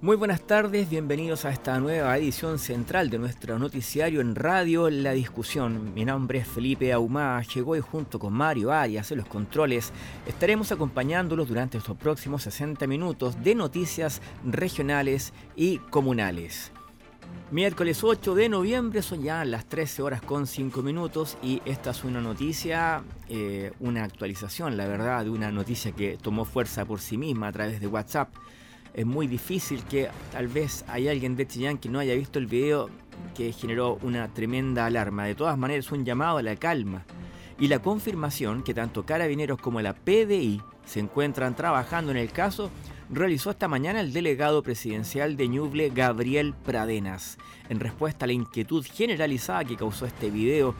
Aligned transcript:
Muy 0.00 0.14
buenas 0.14 0.42
tardes, 0.42 0.88
bienvenidos 0.88 1.44
a 1.44 1.50
esta 1.50 1.80
nueva 1.80 2.16
edición 2.16 2.60
central 2.60 3.10
de 3.10 3.18
nuestro 3.18 3.58
noticiario 3.58 4.20
en 4.20 4.36
radio 4.36 4.90
La 4.90 5.10
Discusión. 5.10 5.92
Mi 5.92 6.04
nombre 6.04 6.38
es 6.38 6.46
Felipe 6.46 6.92
Ahumada, 6.92 7.42
llegó 7.42 7.74
y 7.74 7.80
junto 7.80 8.20
con 8.20 8.32
Mario 8.32 8.70
Arias 8.70 9.10
en 9.10 9.18
los 9.18 9.26
controles 9.26 9.92
estaremos 10.24 10.70
acompañándolos 10.70 11.48
durante 11.48 11.78
estos 11.78 11.96
próximos 11.96 12.44
60 12.44 12.86
minutos 12.86 13.42
de 13.42 13.56
noticias 13.56 14.22
regionales 14.44 15.32
y 15.56 15.78
comunales. 15.78 16.70
Miércoles 17.50 18.04
8 18.04 18.36
de 18.36 18.48
noviembre 18.48 19.02
son 19.02 19.24
ya 19.24 19.44
las 19.44 19.66
13 19.66 20.02
horas 20.02 20.22
con 20.22 20.46
5 20.46 20.80
minutos 20.80 21.36
y 21.42 21.60
esta 21.64 21.90
es 21.90 22.04
una 22.04 22.20
noticia, 22.20 23.02
eh, 23.28 23.72
una 23.80 24.04
actualización, 24.04 24.76
la 24.76 24.86
verdad, 24.86 25.24
de 25.24 25.30
una 25.30 25.50
noticia 25.50 25.90
que 25.90 26.16
tomó 26.18 26.44
fuerza 26.44 26.84
por 26.84 27.00
sí 27.00 27.18
misma 27.18 27.48
a 27.48 27.52
través 27.52 27.80
de 27.80 27.88
WhatsApp 27.88 28.28
es 28.98 29.06
muy 29.06 29.28
difícil 29.28 29.84
que 29.84 30.08
tal 30.32 30.48
vez 30.48 30.84
hay 30.88 31.06
alguien 31.06 31.36
de 31.36 31.46
Chillán 31.46 31.78
que 31.78 31.88
no 31.88 32.00
haya 32.00 32.16
visto 32.16 32.40
el 32.40 32.46
video 32.46 32.90
que 33.36 33.52
generó 33.52 33.96
una 34.02 34.26
tremenda 34.26 34.86
alarma. 34.86 35.24
De 35.24 35.36
todas 35.36 35.56
maneras, 35.56 35.92
un 35.92 36.04
llamado 36.04 36.38
a 36.38 36.42
la 36.42 36.56
calma 36.56 37.04
y 37.60 37.68
la 37.68 37.78
confirmación 37.78 38.64
que 38.64 38.74
tanto 38.74 39.06
Carabineros 39.06 39.60
como 39.60 39.80
la 39.80 39.94
PDI 39.94 40.60
se 40.84 40.98
encuentran 40.98 41.54
trabajando 41.54 42.10
en 42.10 42.16
el 42.16 42.32
caso 42.32 42.72
realizó 43.08 43.52
esta 43.52 43.68
mañana 43.68 44.00
el 44.00 44.12
delegado 44.12 44.64
presidencial 44.64 45.36
de 45.36 45.46
Ñuble, 45.46 45.90
Gabriel 45.90 46.52
Pradenas, 46.64 47.38
en 47.68 47.78
respuesta 47.78 48.24
a 48.24 48.26
la 48.26 48.32
inquietud 48.32 48.84
generalizada 48.84 49.64
que 49.64 49.76
causó 49.76 50.06
este 50.06 50.28
video 50.28 50.74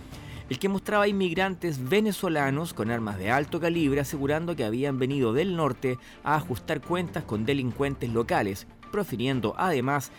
el 0.48 0.58
que 0.58 0.68
mostraba 0.68 1.08
inmigrantes 1.08 1.88
venezolanos 1.88 2.72
con 2.74 2.90
armas 2.90 3.18
de 3.18 3.30
alto 3.30 3.60
calibre 3.60 4.00
asegurando 4.00 4.56
que 4.56 4.64
habían 4.64 4.98
venido 4.98 5.32
del 5.32 5.56
norte 5.56 5.98
a 6.24 6.36
ajustar 6.36 6.80
cuentas 6.80 7.24
con 7.24 7.44
delincuentes 7.44 8.10
locales, 8.10 8.66
profiriendo 8.90 9.54
además 9.58 10.10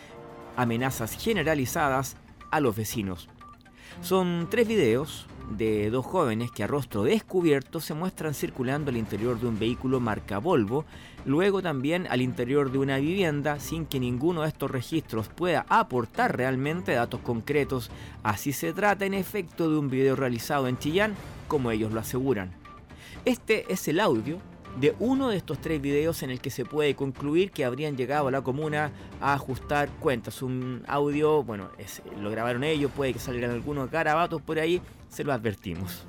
amenazas 0.56 1.16
generalizadas 1.16 2.16
a 2.50 2.60
los 2.60 2.76
vecinos. 2.76 3.28
Son 4.02 4.48
tres 4.50 4.68
videos 4.68 5.26
de 5.50 5.90
dos 5.90 6.06
jóvenes 6.06 6.50
que 6.50 6.62
a 6.62 6.66
rostro 6.66 7.02
descubierto 7.02 7.80
se 7.80 7.94
muestran 7.94 8.34
circulando 8.34 8.90
al 8.90 8.96
interior 8.96 9.38
de 9.38 9.48
un 9.48 9.58
vehículo 9.58 10.00
marca 10.00 10.38
Volvo, 10.38 10.84
luego 11.24 11.60
también 11.60 12.06
al 12.08 12.22
interior 12.22 12.70
de 12.70 12.78
una 12.78 12.98
vivienda 12.98 13.58
sin 13.60 13.84
que 13.84 14.00
ninguno 14.00 14.42
de 14.42 14.48
estos 14.48 14.70
registros 14.70 15.28
pueda 15.28 15.66
aportar 15.68 16.36
realmente 16.36 16.92
datos 16.92 17.20
concretos. 17.20 17.90
Así 18.22 18.52
se 18.52 18.72
trata 18.72 19.04
en 19.04 19.14
efecto 19.14 19.70
de 19.70 19.78
un 19.78 19.90
video 19.90 20.16
realizado 20.16 20.68
en 20.68 20.78
Chillán, 20.78 21.14
como 21.48 21.70
ellos 21.70 21.92
lo 21.92 22.00
aseguran. 22.00 22.52
Este 23.24 23.70
es 23.72 23.88
el 23.88 24.00
audio 24.00 24.38
de 24.78 24.94
uno 25.00 25.30
de 25.30 25.36
estos 25.36 25.58
tres 25.60 25.82
videos 25.82 26.22
en 26.22 26.30
el 26.30 26.40
que 26.40 26.50
se 26.50 26.64
puede 26.64 26.94
concluir 26.94 27.50
que 27.50 27.64
habrían 27.64 27.96
llegado 27.96 28.28
a 28.28 28.30
la 28.30 28.42
comuna 28.42 28.92
a 29.20 29.34
ajustar 29.34 29.88
cuentas. 29.98 30.42
Un 30.42 30.84
audio, 30.86 31.42
bueno, 31.42 31.70
lo 32.20 32.30
grabaron 32.30 32.62
ellos, 32.62 32.90
puede 32.94 33.12
que 33.12 33.18
salieran 33.18 33.50
algunos 33.50 33.90
garabatos 33.90 34.40
por 34.40 34.58
ahí, 34.58 34.80
se 35.10 35.24
lo 35.24 35.32
advertimos. 35.32 36.06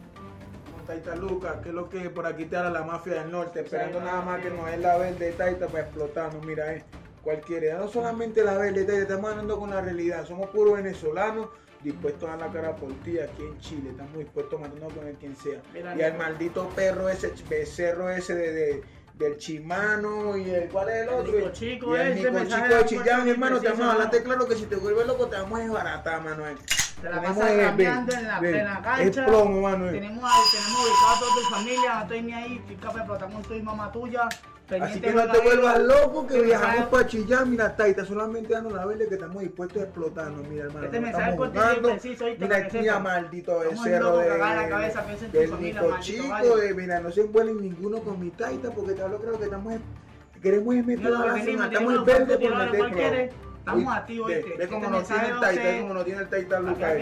Taita 0.87 1.15
Lucas, 1.15 1.57
que 1.61 1.69
es 1.69 1.75
lo 1.75 1.89
que 1.89 2.09
por 2.09 2.25
aquí 2.25 2.45
te 2.45 2.57
hará 2.57 2.69
la 2.69 2.83
mafia 2.83 3.21
del 3.21 3.31
norte, 3.31 3.61
esperando 3.61 3.99
nada 3.99 4.21
más 4.21 4.41
que 4.41 4.49
no 4.49 4.67
es 4.67 4.79
la 4.79 4.97
verde 4.97 5.27
de 5.27 5.31
Taita 5.33 5.67
para 5.67 5.83
explotarnos, 5.83 6.45
mira, 6.45 6.73
eh, 6.73 6.83
cualquiera, 7.23 7.77
no 7.77 7.87
solamente 7.87 8.43
la 8.43 8.57
verde 8.57 8.81
de 8.81 8.85
Taita, 8.85 9.01
estamos 9.03 9.31
hablando 9.31 9.59
con 9.59 9.69
la 9.69 9.81
realidad, 9.81 10.25
somos 10.25 10.49
puros 10.49 10.75
venezolanos 10.75 11.49
dispuestos 11.83 12.29
a 12.29 12.37
la 12.37 12.47
cara 12.51 12.75
por 12.75 12.91
ti 13.03 13.19
aquí 13.19 13.41
en 13.41 13.57
Chile, 13.59 13.89
estamos 13.91 14.17
dispuestos 14.17 14.59
a 14.59 14.61
matarnos 14.63 14.93
con 14.93 15.07
el 15.07 15.15
quien 15.15 15.35
sea. 15.35 15.61
y 15.97 16.01
al 16.01 16.17
maldito 16.17 16.67
perro 16.69 17.09
ese, 17.09 17.33
becerro 17.49 18.09
ese 18.09 18.35
de, 18.35 18.83
del 19.15 19.37
chimano 19.37 20.37
y 20.37 20.49
el 20.49 20.69
cuál 20.69 20.89
es 20.89 21.07
el 21.07 21.09
otro. 21.09 21.37
El 21.37 21.51
chico, 21.53 21.95
y 21.95 21.99
el 21.99 22.17
chico 22.17 22.75
de 22.75 22.85
Chillán, 22.85 23.27
hermano, 23.27 23.59
te 23.59 23.69
vamos 23.69 23.85
a 23.85 23.91
hablarte 23.93 24.23
claro 24.23 24.47
que 24.47 24.55
si 24.55 24.65
te 24.65 24.75
vuelves 24.75 25.07
loco 25.07 25.27
te 25.27 25.37
vamos 25.37 25.59
a 25.59 25.63
desbaratar, 25.63 26.21
Manuel. 26.21 26.57
Te 27.01 27.09
la 27.09 27.21
pasas 27.21 27.51
cambiando 27.51 28.13
en 28.13 28.27
la, 28.27 28.39
plena 28.39 28.81
cancha. 28.81 29.03
Es 29.03 29.27
plomo, 29.27 29.61
Manuel. 29.61 29.93
Tenemos, 29.93 30.31
tenemos 30.51 30.81
ubicado 30.81 31.15
a 31.15 31.19
toda 31.19 31.35
tu 31.35 31.55
familia, 31.55 31.93
no 31.95 32.01
estoy 32.01 32.21
ni 32.21 32.33
ahí, 32.33 32.57
estoy 32.57 32.75
capaz 32.75 33.05
con 33.05 33.41
tu 33.43 33.63
mamá 33.63 33.91
tuya. 33.91 34.29
Así 34.79 35.01
que 35.01 35.11
no 35.11 35.29
te 35.29 35.39
vuelvas 35.39 35.79
loco 35.79 36.27
que 36.27 36.41
viajamos 36.41 36.85
para 36.85 37.05
chillar, 37.05 37.45
mira, 37.45 37.75
Taita, 37.75 38.05
solamente 38.05 38.53
dando 38.53 38.69
la 38.69 38.85
verde 38.85 39.07
que 39.09 39.15
estamos 39.15 39.41
dispuestos 39.41 39.81
a 39.81 39.85
explotarnos, 39.85 40.47
mira 40.47 40.65
hermano. 40.65 40.85
Este 40.85 40.99
mensaje 41.01 41.35
por 41.35 41.51
preciso, 41.51 42.25
Mira 42.39 42.57
aquí 42.57 42.87
a 42.87 42.99
maldito 42.99 43.63
el 43.63 43.77
cerro 43.77 44.17
de, 44.17 44.29
del 45.31 45.59
Nico 45.59 45.97
Chico, 45.99 46.57
de, 46.57 46.73
mira, 46.73 47.01
no 47.01 47.11
se 47.11 47.21
envuelven 47.21 47.61
ninguno 47.61 47.99
con 47.99 48.19
mi 48.19 48.29
Taita 48.29 48.71
porque 48.71 48.93
te 48.93 49.01
hablo 49.01 49.19
creo 49.19 49.37
que 49.37 49.45
estamos 49.45 49.73
queremos 50.41 50.73
meter 50.73 51.11
la 51.11 51.37
estamos 51.37 51.93
en 51.95 52.05
verde 52.05 52.37
por 52.37 52.71
meter 52.71 53.50
Estamos 53.61 53.95
activos, 53.95 54.27
¿viste? 54.27 54.57
Ve 54.57 54.67
cómo 54.67 54.89
no 54.89 55.03
tiene 55.03 55.27
el 55.27 55.39
Taita, 55.39 55.63
ve 55.63 55.79
cómo 55.81 55.93
no 55.93 56.03
tiene 56.03 56.21
el 56.21 56.29
Taita 56.29 56.59
Lucas. 56.59 56.93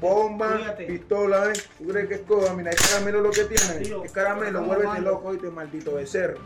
Bomba, 0.00 0.76
pistola, 0.86 1.50
¿eh? 1.50 1.60
¿Tú 1.76 1.88
crees 1.88 2.08
que 2.08 2.14
es 2.14 2.20
coda? 2.20 2.54
Mira, 2.54 2.70
es 2.70 2.80
caramelo 2.80 3.20
lo 3.20 3.30
que 3.32 3.44
tiene. 3.44 4.04
Es 4.04 4.12
caramelo, 4.12 4.62
vuélvete 4.62 5.00
loco, 5.00 5.32
¿viste? 5.32 5.50
Maldito 5.50 5.94
becerro. 5.94 6.38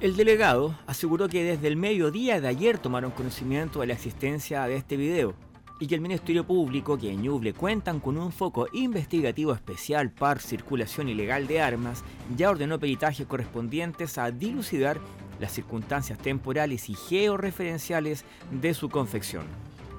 El 0.00 0.16
delegado 0.16 0.76
aseguró 0.88 1.28
que 1.28 1.44
desde 1.44 1.68
el 1.68 1.76
mediodía 1.76 2.40
de 2.40 2.48
ayer 2.48 2.78
tomaron 2.78 3.12
conocimiento 3.12 3.80
de 3.80 3.86
la 3.86 3.94
existencia 3.94 4.64
de 4.64 4.74
este 4.74 4.96
video 4.96 5.34
y 5.78 5.86
que 5.86 5.94
el 5.94 6.00
Ministerio 6.00 6.44
Público 6.44 6.98
que 6.98 7.12
en 7.12 7.22
Ñuble 7.22 7.52
cuentan 7.52 8.00
con 8.00 8.16
un 8.18 8.32
foco 8.32 8.66
investigativo 8.72 9.52
especial 9.52 10.10
para 10.10 10.40
circulación 10.40 11.08
ilegal 11.08 11.46
de 11.46 11.60
armas 11.60 12.02
ya 12.36 12.50
ordenó 12.50 12.80
peritajes 12.80 13.28
correspondientes 13.28 14.18
a 14.18 14.32
dilucidar 14.32 14.98
las 15.38 15.52
circunstancias 15.52 16.18
temporales 16.18 16.88
y 16.88 16.94
georreferenciales 16.94 18.24
de 18.50 18.74
su 18.74 18.88
confección. 18.88 19.44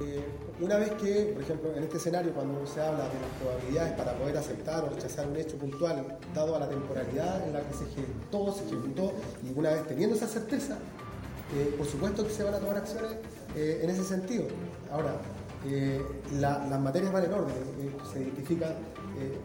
Eh, 0.02 0.24
una 0.62 0.78
vez 0.78 0.92
que, 0.92 1.32
por 1.34 1.44
ejemplo, 1.44 1.76
en 1.76 1.84
este 1.84 1.98
escenario, 1.98 2.34
cuando 2.34 2.66
se 2.66 2.80
habla 2.82 3.04
de 3.10 3.20
las 3.20 3.30
probabilidades 3.42 3.94
para 3.94 4.14
poder 4.14 4.38
aceptar 4.38 4.84
o 4.86 4.90
rechazar 4.90 5.28
un 5.28 5.36
hecho 5.36 5.58
puntual, 5.58 6.18
dado 6.34 6.56
a 6.56 6.60
la 6.60 6.70
temporalidad 6.70 7.46
en 7.46 7.54
la 7.54 7.62
que 7.62 7.74
se 7.74 7.84
ejecutó, 7.84 8.54
se 8.54 8.66
ejecutó, 8.66 9.14
y 9.44 9.58
una 9.58 9.72
vez 9.72 9.88
teniendo 9.88 10.16
esa 10.16 10.28
certeza, 10.28 10.78
eh, 11.56 11.76
por 11.78 11.86
supuesto 11.86 12.26
que 12.26 12.32
se 12.32 12.44
van 12.44 12.54
a 12.54 12.60
tomar 12.60 12.78
acciones 12.78 13.12
eh, 13.56 13.82
en 13.84 13.90
ese 13.90 14.04
sentido. 14.04 14.46
Ahora, 14.92 15.16
las 16.40 16.80
materias 16.80 17.12
van 17.12 17.26
en 17.26 17.34
orden, 17.34 17.56
se 18.14 18.22
identifican 18.22 18.76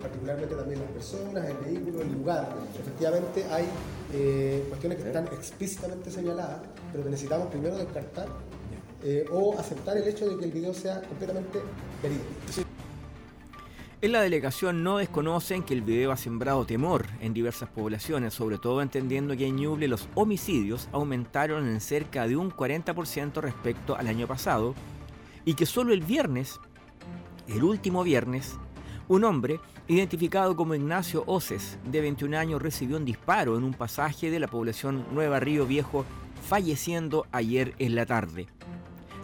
particularmente 0.01 0.55
también 0.55 0.81
las 0.81 0.91
personas, 0.91 1.45
el 1.49 1.57
vehículo, 1.59 2.03
el 2.03 2.13
lugar. 2.13 2.49
Efectivamente 2.79 3.45
hay 3.51 3.65
eh, 4.13 4.65
cuestiones 4.69 4.99
que 4.99 5.07
están 5.07 5.27
explícitamente 5.27 6.11
señaladas, 6.11 6.61
pero 6.93 7.05
que 7.05 7.11
necesitamos 7.11 7.49
primero 7.49 7.77
descartar 7.77 8.29
eh, 9.03 9.27
o 9.31 9.59
aceptar 9.59 9.97
el 9.97 10.09
hecho 10.09 10.29
de 10.29 10.39
que 10.39 10.45
el 10.45 10.53
video 10.53 10.73
sea 10.73 11.03
completamente 11.03 11.61
verídico. 12.03 12.25
En 14.05 14.13
la 14.13 14.21
delegación 14.21 14.83
no 14.83 14.99
desconocen 14.99 15.63
que 15.63 15.73
el 15.73 15.81
video 15.81 16.13
ha 16.13 16.19
sembrado 16.19 16.67
temor 16.67 17.07
en 17.23 17.33
diversas 17.33 17.71
poblaciones, 17.71 18.35
sobre 18.35 18.59
todo 18.59 18.83
entendiendo 18.83 19.35
que 19.35 19.47
en 19.47 19.57
Ñuble 19.57 19.89
los 19.89 20.09
homicidios 20.15 20.91
aumentaron 20.93 21.67
en 21.67 21.81
cerca 21.81 22.29
de 22.29 22.37
un 22.37 22.51
40% 22.51 23.41
respecto 23.41 23.97
al 23.97 24.09
año 24.09 24.27
pasado 24.27 24.75
y 25.47 25.55
que 25.55 25.65
solo 25.65 25.95
el 25.95 26.03
viernes, 26.03 26.61
el 27.49 27.65
último 27.65 28.05
viernes, 28.05 28.59
un 29.09 29.25
hombre 29.25 29.61
identificado 29.89 30.57
como 30.57 30.75
Ignacio 30.75 31.25
Oces, 31.27 31.79
de 31.85 32.01
21 32.01 32.39
años, 32.39 32.63
recibió 32.63 32.97
un 32.97 33.05
disparo 33.05 33.57
en 33.57 33.65
un 33.65 33.75
pasaje 33.75 34.31
de 34.31 34.39
la 34.39 34.49
población 34.49 35.05
Nueva 35.13 35.41
Río 35.41 35.67
Viejo, 35.67 36.05
falleciendo 36.49 37.27
ayer 37.33 37.75
en 37.79 37.95
la 37.95 38.07
tarde. 38.07 38.47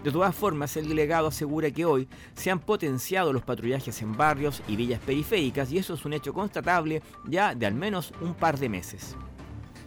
De 0.05 0.11
todas 0.11 0.35
formas, 0.35 0.77
el 0.77 0.89
delegado 0.89 1.29
asegura 1.29 1.71
que 1.71 1.85
hoy 1.85 2.09
se 2.35 2.51
han 2.51 2.59
potenciado 2.59 3.33
los 3.33 3.43
patrullajes 3.43 4.01
en 4.01 4.17
barrios 4.17 4.63
y 4.67 4.77
villas 4.77 5.01
periféricas 5.01 5.71
y 5.71 5.79
eso 5.79 5.93
es 5.93 6.05
un 6.07 6.15
hecho 6.15 6.33
constatable 6.33 7.03
ya 7.27 7.55
de 7.55 7.67
al 7.67 7.75
menos 7.75 8.13
un 8.23 8.33
par 8.35 8.59
de 8.59 8.71
meses. 8.71 9.17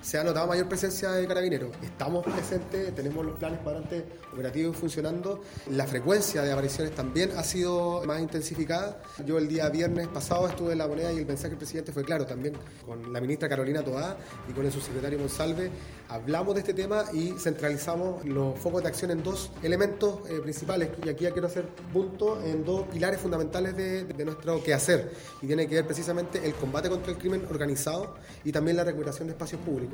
Se 0.03 0.19
ha 0.19 0.23
notado 0.23 0.47
mayor 0.47 0.67
presencia 0.67 1.11
de 1.11 1.25
carabineros. 1.25 1.71
Estamos 1.81 2.25
presentes, 2.25 2.93
tenemos 2.93 3.25
los 3.25 3.35
planes 3.37 3.59
cuadrantes 3.61 4.03
operativos 4.33 4.75
funcionando. 4.75 5.41
La 5.71 5.87
frecuencia 5.87 6.41
de 6.41 6.51
apariciones 6.51 6.93
también 6.93 7.31
ha 7.37 7.43
sido 7.43 8.03
más 8.05 8.21
intensificada. 8.21 9.01
Yo 9.25 9.37
el 9.37 9.47
día 9.47 9.69
viernes 9.69 10.09
pasado 10.09 10.47
estuve 10.49 10.73
en 10.73 10.79
la 10.79 10.87
moneda 10.87 11.13
y 11.13 11.19
el 11.19 11.25
mensaje 11.25 11.49
del 11.49 11.57
presidente 11.57 11.93
fue 11.93 12.03
claro 12.03 12.25
también 12.25 12.53
con 12.85 13.13
la 13.13 13.21
ministra 13.21 13.47
Carolina 13.47 13.81
Toá 13.81 14.17
y 14.49 14.51
con 14.51 14.65
el 14.65 14.73
subsecretario 14.73 15.17
Monsalve. 15.19 15.71
Hablamos 16.09 16.53
de 16.53 16.59
este 16.59 16.73
tema 16.73 17.05
y 17.13 17.31
centralizamos 17.39 18.25
los 18.25 18.59
focos 18.59 18.83
de 18.83 18.89
acción 18.89 19.09
en 19.11 19.23
dos 19.23 19.51
elementos 19.63 20.29
eh, 20.29 20.39
principales. 20.43 20.89
Y 21.05 21.09
aquí 21.09 21.23
ya 21.23 21.31
quiero 21.31 21.47
hacer 21.47 21.65
punto 21.93 22.43
en 22.43 22.65
dos 22.65 22.87
pilares 22.87 23.21
fundamentales 23.21 23.75
de, 23.77 24.03
de 24.03 24.25
nuestro 24.25 24.61
quehacer. 24.61 25.13
Y 25.41 25.47
tiene 25.47 25.65
que 25.65 25.75
ver 25.75 25.85
precisamente 25.85 26.45
el 26.45 26.53
combate 26.55 26.89
contra 26.89 27.13
el 27.13 27.17
crimen 27.17 27.45
organizado 27.49 28.15
y 28.43 28.51
también 28.51 28.75
la 28.75 28.83
recuperación 28.83 29.29
de 29.29 29.31
espacios 29.31 29.61
públicos. 29.61 29.92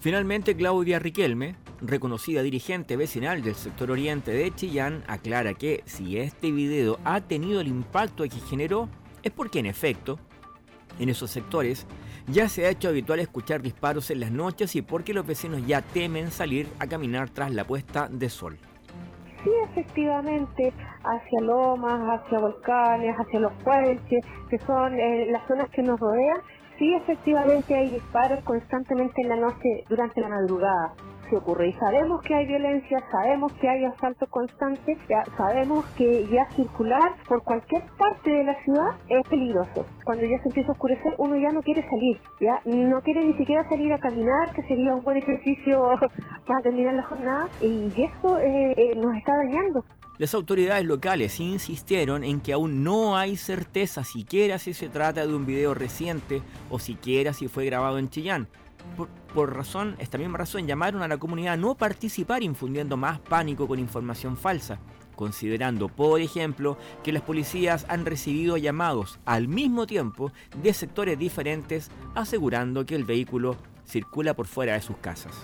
Finalmente, 0.00 0.54
Claudia 0.54 0.98
Riquelme, 0.98 1.56
reconocida 1.80 2.42
dirigente 2.42 2.96
vecinal 2.96 3.42
del 3.42 3.54
sector 3.54 3.90
oriente 3.90 4.30
de 4.30 4.54
Chillán, 4.54 5.02
aclara 5.08 5.54
que 5.54 5.82
si 5.84 6.18
este 6.18 6.52
video 6.52 6.98
ha 7.04 7.20
tenido 7.20 7.60
el 7.60 7.68
impacto 7.68 8.24
que 8.24 8.30
generó, 8.30 8.88
es 9.22 9.32
porque 9.32 9.58
en 9.58 9.66
efecto, 9.66 10.18
en 10.98 11.08
esos 11.08 11.30
sectores, 11.30 11.86
ya 12.28 12.48
se 12.48 12.66
ha 12.66 12.70
hecho 12.70 12.88
habitual 12.88 13.20
escuchar 13.20 13.62
disparos 13.62 14.10
en 14.10 14.20
las 14.20 14.30
noches 14.30 14.74
y 14.76 14.82
porque 14.82 15.14
los 15.14 15.26
vecinos 15.26 15.66
ya 15.66 15.82
temen 15.82 16.30
salir 16.30 16.68
a 16.78 16.86
caminar 16.86 17.30
tras 17.30 17.52
la 17.52 17.64
puesta 17.64 18.08
de 18.08 18.28
sol. 18.28 18.58
Sí, 19.44 19.50
efectivamente, 19.70 20.72
hacia 21.04 21.40
lomas, 21.40 22.00
hacia 22.20 22.38
volcanes, 22.38 23.14
hacia 23.16 23.40
los 23.40 23.52
puentes, 23.62 24.24
que 24.50 24.58
son 24.58 24.98
eh, 24.98 25.26
las 25.30 25.46
zonas 25.46 25.70
que 25.70 25.82
nos 25.82 26.00
rodean, 26.00 26.40
sí, 26.78 26.94
efectivamente 26.94 27.74
hay 27.74 27.90
disparos 27.90 28.42
constantemente 28.44 29.22
en 29.22 29.28
la 29.28 29.36
noche 29.36 29.84
durante 29.88 30.20
la 30.20 30.28
madrugada 30.28 30.94
se 31.28 31.36
ocurre. 31.36 31.68
Y 31.68 31.72
sabemos 31.74 32.22
que 32.22 32.34
hay 32.34 32.46
violencia, 32.46 33.02
sabemos 33.10 33.52
que 33.60 33.68
hay 33.68 33.84
asaltos 33.84 34.28
constantes, 34.28 34.98
sabemos 35.36 35.84
que 35.96 36.26
ya 36.28 36.46
circular 36.54 37.12
por 37.28 37.42
cualquier 37.42 37.82
parte 37.98 38.30
de 38.30 38.44
la 38.44 38.54
ciudad 38.62 38.90
es 39.08 39.28
peligroso. 39.28 39.86
Cuando 40.04 40.24
ya 40.24 40.38
se 40.38 40.48
empieza 40.48 40.70
a 40.70 40.72
oscurecer, 40.72 41.14
uno 41.18 41.36
ya 41.36 41.52
no 41.52 41.62
quiere 41.62 41.82
salir, 41.88 42.20
ya 42.40 42.60
no 42.64 43.00
quiere 43.02 43.24
ni 43.24 43.34
siquiera 43.34 43.68
salir 43.68 43.92
a 43.92 43.98
caminar, 43.98 44.52
que 44.54 44.62
sería 44.62 44.94
un 44.94 45.02
buen 45.02 45.16
ejercicio 45.16 45.90
para 46.46 46.60
terminar 46.62 46.94
la 46.94 47.02
jornada, 47.02 47.48
y 47.60 47.92
eso 48.02 48.38
eh, 48.38 48.74
eh, 48.76 48.94
nos 48.96 49.16
está 49.16 49.32
dañando. 49.36 49.84
Las 50.18 50.32
autoridades 50.32 50.86
locales 50.86 51.38
insistieron 51.40 52.24
en 52.24 52.40
que 52.40 52.54
aún 52.54 52.82
no 52.82 53.18
hay 53.18 53.36
certeza 53.36 54.02
siquiera 54.02 54.58
si 54.58 54.72
se 54.72 54.88
trata 54.88 55.26
de 55.26 55.34
un 55.34 55.44
video 55.44 55.74
reciente 55.74 56.40
o 56.70 56.78
siquiera 56.78 57.34
si 57.34 57.48
fue 57.48 57.66
grabado 57.66 57.98
en 57.98 58.08
Chillán. 58.08 58.48
Por, 59.34 59.54
razón, 59.54 59.94
esta 59.98 60.16
misma 60.16 60.38
razón, 60.38 60.66
llamaron 60.66 61.02
a 61.02 61.08
la 61.08 61.18
comunidad 61.18 61.54
a 61.54 61.56
no 61.58 61.74
participar 61.74 62.42
infundiendo 62.42 62.96
más 62.96 63.18
pánico 63.18 63.68
con 63.68 63.78
información 63.78 64.38
falsa, 64.38 64.78
considerando, 65.16 65.88
por 65.88 66.20
ejemplo, 66.20 66.78
que 67.02 67.12
las 67.12 67.22
policías 67.22 67.84
han 67.88 68.06
recibido 68.06 68.56
llamados 68.56 69.18
al 69.26 69.48
mismo 69.48 69.86
tiempo 69.86 70.32
de 70.62 70.72
sectores 70.72 71.18
diferentes 71.18 71.90
asegurando 72.14 72.86
que 72.86 72.94
el 72.94 73.04
vehículo 73.04 73.56
circula 73.86 74.32
por 74.32 74.46
fuera 74.46 74.74
de 74.74 74.82
sus 74.82 74.96
casas. 74.96 75.34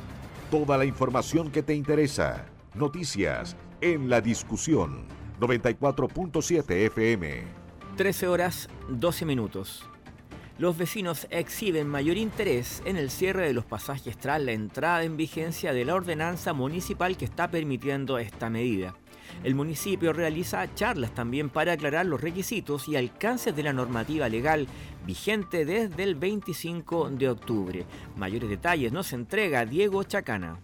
Toda 0.51 0.79
la 0.79 0.87
información 0.87 1.51
que 1.51 1.63
te 1.63 1.75
interesa. 1.75 2.47
Noticias 2.75 3.55
en 3.82 4.08
la 4.08 4.20
discusión. 4.20 5.05
94.7 5.40 6.70
FM. 6.87 7.43
13 7.96 8.29
horas 8.29 8.69
12 8.88 9.26
minutos. 9.26 9.84
Los 10.58 10.79
vecinos 10.79 11.26
exhiben 11.31 11.88
mayor 11.88 12.17
interés 12.17 12.82
en 12.87 12.96
el 12.96 13.11
cierre 13.11 13.46
de 13.46 13.52
los 13.52 13.64
pasajes 13.64 14.17
tras 14.17 14.40
la 14.40 14.52
entrada 14.52 15.02
en 15.02 15.17
vigencia 15.17 15.73
de 15.73 15.84
la 15.84 15.96
ordenanza 15.96 16.52
municipal 16.52 17.17
que 17.17 17.25
está 17.25 17.50
permitiendo 17.50 18.19
esta 18.19 18.49
medida. 18.49 18.94
El 19.43 19.56
municipio 19.56 20.12
realiza 20.12 20.73
charlas 20.75 21.12
también 21.14 21.50
para 21.50 21.73
aclarar 21.73 22.06
los 22.06 22.20
requisitos 22.20 22.87
y 22.87 22.96
alcances 22.96 23.56
de 23.56 23.64
la 23.64 23.73
normativa 23.73 24.28
legal 24.28 24.69
vigente 25.05 25.64
desde 25.64 26.05
el 26.05 26.14
25 26.14 27.11
de 27.11 27.31
octubre. 27.31 27.87
Mayores 28.17 28.49
detalles 28.49 28.93
nos 28.93 29.12
entrega 29.12 29.67
Diego 29.67 30.05
Chacana. 30.05 30.61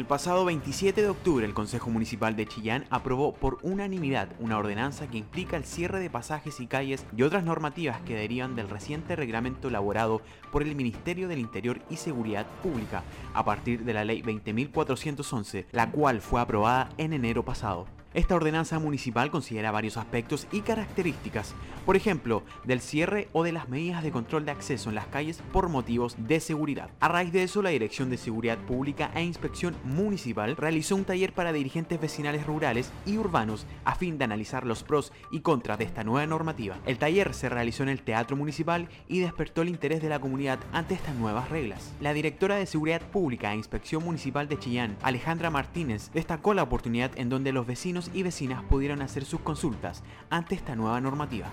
El 0.00 0.06
pasado 0.06 0.46
27 0.46 1.02
de 1.02 1.10
octubre 1.10 1.44
el 1.44 1.52
Consejo 1.52 1.90
Municipal 1.90 2.34
de 2.34 2.46
Chillán 2.46 2.86
aprobó 2.88 3.34
por 3.34 3.58
unanimidad 3.60 4.30
una 4.38 4.56
ordenanza 4.56 5.08
que 5.08 5.18
implica 5.18 5.58
el 5.58 5.66
cierre 5.66 6.00
de 6.00 6.08
pasajes 6.08 6.58
y 6.60 6.66
calles 6.66 7.04
y 7.14 7.22
otras 7.22 7.44
normativas 7.44 8.00
que 8.00 8.14
derivan 8.14 8.56
del 8.56 8.70
reciente 8.70 9.14
reglamento 9.14 9.68
elaborado 9.68 10.22
por 10.50 10.62
el 10.62 10.74
Ministerio 10.74 11.28
del 11.28 11.38
Interior 11.38 11.82
y 11.90 11.96
Seguridad 11.96 12.46
Pública 12.62 13.02
a 13.34 13.44
partir 13.44 13.84
de 13.84 13.92
la 13.92 14.06
Ley 14.06 14.22
20.411, 14.22 15.66
la 15.70 15.90
cual 15.90 16.22
fue 16.22 16.40
aprobada 16.40 16.88
en 16.96 17.12
enero 17.12 17.44
pasado. 17.44 17.99
Esta 18.12 18.34
ordenanza 18.34 18.80
municipal 18.80 19.30
considera 19.30 19.70
varios 19.70 19.96
aspectos 19.96 20.48
y 20.50 20.62
características, 20.62 21.54
por 21.86 21.94
ejemplo, 21.94 22.42
del 22.64 22.80
cierre 22.80 23.28
o 23.32 23.44
de 23.44 23.52
las 23.52 23.68
medidas 23.68 24.02
de 24.02 24.10
control 24.10 24.44
de 24.44 24.50
acceso 24.50 24.88
en 24.88 24.96
las 24.96 25.06
calles 25.06 25.40
por 25.52 25.68
motivos 25.68 26.16
de 26.18 26.40
seguridad. 26.40 26.90
A 26.98 27.06
raíz 27.06 27.32
de 27.32 27.44
eso, 27.44 27.62
la 27.62 27.70
Dirección 27.70 28.10
de 28.10 28.16
Seguridad 28.16 28.58
Pública 28.58 29.12
e 29.14 29.22
Inspección 29.22 29.76
Municipal 29.84 30.56
realizó 30.56 30.96
un 30.96 31.04
taller 31.04 31.32
para 31.32 31.52
dirigentes 31.52 32.00
vecinales 32.00 32.46
rurales 32.46 32.90
y 33.06 33.16
urbanos 33.16 33.64
a 33.84 33.94
fin 33.94 34.18
de 34.18 34.24
analizar 34.24 34.66
los 34.66 34.82
pros 34.82 35.12
y 35.30 35.40
contras 35.40 35.78
de 35.78 35.84
esta 35.84 36.02
nueva 36.02 36.26
normativa. 36.26 36.78
El 36.86 36.98
taller 36.98 37.32
se 37.32 37.48
realizó 37.48 37.84
en 37.84 37.90
el 37.90 38.02
Teatro 38.02 38.36
Municipal 38.36 38.88
y 39.06 39.20
despertó 39.20 39.62
el 39.62 39.68
interés 39.68 40.02
de 40.02 40.08
la 40.08 40.20
comunidad 40.20 40.58
ante 40.72 40.94
estas 40.94 41.14
nuevas 41.14 41.48
reglas. 41.48 41.92
La 42.00 42.12
directora 42.12 42.56
de 42.56 42.66
Seguridad 42.66 43.02
Pública 43.02 43.52
e 43.52 43.56
Inspección 43.56 44.04
Municipal 44.04 44.48
de 44.48 44.58
Chillán, 44.58 44.96
Alejandra 45.02 45.50
Martínez, 45.50 46.10
destacó 46.12 46.54
la 46.54 46.64
oportunidad 46.64 47.12
en 47.16 47.28
donde 47.28 47.52
los 47.52 47.68
y 48.14 48.22
vecinas 48.22 48.62
pudieron 48.64 49.02
hacer 49.02 49.24
sus 49.24 49.40
consultas 49.40 50.02
ante 50.30 50.54
esta 50.54 50.76
nueva 50.76 51.00
normativa. 51.00 51.50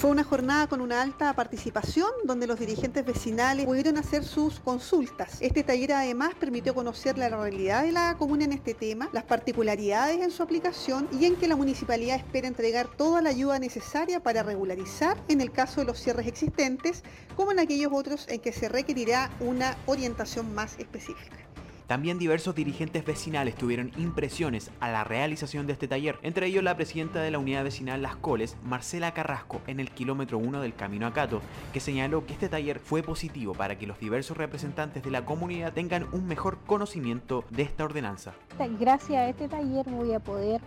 Fue 0.00 0.08
una 0.08 0.24
jornada 0.24 0.66
con 0.66 0.80
una 0.80 1.02
alta 1.02 1.30
participación 1.34 2.08
donde 2.24 2.46
los 2.46 2.58
dirigentes 2.58 3.04
vecinales 3.04 3.66
pudieron 3.66 3.98
hacer 3.98 4.24
sus 4.24 4.58
consultas. 4.58 5.36
Este 5.40 5.62
taller 5.62 5.92
además 5.92 6.30
permitió 6.40 6.74
conocer 6.74 7.18
la 7.18 7.28
realidad 7.28 7.82
de 7.82 7.92
la 7.92 8.16
comuna 8.16 8.44
en 8.44 8.52
este 8.52 8.72
tema, 8.72 9.10
las 9.12 9.24
particularidades 9.24 10.22
en 10.22 10.30
su 10.30 10.42
aplicación 10.42 11.06
y 11.12 11.26
en 11.26 11.36
que 11.36 11.48
la 11.48 11.56
municipalidad 11.56 12.16
espera 12.16 12.48
entregar 12.48 12.88
toda 12.96 13.20
la 13.20 13.28
ayuda 13.28 13.58
necesaria 13.58 14.22
para 14.22 14.42
regularizar 14.42 15.18
en 15.28 15.42
el 15.42 15.52
caso 15.52 15.82
de 15.82 15.88
los 15.88 16.00
cierres 16.00 16.26
existentes, 16.26 17.04
como 17.36 17.52
en 17.52 17.58
aquellos 17.58 17.92
otros 17.92 18.26
en 18.28 18.40
que 18.40 18.52
se 18.52 18.70
requerirá 18.70 19.30
una 19.40 19.76
orientación 19.84 20.54
más 20.54 20.78
específica. 20.78 21.49
También 21.90 22.20
diversos 22.20 22.54
dirigentes 22.54 23.04
vecinales 23.04 23.56
tuvieron 23.56 23.90
impresiones 23.96 24.70
a 24.78 24.92
la 24.92 25.02
realización 25.02 25.66
de 25.66 25.72
este 25.72 25.88
taller, 25.88 26.20
entre 26.22 26.46
ellos 26.46 26.62
la 26.62 26.76
presidenta 26.76 27.20
de 27.20 27.32
la 27.32 27.40
unidad 27.40 27.64
vecinal 27.64 28.00
Las 28.00 28.14
Coles, 28.14 28.56
Marcela 28.62 29.12
Carrasco, 29.12 29.60
en 29.66 29.80
el 29.80 29.90
kilómetro 29.90 30.38
1 30.38 30.60
del 30.60 30.72
Camino 30.72 31.08
a 31.08 31.12
Cato, 31.12 31.42
que 31.72 31.80
señaló 31.80 32.26
que 32.26 32.34
este 32.34 32.48
taller 32.48 32.78
fue 32.78 33.02
positivo 33.02 33.54
para 33.54 33.76
que 33.76 33.88
los 33.88 33.98
diversos 33.98 34.36
representantes 34.36 35.02
de 35.02 35.10
la 35.10 35.24
comunidad 35.24 35.72
tengan 35.72 36.06
un 36.12 36.28
mejor 36.28 36.58
conocimiento 36.64 37.44
de 37.50 37.64
esta 37.64 37.86
ordenanza. 37.86 38.34
Gracias 38.78 39.18
a 39.18 39.28
este 39.28 39.48
taller 39.48 39.90
voy 39.90 40.12
a 40.12 40.20
poder 40.20 40.60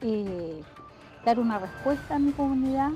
eh, 0.00 0.62
dar 1.24 1.38
una 1.38 1.60
respuesta 1.60 2.16
a 2.16 2.18
mi 2.18 2.32
comunidad 2.32 2.90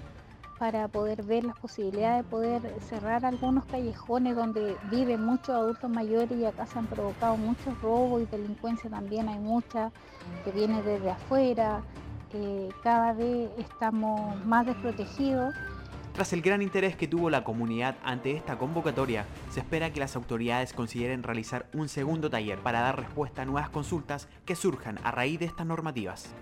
para 0.61 0.89
poder 0.89 1.23
ver 1.23 1.43
las 1.45 1.59
posibilidades 1.59 2.23
de 2.23 2.31
poder 2.31 2.61
cerrar 2.87 3.25
algunos 3.25 3.65
callejones 3.65 4.37
donde 4.37 4.77
viven 4.91 5.25
muchos 5.25 5.49
adultos 5.49 5.89
mayores 5.89 6.39
y 6.39 6.45
acá 6.45 6.67
se 6.67 6.79
han 6.79 6.87
provocado 6.87 7.39
muchos 7.39 7.81
robos 7.81 8.21
y 8.21 8.27
delincuencia 8.27 8.91
también 8.91 9.31
hay 9.31 9.39
mucha 9.39 9.91
que 10.45 10.53
viene 10.53 10.83
desde 10.83 11.13
afuera. 11.13 11.81
Eh, 12.35 12.69
cada 12.83 13.15
vez 13.15 13.49
estamos 13.57 14.37
más 14.45 14.67
desprotegidos. 14.67 15.55
Tras 16.13 16.35
el 16.35 16.43
gran 16.43 16.61
interés 16.61 16.95
que 16.95 17.09
tuvo 17.09 17.31
la 17.31 17.43
comunidad 17.43 17.97
ante 18.05 18.37
esta 18.37 18.59
convocatoria, 18.59 19.25
se 19.49 19.61
espera 19.61 19.95
que 19.95 20.01
las 20.01 20.15
autoridades 20.15 20.75
consideren 20.75 21.23
realizar 21.23 21.71
un 21.73 21.89
segundo 21.89 22.29
taller 22.29 22.59
para 22.59 22.81
dar 22.81 22.99
respuesta 23.01 23.43
a 23.43 23.45
nuevas 23.47 23.71
consultas 23.71 24.29
que 24.45 24.57
surjan 24.57 24.99
a 25.05 25.11
raíz 25.11 25.41
de 25.41 25.47
estas 25.47 25.67
normativas 25.67 26.35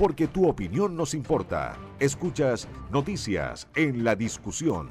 porque 0.00 0.28
tu 0.28 0.48
opinión 0.48 0.96
nos 0.96 1.12
importa. 1.12 1.76
Escuchas 1.98 2.66
Noticias 2.90 3.68
en 3.74 4.02
la 4.02 4.16
Discusión. 4.16 4.88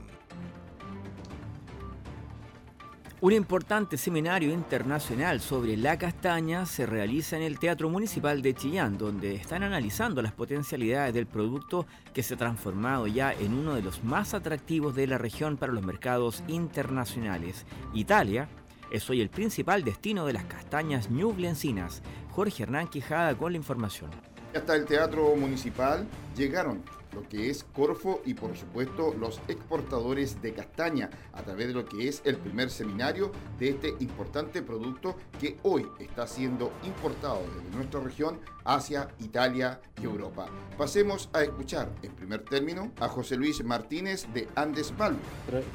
Un 3.20 3.34
importante 3.34 3.98
seminario 3.98 4.54
internacional 4.54 5.42
sobre 5.42 5.78
la 5.78 5.98
castaña 5.98 6.68
se 6.68 6.86
realiza 6.86 7.36
en 7.38 7.42
el 7.42 7.58
Teatro 7.58 7.90
Municipal 7.90 8.44
de 8.44 8.54
Chillán, 8.54 9.00
donde 9.00 9.34
están 9.34 9.64
analizando 9.64 10.22
las 10.22 10.34
potencialidades 10.34 11.16
del 11.16 11.26
producto 11.26 11.88
que 12.14 12.22
se 12.22 12.36
ha 12.36 12.38
transformado 12.38 13.08
ya 13.08 13.34
en 13.34 13.56
uno 13.56 13.74
de 13.74 13.82
los 13.82 14.04
más 14.04 14.36
atractivos 14.36 14.94
de 14.94 15.08
la 15.08 15.18
región 15.18 15.58
para 15.58 15.74
los 15.74 15.84
mercados 15.84 16.44
internacionales. 16.48 17.66
Italia 17.96 18.48
es 18.92 19.10
hoy 19.10 19.22
el 19.22 19.30
principal 19.30 19.84
destino 19.84 20.28
de 20.28 20.34
las 20.34 20.46
castañas 20.46 21.10
ñublencinas. 21.10 22.04
Jorge 22.30 22.62
Hernán 22.62 22.88
Quijada 22.90 23.36
con 23.36 23.54
la 23.54 23.58
información. 23.58 24.12
Hasta 24.56 24.76
el 24.76 24.86
Teatro 24.86 25.36
Municipal 25.36 26.08
llegaron 26.36 26.82
lo 27.14 27.28
que 27.28 27.50
es 27.50 27.64
Corfo 27.64 28.22
y 28.26 28.34
por 28.34 28.58
supuesto 28.58 29.14
los 29.14 29.40
exportadores 29.48 30.42
de 30.42 30.54
castaña 30.54 31.10
a 31.34 31.44
través 31.44 31.68
de 31.68 31.74
lo 31.74 31.86
que 31.86 32.08
es 32.08 32.22
el 32.26 32.38
primer 32.38 32.70
seminario 32.72 33.32
de 33.60 33.70
este 33.70 33.94
importante 34.00 34.62
producto 34.62 35.16
que 35.40 35.58
hoy 35.64 35.88
está 36.00 36.26
siendo 36.26 36.72
importado 36.84 37.42
desde 37.56 37.76
nuestra 37.76 38.00
región 38.00 38.40
hacia 38.66 39.10
Italia 39.20 39.82
y 40.02 40.06
Europa. 40.06 40.48
Pasemos 40.78 41.30
a 41.34 41.44
escuchar 41.44 41.90
en 42.02 42.12
primer 42.14 42.44
término 42.44 42.92
a 43.00 43.08
José 43.08 43.38
Luis 43.38 43.64
Martínez 43.64 44.28
de 44.34 44.48
Andes 44.56 44.96
Valve. 44.98 45.20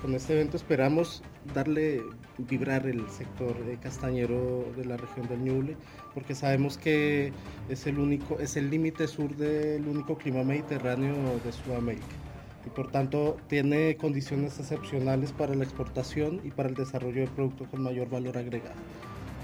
Con 0.02 0.14
este 0.14 0.35
evento 0.35 0.57
esperamos 0.57 1.23
darle 1.52 2.02
vibrar 2.38 2.87
el 2.87 3.09
sector 3.11 3.54
castañero 3.81 4.64
de 4.76 4.85
la 4.85 4.97
región 4.97 5.28
del 5.28 5.43
Ñuble, 5.43 5.76
porque 6.14 6.35
sabemos 6.35 6.78
que 6.78 7.33
es 7.68 7.87
el 7.87 7.99
único, 7.99 8.38
es 8.38 8.56
el 8.56 8.71
límite 8.71 9.06
sur 9.09 9.37
del 9.37 9.87
único 9.87 10.16
clima 10.16 10.42
mediterráneo 10.44 11.14
de 11.44 11.52
Sudamérica 11.52 12.06
y 12.66 12.71
por 12.71 12.90
tanto 12.90 13.37
tiene 13.49 13.97
condiciones 13.97 14.59
excepcionales 14.59 15.33
para 15.33 15.54
la 15.54 15.64
exportación 15.64 16.40
y 16.44 16.50
para 16.50 16.68
el 16.68 16.75
desarrollo 16.75 17.23
de 17.23 17.26
productos 17.28 17.68
con 17.68 17.83
mayor 17.83 18.09
valor 18.09 18.38
agregado. 18.38 18.76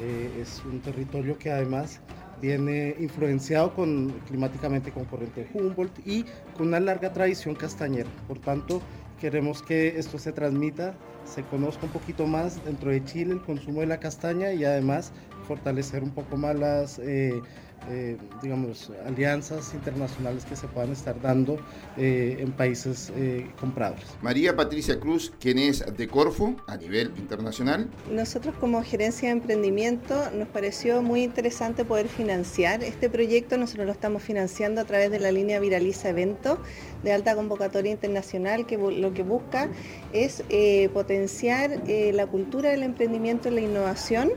Eh, 0.01 0.41
es 0.41 0.63
un 0.65 0.81
territorio 0.81 1.37
que 1.39 1.51
además 1.51 2.01
viene 2.41 2.97
influenciado 2.99 3.75
con, 3.75 4.09
climáticamente 4.27 4.91
con 4.91 5.05
corriente 5.05 5.47
Humboldt 5.53 6.07
y 6.07 6.25
con 6.57 6.69
una 6.69 6.81
larga 6.81 7.13
tradición 7.13 7.55
castañera. 7.55 8.09
Por 8.27 8.39
tanto, 8.39 8.81
queremos 9.21 9.63
que 9.63 9.99
esto 9.99 10.19
se 10.19 10.33
transmita, 10.33 10.95
se 11.27 11.43
conozca 11.43 11.85
un 11.85 11.93
poquito 11.93 12.27
más 12.27 12.65
dentro 12.65 12.91
de 12.91 13.05
Chile 13.05 13.35
el 13.35 13.43
consumo 13.43 13.81
de 13.81 13.89
la 13.89 14.01
castaña 14.01 14.53
y 14.55 14.65
además 14.65 15.13
fortalecer 15.51 16.03
un 16.05 16.15
poco 16.15 16.37
más 16.37 16.55
las... 16.57 16.99
Eh, 17.01 17.43
eh, 17.89 18.19
digamos, 18.43 18.93
alianzas 19.07 19.73
internacionales 19.73 20.45
que 20.45 20.55
se 20.55 20.69
puedan 20.69 20.93
estar 20.93 21.19
dando 21.21 21.59
eh, 21.97 22.37
en 22.39 22.53
países 22.53 23.11
eh, 23.17 23.49
compradores. 23.59 24.05
María 24.21 24.55
Patricia 24.55 25.01
Cruz, 25.01 25.33
quien 25.41 25.59
es 25.59 25.83
de 25.97 26.07
Corfo 26.07 26.57
a 26.67 26.77
nivel 26.77 27.11
internacional. 27.17 27.89
Nosotros 28.11 28.55
como 28.61 28.83
gerencia 28.83 29.29
de 29.29 29.33
emprendimiento 29.33 30.31
nos 30.33 30.49
pareció 30.49 31.01
muy 31.03 31.23
interesante 31.23 31.85
poder 31.85 32.09
financiar 32.09 32.85
este 32.85 33.09
proyecto. 33.09 33.57
Nosotros 33.57 33.87
lo 33.87 33.93
estamos 33.93 34.23
financiando 34.23 34.83
a 34.83 34.85
través 34.85 35.11
de 35.11 35.19
la 35.19 35.33
línea 35.33 35.59
Viraliza 35.59 36.11
Evento 36.11 36.59
de 37.03 37.13
alta 37.13 37.35
convocatoria 37.35 37.91
internacional 37.91 38.67
que 38.67 38.77
lo 38.77 39.15
que 39.15 39.23
busca 39.23 39.71
es 40.13 40.45
potenciar 40.93 41.81
la 41.87 42.27
cultura 42.27 42.71
del 42.71 42.83
emprendimiento 42.83 43.49
y 43.49 43.53
la 43.53 43.61
innovación 43.63 44.31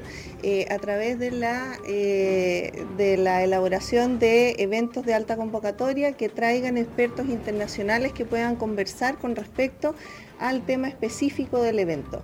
a 0.70 0.80
través 0.80 1.20
de 1.20 1.32
la, 1.32 1.78
de 1.84 3.18
la 3.18 3.33
elaboración 3.42 4.20
de 4.20 4.56
eventos 4.60 5.06
de 5.06 5.14
alta 5.14 5.38
convocatoria 5.38 6.12
que 6.12 6.30
traigan 6.30 6.78
expertos 6.78 7.28
internacionales 7.28 8.12
que 8.12 8.26
puedan 8.26 8.58
conversar 8.58 9.18
con 9.18 9.36
respecto 9.36 9.96
al 10.40 10.66
tema 10.66 10.90
específico 10.90 11.62
del 11.62 11.80
evento. 11.80 12.22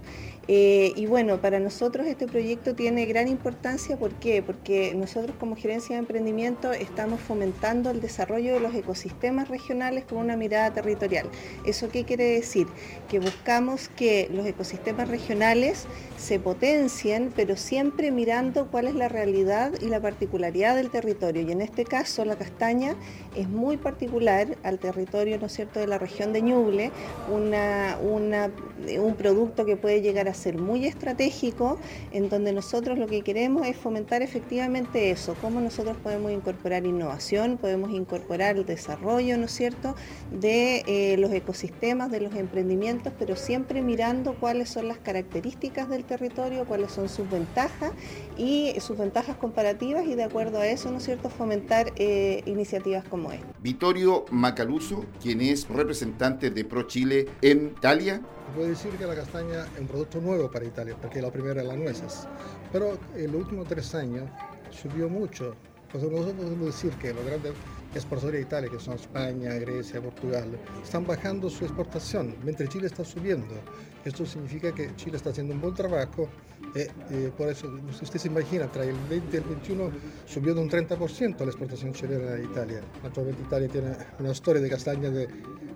Eh, 0.51 0.93
y 0.95 1.05
bueno, 1.05 1.39
para 1.39 1.59
nosotros 1.59 2.07
este 2.07 2.25
proyecto 2.25 2.73
tiene 2.73 3.05
gran 3.05 3.27
importancia, 3.27 3.97
¿por 3.97 4.13
qué? 4.15 4.41
Porque 4.41 4.95
nosotros 4.95 5.35
como 5.39 5.55
gerencia 5.55 5.95
de 5.95 5.99
emprendimiento 5.99 6.73
estamos 6.73 7.21
fomentando 7.21 7.91
el 7.91 8.01
desarrollo 8.01 8.55
de 8.55 8.59
los 8.59 8.73
ecosistemas 8.73 9.47
regionales 9.47 10.05
con 10.05 10.17
una 10.17 10.35
mirada 10.35 10.73
territorial. 10.73 11.29
¿Eso 11.67 11.89
qué 11.89 12.03
quiere 12.03 12.23
decir? 12.23 12.65
Que 13.07 13.19
buscamos 13.19 13.89
que 13.89 14.27
los 14.33 14.43
ecosistemas 14.47 15.07
regionales 15.07 15.85
se 16.17 16.39
potencien, 16.39 17.31
pero 17.35 17.55
siempre 17.55 18.09
mirando 18.09 18.71
cuál 18.71 18.87
es 18.87 18.95
la 18.95 19.07
realidad 19.07 19.73
y 19.79 19.85
la 19.85 20.01
particularidad 20.01 20.75
del 20.75 20.89
territorio. 20.89 21.43
Y 21.43 21.51
en 21.51 21.61
este 21.61 21.83
caso 21.83 22.25
la 22.25 22.37
castaña 22.37 22.95
es 23.35 23.47
muy 23.47 23.77
particular 23.77 24.57
al 24.63 24.79
territorio, 24.79 25.37
¿no 25.37 25.45
es 25.45 25.53
cierto?, 25.53 25.79
de 25.79 25.85
la 25.85 25.99
región 25.99 26.33
de 26.33 26.41
Ñuble, 26.41 26.91
un 27.31 29.15
producto 29.15 29.63
que 29.63 29.77
puede 29.77 30.01
llegar 30.01 30.27
a 30.27 30.38
ser 30.39 30.57
muy 30.57 30.85
estratégico, 30.85 31.77
en 32.11 32.29
donde 32.29 32.53
nosotros 32.53 32.97
lo 32.97 33.07
que 33.07 33.21
queremos 33.21 33.67
es 33.67 33.77
fomentar 33.77 34.21
efectivamente 34.21 35.11
eso, 35.11 35.35
cómo 35.41 35.61
nosotros 35.61 35.97
podemos 35.97 36.31
incorporar 36.31 36.85
innovación, 36.85 37.57
podemos 37.57 37.91
incorporar 37.91 38.57
el 38.57 38.65
desarrollo, 38.65 39.37
¿no 39.37 39.45
es 39.45 39.51
cierto?, 39.51 39.95
de 40.31 40.83
eh, 40.87 41.17
los 41.17 41.31
ecosistemas, 41.31 42.09
de 42.09 42.21
los 42.21 42.33
emprendimientos, 42.35 43.13
pero 43.19 43.35
siempre 43.35 43.81
mirando 43.81 44.33
cuáles 44.39 44.69
son 44.69 44.87
las 44.87 44.97
características 44.97 45.89
del 45.89 46.03
territorio, 46.03 46.65
cuáles 46.65 46.91
son 46.91 47.09
sus 47.09 47.29
ventajas 47.29 47.91
y 48.39 48.79
sus 48.79 48.97
ventajas 48.97 49.35
comparativas 49.35 50.05
y 50.05 50.15
de 50.15 50.23
acuerdo 50.23 50.59
a 50.59 50.67
eso, 50.67 50.89
¿no 50.89 50.99
es 50.99 51.03
cierto?, 51.03 51.29
fomentar 51.29 51.91
eh, 51.97 52.41
iniciativas 52.45 53.03
como 53.03 53.33
esta. 53.33 53.45
Vittorio 53.61 54.23
Macaluso, 54.31 55.05
quien 55.21 55.41
es 55.41 55.67
representante 55.67 56.49
de 56.49 56.63
Pro 56.63 56.83
Chile 56.83 57.27
en 57.41 57.73
Italia, 57.77 58.21
puedo 58.55 58.69
decir 58.69 58.91
que 58.91 59.05
la 59.05 59.15
castaña 59.15 59.65
es 59.75 59.81
un 59.81 59.87
producto 59.87 60.21
nuevo 60.21 60.49
para 60.49 60.63
Italia, 60.63 60.95
porque 61.01 61.21
la 61.21 61.31
primera 61.31 61.61
es 61.61 61.67
las 61.67 61.77
nueces. 61.77 62.27
Pero 62.71 62.97
en 63.13 63.29
los 63.33 63.41
últimos 63.41 63.67
tres 63.67 63.93
años 63.93 64.29
subió 64.71 65.09
mucho. 65.09 65.53
Pues 65.91 66.03
nosotros 66.03 66.33
podemos 66.33 66.67
decir 66.67 66.91
que 66.93 67.13
los 67.13 67.25
grandes 67.25 67.51
exportadores 67.93 68.41
de 68.41 68.45
Italia, 68.45 68.69
que 68.69 68.79
son 68.79 68.93
España, 68.93 69.53
Grecia, 69.55 69.99
Portugal, 69.99 70.47
están 70.81 71.05
bajando 71.05 71.49
su 71.49 71.65
exportación, 71.65 72.37
mientras 72.43 72.69
Chile 72.69 72.87
está 72.87 73.03
subiendo. 73.03 73.55
Esto 74.05 74.25
significa 74.25 74.73
que 74.73 74.95
Chile 74.95 75.17
está 75.17 75.31
haciendo 75.31 75.53
un 75.53 75.59
buen 75.59 75.73
trabajo 75.73 76.29
eh, 76.75 76.87
eh, 77.11 77.31
por 77.35 77.49
eso, 77.49 77.67
usted 77.89 78.19
se 78.19 78.27
imagina, 78.27 78.71
tra 78.71 78.83
el 78.83 78.95
20 79.09 79.35
y 79.35 79.39
el 79.39 79.45
21 79.45 79.91
subió 80.25 80.53
de 80.53 80.61
un 80.61 80.69
30% 80.69 81.39
la 81.39 81.45
exportación 81.45 81.93
chilena 81.93 82.33
a 82.33 82.39
Italia. 82.39 82.81
Actualmente 83.03 83.41
Italia 83.41 83.67
tiene 83.69 83.95
una 84.19 84.31
historia 84.31 84.61
de 84.61 84.69
castaña 84.69 85.09
de 85.09 85.27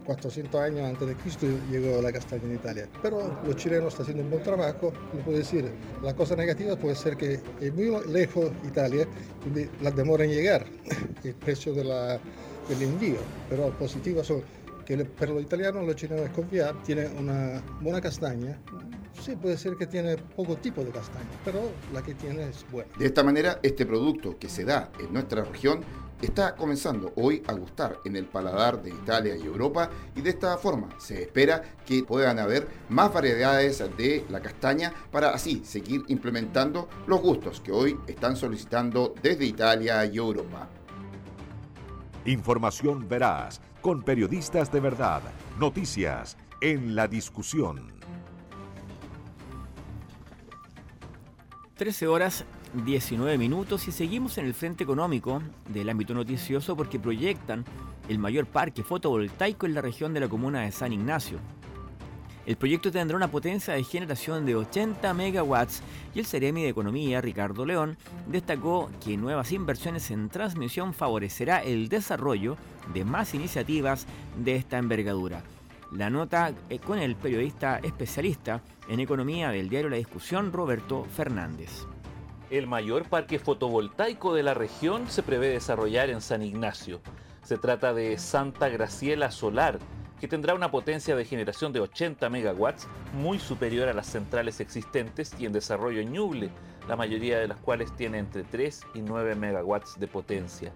400 0.06 0.62
años 0.62 0.82
antes 0.82 1.08
de 1.08 1.16
Cristo 1.16 1.48
llegó 1.72 2.02
la 2.02 2.12
castaña 2.12 2.44
en 2.44 2.56
Italia. 2.56 2.88
Pero 3.02 3.40
los 3.46 3.56
chilenos 3.56 3.94
están 3.94 4.04
haciendo 4.04 4.24
un 4.24 4.30
buen 4.30 4.44
trabajo. 4.44 4.94
Puedo 5.24 5.38
decir, 5.38 5.70
la 6.02 6.14
cosa 6.14 6.36
negativa 6.36 6.76
puede 6.76 6.96
ser 6.96 7.18
que 7.18 7.40
es 7.60 7.74
muy 7.74 7.92
lejos 8.12 8.52
Italia 8.66 9.08
y 9.46 9.84
las 9.84 9.96
demora 9.96 10.26
en 10.26 10.32
llegar 10.32 10.66
el 11.24 11.34
precio 11.36 11.74
de 11.74 11.86
la, 11.86 12.20
del 12.70 12.82
envío. 12.82 13.18
Pero 13.50 13.70
positivas 13.78 14.28
son 14.28 14.44
que 14.86 14.98
para 15.06 15.32
los 15.32 15.44
italianos, 15.44 15.86
los 15.86 15.96
chilenos 15.96 16.30
confiar, 16.30 16.76
tienen 16.84 17.18
una 17.18 17.64
buena 17.82 18.02
castaña. 18.02 18.60
Sí, 19.22 19.36
puede 19.36 19.58
ser 19.58 19.76
que 19.78 19.88
tiene 19.88 20.18
poco 20.18 20.56
tipo 20.58 20.84
de 20.84 20.92
castaña, 20.92 21.30
pero 21.46 21.72
la 21.94 22.02
que 22.02 22.14
tiene 22.14 22.50
es 22.50 22.66
buena. 22.72 22.90
De 22.98 23.06
esta 23.06 23.24
manera, 23.24 23.60
este 23.64 23.86
producto 23.86 24.38
que 24.38 24.50
se 24.50 24.66
da 24.66 24.92
en 25.00 25.14
nuestra 25.14 25.44
región 25.44 25.82
está 26.22 26.56
comenzando 26.56 27.12
hoy 27.16 27.44
a 27.48 27.54
gustar 27.54 28.00
en 28.06 28.16
el 28.16 28.26
paladar 28.26 28.82
de 28.82 28.90
Italia 28.90 29.36
y 29.36 29.42
Europa 29.42 29.90
y 30.16 30.22
de 30.22 30.30
esta 30.30 30.58
forma 30.58 30.90
se 30.98 31.24
espera 31.24 31.62
que 31.86 32.04
puedan 32.04 32.40
haber 32.40 32.68
más 32.90 33.14
variedades 33.14 33.84
de 33.98 34.26
la 34.30 34.42
castaña 34.42 34.94
para 35.12 35.32
así 35.32 35.64
seguir 35.66 36.04
implementando 36.08 36.88
los 37.08 37.22
gustos 37.22 37.60
que 37.60 37.72
hoy 37.72 38.00
están 38.08 38.38
solicitando 38.38 39.14
desde 39.22 39.46
Italia 39.46 40.06
y 40.06 40.18
Europa. 40.18 40.70
Información 42.26 43.08
veraz, 43.08 43.60
con 43.82 44.02
periodistas 44.02 44.72
de 44.72 44.80
verdad, 44.80 45.22
noticias 45.60 46.38
en 46.62 46.96
la 46.96 47.10
discusión. 47.10 47.92
13 51.84 52.08
horas 52.08 52.46
19 52.86 53.38
minutos 53.38 53.90
y 53.90 53.92
seguimos 53.92 54.38
en 54.38 54.46
el 54.46 54.54
frente 54.54 54.86
económico 54.86 55.42
del 55.68 55.90
ámbito 55.90 56.14
noticioso 56.14 56.78
porque 56.78 56.98
proyectan 56.98 57.66
el 58.08 58.20
mayor 58.20 58.46
parque 58.46 58.84
fotovoltaico 58.84 59.66
en 59.66 59.74
la 59.74 59.82
región 59.82 60.14
de 60.14 60.22
la 60.22 60.30
comuna 60.30 60.62
de 60.62 60.72
San 60.72 60.94
Ignacio. 60.94 61.40
El 62.46 62.56
proyecto 62.56 62.90
tendrá 62.90 63.18
una 63.18 63.28
potencia 63.28 63.74
de 63.74 63.84
generación 63.84 64.46
de 64.46 64.56
80 64.56 65.14
megawatts 65.14 65.84
y 66.16 66.20
el 66.20 66.26
Ceremi 66.26 66.64
de 66.64 66.70
Economía, 66.70 67.20
Ricardo 67.20 67.66
León, 67.66 67.98
destacó 68.28 68.90
que 69.04 69.18
nuevas 69.18 69.52
inversiones 69.52 70.10
en 70.10 70.30
transmisión 70.30 70.94
favorecerá 70.94 71.62
el 71.64 71.90
desarrollo 71.90 72.56
de 72.94 73.04
más 73.04 73.34
iniciativas 73.34 74.08
de 74.38 74.56
esta 74.56 74.78
envergadura. 74.78 75.44
La 75.92 76.10
nota 76.10 76.54
eh, 76.70 76.80
con 76.80 76.98
el 77.00 77.18
periodista 77.18 77.80
especialista 77.84 78.62
en 78.88 79.00
economía 79.00 79.50
del 79.50 79.70
diario 79.70 79.90
La 79.90 79.98
Discusión, 79.98 80.52
Roberto 80.52 81.06
Fernández. 81.06 81.86
El 82.50 82.68
mayor 82.68 83.06
parque 83.06 83.40
fotovoltaico 83.40 84.34
de 84.34 84.44
la 84.44 84.54
región 84.54 85.10
se 85.10 85.24
prevé 85.24 85.50
desarrollar 85.50 86.10
en 86.10 86.22
San 86.22 86.44
Ignacio. 86.44 87.02
Se 87.44 87.58
trata 87.58 87.94
de 87.94 88.18
Santa 88.18 88.70
Graciela 88.70 89.32
Solar, 89.32 89.80
que 90.20 90.28
tendrá 90.28 90.54
una 90.54 90.72
potencia 90.72 91.16
de 91.16 91.26
generación 91.26 91.74
de 91.74 91.80
80 91.80 92.30
megawatts, 92.30 92.88
muy 93.14 93.40
superior 93.40 93.90
a 93.90 93.94
las 93.94 94.08
centrales 94.08 94.60
existentes 94.60 95.34
y 95.40 95.46
en 95.46 95.54
desarrollo 95.54 96.00
en 96.00 96.12
Ñuble, 96.12 96.50
la 96.88 96.96
mayoría 96.96 97.40
de 97.40 97.48
las 97.48 97.58
cuales 97.58 97.94
tiene 97.96 98.20
entre 98.20 98.44
3 98.44 98.82
y 98.94 99.02
9 99.02 99.36
megawatts 99.36 100.00
de 100.00 100.08
potencia. 100.08 100.72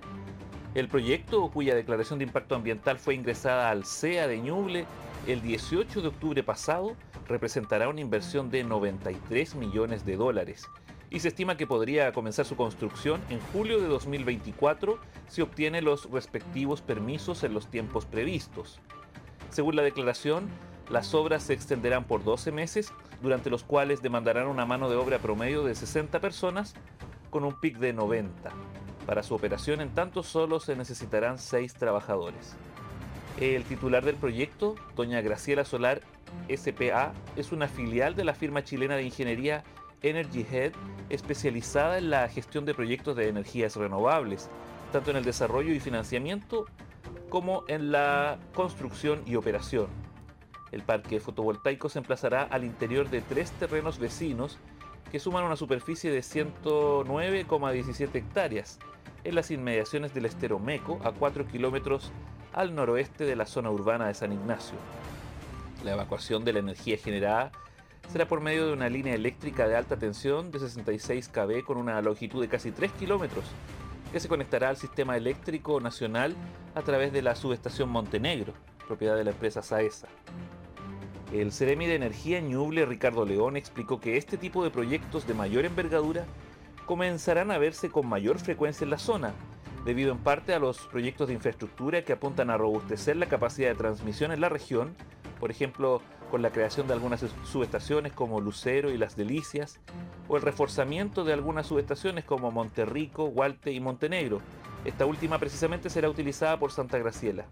El 0.74 0.88
proyecto, 0.88 1.50
cuya 1.50 1.76
declaración 1.76 2.20
de 2.20 2.26
impacto 2.26 2.56
ambiental 2.56 3.00
fue 3.00 3.16
ingresada 3.16 3.70
al 3.70 3.86
CEA 3.86 4.28
de 4.28 4.40
Ñuble 4.40 4.86
el 5.28 5.42
18 5.42 6.02
de 6.02 6.08
octubre 6.08 6.42
pasado, 6.42 6.96
representará 7.28 7.90
una 7.90 8.00
inversión 8.00 8.50
de 8.50 8.64
93 8.64 9.56
millones 9.56 10.06
de 10.06 10.16
dólares 10.16 10.66
y 11.10 11.20
se 11.20 11.28
estima 11.28 11.58
que 11.58 11.68
podría 11.68 12.12
comenzar 12.14 12.46
su 12.46 12.56
construcción 12.56 13.22
en 13.30 13.40
julio 13.54 13.82
de 13.82 13.88
2024 13.88 15.00
si 15.28 15.42
obtiene 15.42 15.82
los 15.82 16.10
respectivos 16.10 16.82
permisos 16.82 17.44
en 17.44 17.54
los 17.54 17.68
tiempos 17.68 18.06
previstos. 18.06 18.80
Según 19.50 19.76
la 19.76 19.84
declaración, 19.84 20.48
las 20.90 21.14
obras 21.14 21.44
se 21.44 21.54
extenderán 21.54 22.06
por 22.06 22.24
12 22.24 22.52
meses, 22.54 22.94
durante 23.22 23.50
los 23.50 23.64
cuales 23.64 24.02
demandarán 24.02 24.48
una 24.48 24.66
mano 24.66 24.90
de 24.90 24.96
obra 24.96 25.20
promedio 25.20 25.64
de 25.64 25.76
60 25.76 26.22
personas 26.22 26.74
con 27.30 27.44
un 27.44 27.60
pic 27.60 27.78
de 27.78 27.92
90. 27.92 28.52
Para 29.06 29.24
su 29.24 29.36
operación 29.36 29.82
en 29.82 29.94
tanto 29.94 30.24
solo 30.24 30.62
se 30.62 30.76
necesitarán 30.76 31.38
6 31.38 31.74
trabajadores. 31.74 32.56
El 33.40 33.66
titular 33.66 34.04
del 34.04 34.16
proyecto, 34.16 34.74
doña 34.96 35.22
Graciela 35.22 35.64
Solar 35.64 36.02
SPA, 36.50 37.14
es 37.36 37.52
una 37.52 37.68
filial 37.68 38.16
de 38.16 38.24
la 38.24 38.34
firma 38.34 38.64
chilena 38.64 38.96
de 38.96 39.04
ingeniería 39.04 39.64
Energy 40.02 40.44
Head, 40.52 40.72
especializada 41.10 42.00
en 42.00 42.10
la 42.10 42.28
gestión 42.30 42.66
de 42.66 42.74
proyectos 42.74 43.16
de 43.16 43.30
energías 43.30 43.76
renovables, 43.76 44.50
tanto 44.92 45.12
en 45.12 45.18
el 45.18 45.24
desarrollo 45.24 45.72
y 45.72 45.80
financiamiento 45.80 46.66
como 47.30 47.64
en 47.68 47.92
la 47.92 48.40
construcción 48.56 49.22
y 49.28 49.36
operación. 49.36 49.88
El 50.72 50.82
parque 50.82 51.20
fotovoltaico 51.20 51.90
se 51.90 52.00
emplazará 52.00 52.42
al 52.42 52.64
interior 52.64 53.08
de 53.12 53.22
tres 53.22 53.52
terrenos 53.52 54.00
vecinos 54.00 54.58
que 55.12 55.20
suman 55.20 55.44
una 55.44 55.58
superficie 55.58 56.10
de 56.10 56.22
109,17 56.22 58.16
hectáreas 58.16 58.80
en 59.24 59.36
las 59.36 59.52
inmediaciones 59.52 60.16
del 60.16 60.26
estero 60.26 60.58
Meco, 60.58 61.00
a 61.04 61.12
4 61.12 61.46
kilómetros 61.46 62.12
al 62.54 62.76
noroeste 62.76 63.26
de 63.26 63.36
la 63.36 63.46
zona 63.46 63.70
urbana 63.70 64.08
de 64.08 64.14
San 64.14 64.34
Ignacio. 64.34 64.78
La 65.84 65.94
evacuación 65.94 66.44
de 66.44 66.54
la 66.54 66.60
energía 66.60 66.98
generada 66.98 67.52
será 68.12 68.28
por 68.28 68.42
medio 68.42 68.68
de 68.68 68.74
una 68.74 68.90
línea 68.90 69.16
eléctrica 69.16 69.68
de 69.68 69.76
alta 69.76 69.98
tensión 69.98 70.52
de 70.52 70.60
66 70.60 71.30
kV 71.30 71.64
con 71.64 71.78
una 71.78 72.02
longitud 72.02 72.42
de 72.42 72.48
casi 72.48 72.72
3 72.72 72.92
kilómetros, 72.94 73.46
que 74.12 74.20
se 74.20 74.28
conectará 74.28 74.70
al 74.70 74.78
sistema 74.78 75.18
eléctrico 75.18 75.80
nacional 75.82 76.36
a 76.76 76.82
través 76.82 77.12
de 77.12 77.22
la 77.22 77.36
subestación 77.36 77.90
Montenegro, 77.90 78.54
propiedad 78.88 79.16
de 79.16 79.26
la 79.26 79.32
empresa 79.32 79.62
Saesa. 79.62 80.08
El 81.34 81.52
Ceremi 81.52 81.88
de 81.88 81.96
Energía 81.96 82.40
Ñuble 82.40 82.86
Ricardo 82.86 83.26
León 83.26 83.58
explicó 83.58 84.00
que 84.00 84.16
este 84.16 84.38
tipo 84.38 84.64
de 84.64 84.72
proyectos 84.72 85.28
de 85.28 85.34
mayor 85.34 85.66
envergadura 85.66 86.26
comenzarán 86.86 87.52
a 87.52 87.58
verse 87.58 87.90
con 87.90 88.08
mayor 88.08 88.40
frecuencia 88.40 88.86
en 88.86 88.92
la 88.92 88.98
zona, 88.98 89.34
debido 89.88 90.12
en 90.12 90.18
parte 90.18 90.54
a 90.54 90.60
los 90.60 90.80
proyectos 90.80 91.30
de 91.30 91.34
infraestructura 91.34 92.04
que 92.04 92.12
apuntan 92.12 92.50
a 92.50 92.58
robustecer 92.58 93.16
la 93.16 93.28
capacidad 93.28 93.70
de 93.70 93.76
transmisión 93.76 94.34
en 94.34 94.42
la 94.42 94.50
región, 94.50 94.94
por 95.40 95.50
ejemplo, 95.50 96.02
con 96.30 96.42
la 96.42 96.50
creación 96.52 96.88
de 96.88 96.94
algunas 96.94 97.24
subestaciones 97.46 98.12
como 98.12 98.42
Lucero 98.42 98.92
y 98.92 98.98
Las 98.98 99.16
Delicias, 99.16 99.80
o 100.28 100.36
el 100.36 100.42
reforzamiento 100.42 101.24
de 101.24 101.32
algunas 101.32 101.68
subestaciones 101.68 102.26
como 102.26 102.52
Monterrico, 102.52 103.28
Hualte 103.28 103.72
y 103.72 103.80
Montenegro. 103.80 104.42
Esta 104.84 105.06
última 105.06 105.40
precisamente 105.40 105.90
será 105.90 106.10
utilizada 106.10 106.60
por 106.60 106.74
Santa 106.74 106.98
Graciela. 106.98 107.46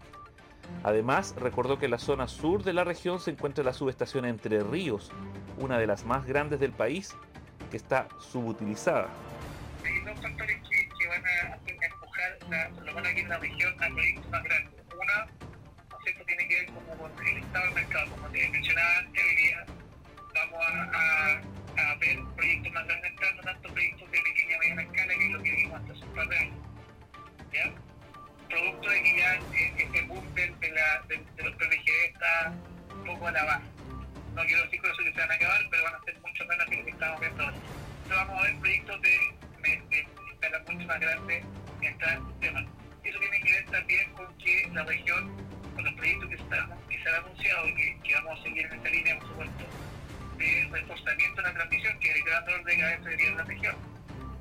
Además, 0.84 1.34
recordó 1.38 1.78
que 1.78 1.86
en 1.86 1.92
la 1.92 1.98
zona 1.98 2.28
sur 2.28 2.64
de 2.64 2.74
la 2.74 2.84
región 2.84 3.18
se 3.18 3.30
encuentra 3.30 3.64
la 3.64 3.72
subestación 3.72 4.26
Entre 4.26 4.62
Ríos, 4.62 5.10
una 5.58 5.78
de 5.78 5.86
las 5.86 6.04
más 6.04 6.26
grandes 6.26 6.60
del 6.60 6.72
país, 6.72 7.16
que 7.70 7.78
está 7.78 8.08
subutilizada. 8.20 9.08
Empujar 12.46 12.72
la, 12.72 12.82
lo 12.82 12.94
van 12.94 13.06
a 13.06 13.12
ir 13.12 13.28
la 13.28 13.38
región 13.38 13.74
a 13.82 13.88
proyectos 13.88 14.30
más 14.30 14.42
grandes. 14.44 14.84
Una, 14.94 15.26
esto 16.06 16.24
tiene 16.24 16.48
que 16.48 16.54
ver 16.54 16.66
con 16.66 17.26
el 17.26 17.38
estado 17.38 17.64
del 17.66 17.74
mercado, 17.74 18.10
como 18.10 18.28
te 18.28 18.48
mencionaba 18.48 18.98
antes, 18.98 19.24
hoy 19.24 19.36
día 19.36 19.66
vamos 20.34 20.66
a, 20.66 21.40
a, 21.76 21.94
ver 21.96 22.18
proyectos 22.36 22.72
más 22.72 22.86
grandes 22.86 23.10
entrando, 23.10 23.42
tanto 23.42 23.72
proyectos 23.72 24.10
de 24.10 24.20
pequeña 24.20 24.56
y 24.56 24.58
mediana 24.58 24.82
escala, 24.82 25.14
que 25.14 25.26
es 25.26 25.30
lo 25.32 25.42
que 25.42 25.50
vimos 25.50 25.80
hasta 25.80 25.92
hace 25.92 26.04
un 26.04 26.14
par 26.14 26.28
de 26.28 26.38
años. 26.38 26.56
¿Ya? 27.52 27.72
producto 28.48 28.90
de 28.90 29.02
que 29.02 29.18
ya 29.18 29.40
este 29.76 30.02
boom 30.02 30.34
de, 30.34 30.70
la, 30.70 31.02
de, 31.08 31.42
los 31.42 31.54
PMG 31.56 31.88
está 32.12 32.52
un 32.94 33.04
poco 33.04 33.26
a 33.26 33.32
la 33.32 33.44
baja. 33.44 33.62
No 34.34 34.44
quiero 34.44 34.62
decir 34.64 34.80
con 34.80 34.90
eso 34.90 35.02
que 35.02 35.12
se 35.12 35.20
van 35.20 35.30
a 35.30 35.34
acabar, 35.34 35.60
pero 35.70 35.82
van 35.82 35.94
a 35.94 36.04
ser 36.04 36.20
mucho 36.20 36.44
menos 36.46 36.66
que 36.66 36.76
lo 36.76 36.84
que 36.84 36.90
estamos 36.90 37.20
viendo 37.20 37.42
ahora. 37.42 37.56
Entonces 37.56 38.16
vamos 38.16 38.38
a 38.38 38.42
ver 38.42 38.56
proyectos 38.58 39.02
de, 39.02 39.18
de, 39.90 40.08
escala 40.32 40.58
mucho 40.60 40.86
más 40.86 41.00
grande 41.94 42.16
en 42.16 42.26
este 42.26 42.46
tema. 42.46 42.60
Eso 43.04 43.18
tiene 43.18 43.40
que 43.40 43.52
ver 43.52 43.66
también 43.66 44.12
con 44.12 44.38
que 44.38 44.70
la 44.72 44.84
región, 44.84 45.36
con 45.74 45.84
los 45.84 45.94
proyectos 45.94 46.30
que, 46.30 46.36
se 46.36 47.08
han 47.08 47.24
anunciado 47.24 47.68
y 47.68 47.74
que, 47.74 47.98
que, 48.02 48.14
vamos 48.14 48.40
a 48.40 48.42
seguir 48.42 48.66
en 48.66 48.72
esta 48.72 48.88
línea, 48.88 49.18
por 49.18 49.28
supuesto, 49.28 49.64
de 50.38 50.68
reforzamiento 50.72 51.36
de 51.36 51.48
la 51.48 51.54
transmisión, 51.54 51.98
que 52.00 52.12
el 52.12 52.22
gran 52.24 52.44
dolor 52.44 52.64
de 52.64 52.78
cabeza 52.78 53.04
sería 53.04 53.30
la 53.30 53.44
región 53.44 53.96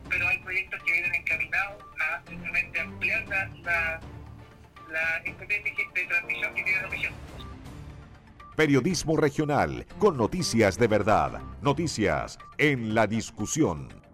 pero 0.10 0.28
hay 0.28 0.38
proyectos 0.40 0.82
que 0.84 0.92
vienen 0.92 1.16
encaminados 1.16 1.84
a 2.00 2.30
simplemente 2.30 2.80
ampliar 2.80 3.28
la, 3.28 3.48
la, 3.64 4.00
la 4.92 5.20
de 5.24 5.32
transmisión 6.06 6.54
que 6.56 6.64
tiene 6.64 6.82
la 6.82 6.88
región. 6.88 7.14
Periodismo 8.56 9.18
regional 9.18 9.86
con 10.00 10.18
noticias 10.18 10.78
de 10.78 10.88
verdad. 10.88 11.42
Noticias 11.62 12.38
en 12.58 12.96
la 12.96 13.06
discusión. 13.08 14.05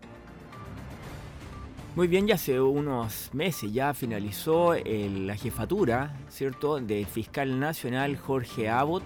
Muy 1.94 2.08
bien, 2.08 2.26
ya 2.26 2.36
hace 2.36 2.62
unos 2.62 3.30
meses 3.34 3.74
ya 3.74 3.94
finalizó 3.94 4.76
la 4.76 5.36
jefatura, 5.36 6.16
¿cierto?, 6.30 6.80
del 6.80 7.06
fiscal 7.06 7.60
nacional 7.60 8.16
Jorge 8.16 8.70
Abbott 8.70 9.04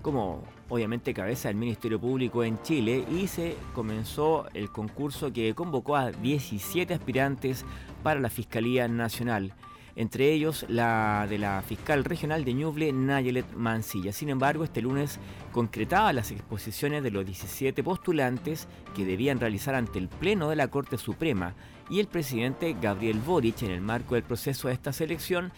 como 0.00 0.42
obviamente 0.70 1.12
cabeza 1.12 1.48
del 1.48 1.58
Ministerio 1.58 2.00
Público 2.00 2.42
en 2.42 2.60
Chile 2.62 3.04
y 3.10 3.26
se 3.26 3.56
comenzó 3.74 4.46
el 4.54 4.70
concurso 4.70 5.34
que 5.34 5.54
convocó 5.54 5.96
a 5.96 6.12
17 6.12 6.94
aspirantes 6.94 7.66
para 8.02 8.20
la 8.20 8.30
Fiscalía 8.30 8.88
Nacional 8.88 9.52
entre 9.96 10.32
ellos 10.32 10.64
la 10.68 11.26
de 11.28 11.38
la 11.38 11.62
fiscal 11.62 12.04
regional 12.04 12.44
de 12.44 12.54
Ñuble, 12.54 12.92
Nayelet 12.92 13.52
Mancilla. 13.54 14.12
Sin 14.12 14.28
embargo, 14.28 14.64
este 14.64 14.82
lunes 14.82 15.20
concretaba 15.52 16.12
las 16.12 16.32
exposiciones 16.32 17.02
de 17.02 17.10
los 17.10 17.24
17 17.24 17.82
postulantes 17.84 18.66
que 18.96 19.04
debían 19.04 19.38
realizar 19.38 19.74
ante 19.74 19.98
el 19.98 20.08
Pleno 20.08 20.48
de 20.50 20.56
la 20.56 20.68
Corte 20.68 20.98
Suprema 20.98 21.54
y 21.88 22.00
el 22.00 22.06
presidente 22.06 22.76
Gabriel 22.80 23.20
Boric 23.20 23.62
en 23.62 23.70
el 23.70 23.80
marco 23.80 24.14
del 24.14 24.24
proceso 24.24 24.68
de 24.68 24.74
esta 24.74 24.92
selección 24.92 25.52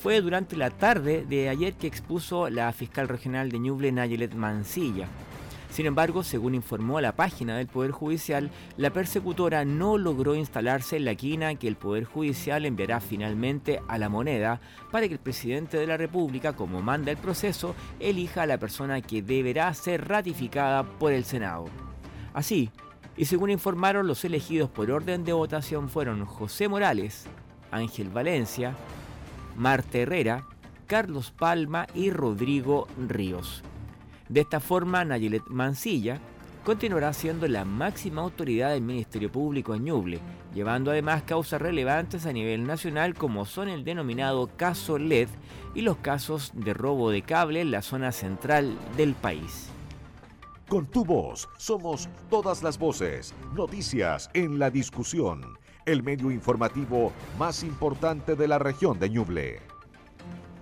fue 0.00 0.20
durante 0.20 0.56
la 0.56 0.70
tarde 0.70 1.24
de 1.28 1.48
ayer 1.48 1.74
que 1.74 1.86
expuso 1.86 2.48
la 2.48 2.72
fiscal 2.72 3.08
regional 3.08 3.50
de 3.50 3.58
Ñuble, 3.58 3.92
Nayelet 3.92 4.34
Mancilla. 4.34 5.08
Sin 5.70 5.84
embargo, 5.84 6.22
según 6.22 6.54
informó 6.54 7.02
la 7.02 7.12
página 7.12 7.58
del 7.58 7.66
Poder 7.66 7.90
Judicial, 7.90 8.50
la 8.78 8.90
persecutora 8.90 9.66
no 9.66 9.98
logró 9.98 10.34
instalarse 10.34 10.96
en 10.96 11.04
la 11.04 11.14
quina 11.16 11.54
que 11.56 11.68
el 11.68 11.76
Poder 11.76 12.04
Judicial 12.04 12.64
enviará 12.64 13.00
finalmente 13.00 13.82
a 13.86 13.98
la 13.98 14.08
moneda 14.08 14.60
para 14.90 15.06
que 15.06 15.12
el 15.12 15.20
presidente 15.20 15.76
de 15.76 15.86
la 15.86 15.98
República, 15.98 16.54
como 16.54 16.80
manda 16.80 17.10
el 17.10 17.18
proceso, 17.18 17.74
elija 18.00 18.42
a 18.42 18.46
la 18.46 18.58
persona 18.58 19.02
que 19.02 19.20
deberá 19.20 19.74
ser 19.74 20.08
ratificada 20.08 20.82
por 20.82 21.12
el 21.12 21.24
Senado. 21.24 21.66
Así, 22.32 22.70
y 23.16 23.24
según 23.24 23.50
informaron, 23.50 24.06
los 24.06 24.24
elegidos 24.24 24.68
por 24.70 24.90
orden 24.90 25.24
de 25.24 25.32
votación 25.32 25.88
fueron 25.88 26.24
José 26.26 26.68
Morales, 26.68 27.26
Ángel 27.70 28.10
Valencia, 28.10 28.76
Marta 29.56 29.98
Herrera, 29.98 30.44
Carlos 30.86 31.30
Palma 31.30 31.86
y 31.94 32.10
Rodrigo 32.10 32.86
Ríos. 33.08 33.62
De 34.28 34.40
esta 34.40 34.60
forma, 34.60 35.04
Nayelet 35.04 35.46
Mancilla 35.48 36.20
continuará 36.64 37.12
siendo 37.12 37.46
la 37.46 37.64
máxima 37.64 38.22
autoridad 38.22 38.70
del 38.70 38.82
Ministerio 38.82 39.30
Público 39.30 39.74
en 39.74 39.84
Ñuble, 39.84 40.20
llevando 40.52 40.90
además 40.90 41.22
causas 41.22 41.62
relevantes 41.62 42.26
a 42.26 42.32
nivel 42.32 42.66
nacional 42.66 43.14
como 43.14 43.44
son 43.44 43.68
el 43.68 43.84
denominado 43.84 44.50
caso 44.56 44.98
LED 44.98 45.28
y 45.74 45.82
los 45.82 45.96
casos 45.98 46.50
de 46.54 46.74
robo 46.74 47.10
de 47.10 47.22
cable 47.22 47.60
en 47.60 47.70
la 47.70 47.82
zona 47.82 48.10
central 48.10 48.76
del 48.96 49.14
país. 49.14 49.70
Con 50.68 50.84
tu 50.86 51.04
voz 51.04 51.48
somos 51.58 52.08
todas 52.28 52.64
las 52.64 52.76
voces, 52.76 53.32
noticias 53.54 54.28
en 54.34 54.58
la 54.58 54.68
discusión, 54.68 55.56
el 55.84 56.02
medio 56.02 56.32
informativo 56.32 57.12
más 57.38 57.62
importante 57.62 58.34
de 58.34 58.48
la 58.48 58.58
región 58.58 58.98
de 58.98 59.08
Ñuble. 59.08 59.60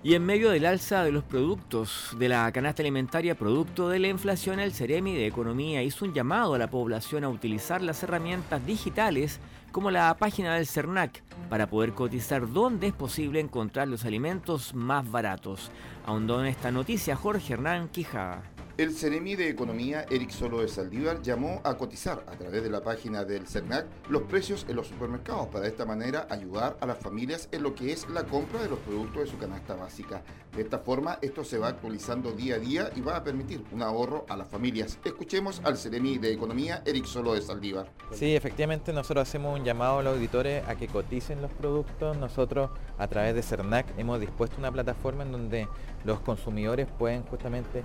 Y 0.03 0.13
en 0.13 0.23
medio 0.23 0.51
del 0.51 0.67
alza 0.67 1.03
de 1.03 1.11
los 1.11 1.23
productos 1.23 2.15
de 2.19 2.29
la 2.29 2.51
canasta 2.51 2.83
alimentaria 2.83 3.33
producto 3.33 3.89
de 3.89 3.97
la 3.97 4.07
inflación, 4.07 4.59
el 4.59 4.73
Ceremi 4.73 5.15
de 5.15 5.25
Economía 5.25 5.81
hizo 5.81 6.05
un 6.05 6.13
llamado 6.13 6.53
a 6.53 6.59
la 6.59 6.69
población 6.69 7.23
a 7.23 7.29
utilizar 7.29 7.81
las 7.81 8.03
herramientas 8.03 8.63
digitales 8.63 9.39
como 9.71 9.89
la 9.89 10.15
página 10.17 10.53
del 10.53 10.67
CERNAC 10.67 11.23
para 11.49 11.67
poder 11.67 11.93
cotizar 11.93 12.47
dónde 12.53 12.85
es 12.85 12.93
posible 12.93 13.39
encontrar 13.39 13.87
los 13.87 14.05
alimentos 14.05 14.75
más 14.75 15.09
baratos. 15.09 15.71
Ahondó 16.05 16.39
en 16.41 16.45
esta 16.45 16.69
noticia 16.69 17.15
Jorge 17.15 17.53
Hernán 17.53 17.87
Quijada. 17.87 18.54
El 18.77 18.93
Ceremi 18.93 19.35
de 19.35 19.47
Economía, 19.47 20.05
Eric 20.09 20.31
Solo 20.31 20.59
de 20.59 20.67
Saldívar, 20.67 21.21
llamó 21.21 21.61
a 21.63 21.77
cotizar 21.77 22.25
a 22.27 22.31
través 22.31 22.61
de 22.61 22.69
la 22.69 22.83
página 22.83 23.23
del 23.23 23.47
CERNAC 23.47 23.85
los 24.09 24.23
precios 24.23 24.65
en 24.67 24.75
los 24.75 24.87
supermercados 24.87 25.47
para 25.47 25.61
de 25.61 25.69
esta 25.69 25.85
manera 25.85 26.27
ayudar 26.29 26.75
a 26.81 26.85
las 26.85 26.97
familias 26.97 27.47
en 27.53 27.63
lo 27.63 27.73
que 27.73 27.93
es 27.93 28.09
la 28.09 28.25
compra 28.25 28.61
de 28.61 28.67
los 28.67 28.79
productos 28.79 29.21
de 29.21 29.27
su 29.27 29.37
canasta 29.37 29.75
básica. 29.75 30.23
De 30.53 30.61
esta 30.61 30.79
forma, 30.79 31.19
esto 31.21 31.45
se 31.45 31.57
va 31.57 31.69
actualizando 31.69 32.33
día 32.33 32.55
a 32.55 32.59
día 32.59 32.89
y 32.97 32.99
va 32.99 33.15
a 33.15 33.23
permitir 33.23 33.63
un 33.71 33.81
ahorro 33.81 34.25
a 34.27 34.35
las 34.35 34.49
familias. 34.49 34.99
Escuchemos 35.05 35.61
al 35.63 35.77
Ceremi 35.77 36.17
de 36.17 36.33
Economía, 36.33 36.83
Eric 36.85 37.05
Solo 37.05 37.33
de 37.33 37.41
Saldívar. 37.41 37.89
Sí, 38.11 38.35
efectivamente 38.35 38.91
nosotros 38.91 39.25
hacemos 39.25 39.57
un 39.57 39.63
llamado 39.63 39.99
a 39.99 40.03
los 40.03 40.15
auditores 40.15 40.67
a 40.67 40.75
que 40.75 40.89
coticen 40.89 41.41
los 41.41 41.51
productos. 41.51 42.17
Nosotros 42.17 42.71
a 42.97 43.07
través 43.07 43.35
de 43.35 43.41
CERNAC 43.41 43.97
hemos 43.97 44.19
dispuesto 44.19 44.57
una 44.59 44.71
plataforma 44.73 45.23
en 45.23 45.31
donde 45.31 45.69
los 46.05 46.19
consumidores 46.19 46.87
pueden 46.97 47.23
justamente 47.23 47.79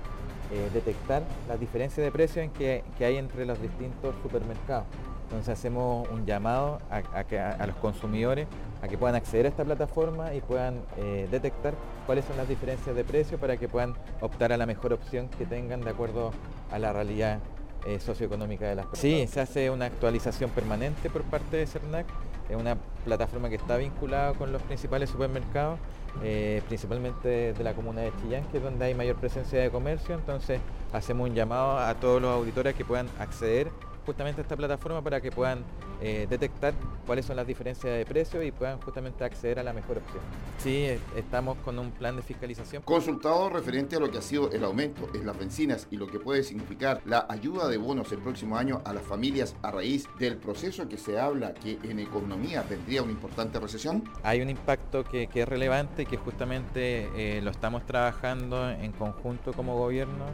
eh, 0.52 0.70
detectar 0.72 1.22
las 1.48 1.58
diferencias 1.58 2.04
de 2.04 2.10
precio 2.10 2.42
en 2.42 2.50
que, 2.50 2.82
hay 3.00 3.16
entre 3.16 3.46
los 3.46 3.60
distintos 3.60 4.14
supermercados. 4.22 4.84
Entonces 5.24 5.48
hacemos 5.48 6.08
un 6.10 6.26
llamado 6.26 6.80
a, 6.90 7.66
los 7.66 7.76
consumidores 7.76 8.48
a 8.82 8.88
que 8.88 8.98
puedan 8.98 9.14
acceder 9.14 9.46
a 9.46 9.48
esta 9.50 9.64
plataforma 9.64 10.34
y 10.34 10.40
puedan 10.40 10.80
eh, 10.96 11.28
detectar 11.30 11.74
cuáles 12.04 12.24
son 12.24 12.36
las 12.36 12.48
diferencias 12.48 12.96
de 12.96 13.04
precio 13.04 13.38
para 13.38 13.56
que 13.56 13.68
puedan 13.68 13.94
optar 14.20 14.52
a 14.52 14.56
la 14.56 14.66
mejor 14.66 14.92
opción 14.92 15.28
que 15.38 15.46
tengan 15.46 15.82
de 15.82 15.90
acuerdo 15.90 16.32
a 16.72 16.80
la 16.80 16.92
realidad 16.92 17.38
eh, 17.86 18.00
socioeconómica 18.00 18.68
de 18.68 18.74
las 18.74 18.86
personas. 18.86 19.20
Sí, 19.20 19.26
se 19.28 19.40
hace 19.40 19.70
una 19.70 19.86
actualización 19.86 20.50
permanente 20.50 21.08
por 21.08 21.22
parte 21.22 21.58
de 21.58 21.66
CERNAC, 21.66 22.06
es 22.50 22.56
una 22.56 22.76
plataforma 23.04 23.48
que 23.48 23.54
está 23.56 23.76
vinculada 23.76 24.34
con 24.34 24.52
los 24.52 24.60
principales 24.62 25.08
supermercados 25.10 25.78
eh, 26.22 26.62
principalmente 26.66 27.52
de 27.52 27.64
la 27.64 27.72
comuna 27.74 28.02
de 28.02 28.12
Chillán, 28.20 28.44
que 28.50 28.58
es 28.58 28.62
donde 28.62 28.84
hay 28.84 28.94
mayor 28.94 29.16
presencia 29.16 29.60
de 29.60 29.70
comercio, 29.70 30.14
entonces 30.14 30.60
hacemos 30.92 31.28
un 31.28 31.34
llamado 31.34 31.78
a 31.78 31.94
todos 31.94 32.20
los 32.20 32.30
auditores 32.34 32.74
que 32.74 32.84
puedan 32.84 33.08
acceder 33.18 33.70
justamente 34.10 34.42
esta 34.42 34.56
plataforma 34.56 35.02
para 35.02 35.20
que 35.20 35.30
puedan 35.30 35.62
eh, 36.00 36.26
detectar 36.28 36.74
cuáles 37.06 37.26
son 37.26 37.36
las 37.36 37.46
diferencias 37.46 37.96
de 37.96 38.04
precio 38.04 38.42
y 38.42 38.50
puedan 38.50 38.80
justamente 38.80 39.22
acceder 39.22 39.60
a 39.60 39.62
la 39.62 39.72
mejor 39.72 39.98
opción. 39.98 40.20
Sí, 40.58 40.86
estamos 41.14 41.56
con 41.58 41.78
un 41.78 41.92
plan 41.92 42.16
de 42.16 42.22
fiscalización. 42.22 42.82
Consultado 42.82 43.48
referente 43.50 43.94
a 43.94 44.00
lo 44.00 44.10
que 44.10 44.18
ha 44.18 44.22
sido 44.22 44.50
el 44.50 44.64
aumento 44.64 45.08
en 45.14 45.26
las 45.26 45.38
bencinas 45.38 45.86
y 45.92 45.96
lo 45.96 46.08
que 46.08 46.18
puede 46.18 46.42
significar 46.42 47.00
la 47.04 47.24
ayuda 47.28 47.68
de 47.68 47.76
bonos 47.76 48.10
el 48.10 48.18
próximo 48.18 48.56
año 48.56 48.82
a 48.84 48.92
las 48.92 49.04
familias 49.04 49.54
a 49.62 49.70
raíz 49.70 50.08
del 50.18 50.38
proceso 50.38 50.88
que 50.88 50.98
se 50.98 51.20
habla 51.20 51.54
que 51.54 51.78
en 51.84 52.00
economía 52.00 52.64
tendría 52.64 53.04
una 53.04 53.12
importante 53.12 53.60
recesión. 53.60 54.02
Hay 54.24 54.40
un 54.40 54.50
impacto 54.50 55.04
que, 55.04 55.28
es 55.32 55.48
relevante 55.48 56.02
y 56.02 56.06
que 56.06 56.16
justamente 56.16 57.08
eh, 57.14 57.40
lo 57.42 57.52
estamos 57.52 57.86
trabajando 57.86 58.70
en 58.70 58.90
conjunto 58.90 59.52
como 59.52 59.76
gobierno. 59.78 60.24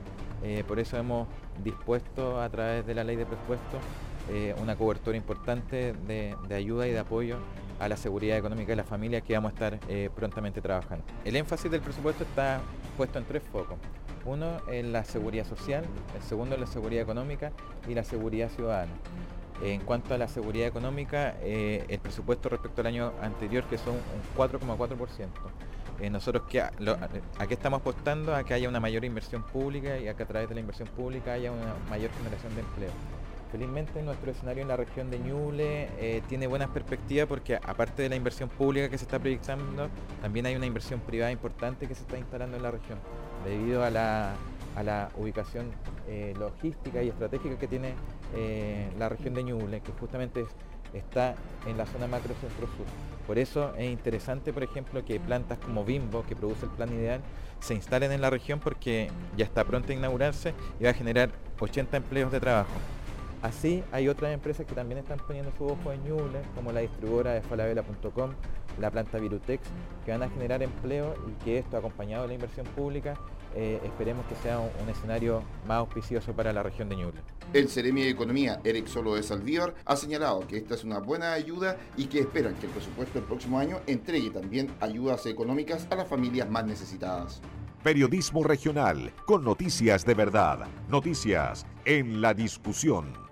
Eh, 0.43 0.65
por 0.67 0.79
eso 0.79 0.97
hemos 0.97 1.27
dispuesto 1.65 2.41
a 2.41 2.49
través 2.49 2.87
de 2.87 2.95
la 2.95 3.05
ley 3.05 3.17
de 3.17 3.27
presupuesto 3.27 3.79
eh, 4.31 4.55
una 4.61 4.77
cobertura 4.77 5.17
importante 5.17 5.95
de, 6.07 6.37
ayuda 6.55 6.87
y 6.87 6.93
de 6.93 6.99
apoyo 6.99 7.37
a 7.79 7.89
la 7.89 7.97
seguridad 7.97 8.37
económica 8.37 8.73
de 8.73 8.77
la 8.77 8.85
familia 8.85 9.21
que 9.21 9.35
vamos 9.35 9.51
a 9.51 9.55
estar 9.55 9.79
eh, 9.89 10.11
prontamente 10.15 10.61
trabajando. 10.61 11.05
El 11.25 11.37
énfasis 11.37 11.71
del 11.71 11.81
presupuesto 11.81 12.25
está 12.25 12.61
puesto 12.97 13.19
en 13.19 13.25
tres 13.25 13.43
focos. 13.51 13.77
Uno 14.25 14.59
en 14.69 14.93
la 14.93 15.05
seguridad 15.05 15.47
social, 15.47 15.85
el 16.17 16.23
segundo 16.23 16.57
en 16.57 16.63
la 16.63 16.67
seguridad 16.67 17.03
económica 17.03 17.53
y 17.89 17.95
la 17.95 18.03
seguridad 18.03 18.49
ciudadana. 18.51 18.93
En 19.63 19.81
cuanto 19.81 20.15
a 20.15 20.19
la 20.19 20.29
seguridad 20.29 20.67
económica, 20.67 21.37
el 21.41 21.99
presupuesto 22.01 22.49
respecto 22.49 22.83
al 22.83 22.89
año 22.89 23.13
anterior, 23.23 23.65
que 23.65 23.79
son 23.79 23.95
un 23.95 24.37
4,4%. 24.37 25.29
Nosotros 26.11 26.45
que 26.49 26.61
a, 26.61 26.71
qué 26.71 27.55
estamos 27.55 27.81
apostando 27.81 28.35
a 28.35 28.45
que 28.45 28.55
haya 28.55 28.69
una 28.69 28.81
mayor 28.81 29.05
inversión 29.05 29.43
pública 29.43 29.99
y 29.99 30.09
a 30.09 30.15
que 30.15 30.23
a 30.23 30.27
través 30.27 30.49
de 30.49 30.55
la 30.55 30.61
inversión 30.61 30.89
pública 30.89 31.33
haya 31.33 31.53
una 31.53 31.75
mayor 31.89 32.11
generación 32.13 32.55
de 32.55 32.61
empleo. 32.61 32.91
Felizmente 33.51 34.03
nuestro 34.03 34.33
escenario 34.33 34.63
en 34.63 34.69
la 34.69 34.77
región 34.77 35.09
de 35.09 35.19
Ñuble 35.21 35.89
eh, 35.99 36.21
tiene 36.29 36.47
buenas 36.49 36.69
perspectivas 36.69 37.29
porque 37.29 37.57
aparte 37.57 38.03
de 38.03 38.09
la 38.09 38.17
inversión 38.17 38.49
pública 38.49 38.89
que 38.89 38.99
se 38.99 39.05
está 39.05 39.19
proyectando, 39.19 39.89
también 40.21 40.47
hay 40.47 40.57
una 40.57 40.67
inversión 40.67 41.01
privada 41.01 41.31
importante 41.31 41.87
que 41.87 41.95
se 41.95 42.03
está 42.03 42.19
instalando 42.19 42.57
en 42.57 42.63
la 42.65 42.73
región, 42.73 42.99
debido 43.45 43.85
a 43.85 43.91
la, 43.91 44.35
ubicación 45.17 45.71
eh, 46.09 46.35
logística 46.39 47.03
y 47.03 47.09
estratégica 47.09 47.57
que 47.57 47.67
tiene 47.69 47.95
eh, 48.35 48.91
la 48.99 49.09
región 49.09 49.33
de 49.33 49.45
Ñuble, 49.45 49.81
que 49.81 49.93
justamente 49.93 50.45
está 50.99 51.35
en 51.67 51.77
la 51.77 51.87
zona 51.87 52.07
macro 52.07 52.35
centro-sur. 52.41 52.87
Por 53.27 53.39
eso 53.39 53.75
es 53.77 53.91
interesante, 53.91 54.53
por 54.53 54.63
ejemplo, 54.63 55.05
que 55.05 55.19
plantas 55.19 55.59
como 55.59 55.85
Bimbo, 55.85 56.25
que 56.27 56.37
produce 56.37 56.67
el 56.67 56.71
plan 56.73 56.93
ideal, 56.93 57.21
se 57.61 57.75
instalen 57.75 58.13
en 58.13 58.21
la 58.21 58.31
región 58.31 58.61
porque 58.61 59.11
ya 59.37 59.45
está 59.45 59.65
pronto 59.65 59.93
a 59.93 59.95
inaugurarse 59.95 60.55
y 60.79 60.85
va 60.85 60.91
a 60.91 60.95
generar 60.95 61.31
80 61.59 61.97
empleos 61.97 62.31
de 62.31 62.41
trabajo. 62.41 62.71
Así 63.43 63.85
hay 63.93 64.09
otras 64.09 64.33
empresas 64.33 64.67
que 64.67 64.75
también 64.75 64.99
están 64.99 65.19
poniendo 65.19 65.53
su 65.57 65.67
ojo 65.67 65.93
en 65.93 66.03
Ñuble, 66.05 66.41
como 66.55 66.73
la 66.73 66.81
distribuidora 66.81 67.35
de 67.35 67.43
falabella.com, 67.43 68.31
la 68.81 68.91
planta 68.91 69.19
Virutex, 69.19 69.63
que 70.05 70.13
van 70.13 70.23
a 70.23 70.31
generar 70.31 70.63
empleo 70.63 71.15
y 71.29 71.45
que 71.45 71.59
esto 71.59 71.77
acompañado 71.77 72.23
de 72.23 72.29
la 72.29 72.35
inversión 72.35 72.67
pública 72.67 73.15
eh, 73.57 73.81
esperemos 73.85 74.27
que 74.27 74.35
sea 74.37 74.59
un, 74.59 74.89
escenario 74.91 75.43
más 75.67 75.79
auspicioso 75.79 76.35
para 76.35 76.53
la 76.53 76.63
región 76.63 76.91
de 76.91 76.97
Ñuble. 76.97 77.23
El 77.55 77.71
Ceremi 77.71 78.03
de 78.03 78.11
Economía, 78.11 78.61
Eric 78.65 78.87
Solo 78.87 79.15
de 79.15 79.23
Saldívar, 79.23 79.75
ha 79.87 79.97
señalado 79.97 80.47
que 80.47 80.59
esta 80.59 80.75
es 80.75 80.85
una 80.85 80.99
buena 80.99 81.33
ayuda 81.33 81.79
y 81.97 82.05
que 82.05 82.21
esperan 82.21 82.55
que 82.57 82.67
el 82.67 82.73
presupuesto 82.73 83.19
del 83.19 83.27
próximo 83.27 83.59
año 83.59 83.81
entregue 83.87 84.29
también 84.29 84.71
ayudas 84.81 85.25
económicas 85.25 85.87
a 85.91 85.97
las 85.97 86.07
familias 86.07 86.51
más 86.51 86.67
necesitadas. 86.67 87.41
Periodismo 87.83 88.45
regional, 88.45 89.13
con 89.25 89.43
noticias 89.43 90.05
de 90.05 90.15
verdad, 90.15 90.67
noticias 90.91 91.65
en 91.87 92.21
la 92.21 92.35
discusión. 92.35 93.26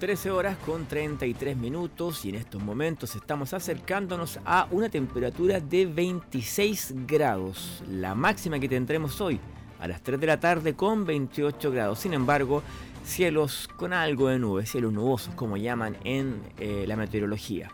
13 0.00 0.30
horas 0.30 0.56
con 0.64 0.86
33 0.86 1.58
minutos 1.58 2.24
y 2.24 2.30
en 2.30 2.36
estos 2.36 2.62
momentos 2.62 3.14
estamos 3.14 3.52
acercándonos 3.52 4.40
a 4.46 4.66
una 4.70 4.88
temperatura 4.88 5.60
de 5.60 5.84
26 5.84 6.94
grados, 7.06 7.82
la 7.86 8.14
máxima 8.14 8.58
que 8.58 8.66
tendremos 8.66 9.20
hoy 9.20 9.38
a 9.78 9.86
las 9.86 10.00
3 10.02 10.18
de 10.18 10.26
la 10.26 10.40
tarde 10.40 10.74
con 10.74 11.04
28 11.04 11.70
grados. 11.70 11.98
Sin 11.98 12.14
embargo, 12.14 12.62
cielos 13.04 13.68
con 13.76 13.92
algo 13.92 14.28
de 14.28 14.38
nubes, 14.38 14.70
cielos 14.70 14.90
nubosos 14.94 15.34
como 15.34 15.58
llaman 15.58 15.98
en 16.02 16.40
eh, 16.58 16.86
la 16.88 16.96
meteorología. 16.96 17.70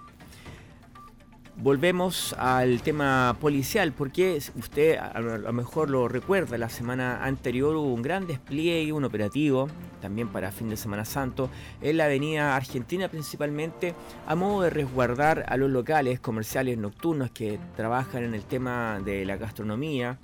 Volvemos 1.59 2.35
al 2.35 2.83
tema 2.83 3.35
policial, 3.41 3.93
porque 3.93 4.39
usted 4.57 4.99
a 4.99 5.19
lo 5.21 5.53
mejor 5.55 5.89
lo 5.89 6.07
recuerda, 6.07 6.59
la 6.59 6.69
semana 6.69 7.25
anterior 7.25 7.75
hubo 7.77 7.95
un 7.95 8.03
gran 8.03 8.27
despliegue, 8.27 8.93
un 8.93 9.05
operativo, 9.05 9.67
también 10.03 10.29
para 10.29 10.53
fin 10.53 10.69
de 10.69 10.77
Semana 10.77 11.07
Santo, 11.07 11.49
en 11.81 11.97
la 11.97 12.05
avenida 12.05 12.55
Argentina 12.55 13.09
principalmente, 13.09 13.95
a 14.27 14.35
modo 14.35 14.65
de 14.65 14.71
resguardar 14.71 15.47
a 15.49 15.57
los 15.57 15.71
locales 15.71 16.21
comerciales 16.21 16.77
nocturnos 16.77 17.31
que 17.31 17.59
trabajan 17.75 18.25
en 18.25 18.35
el 18.35 18.45
tema 18.45 19.01
de 19.03 19.25
la 19.25 19.39
gastronomía, 19.39 20.19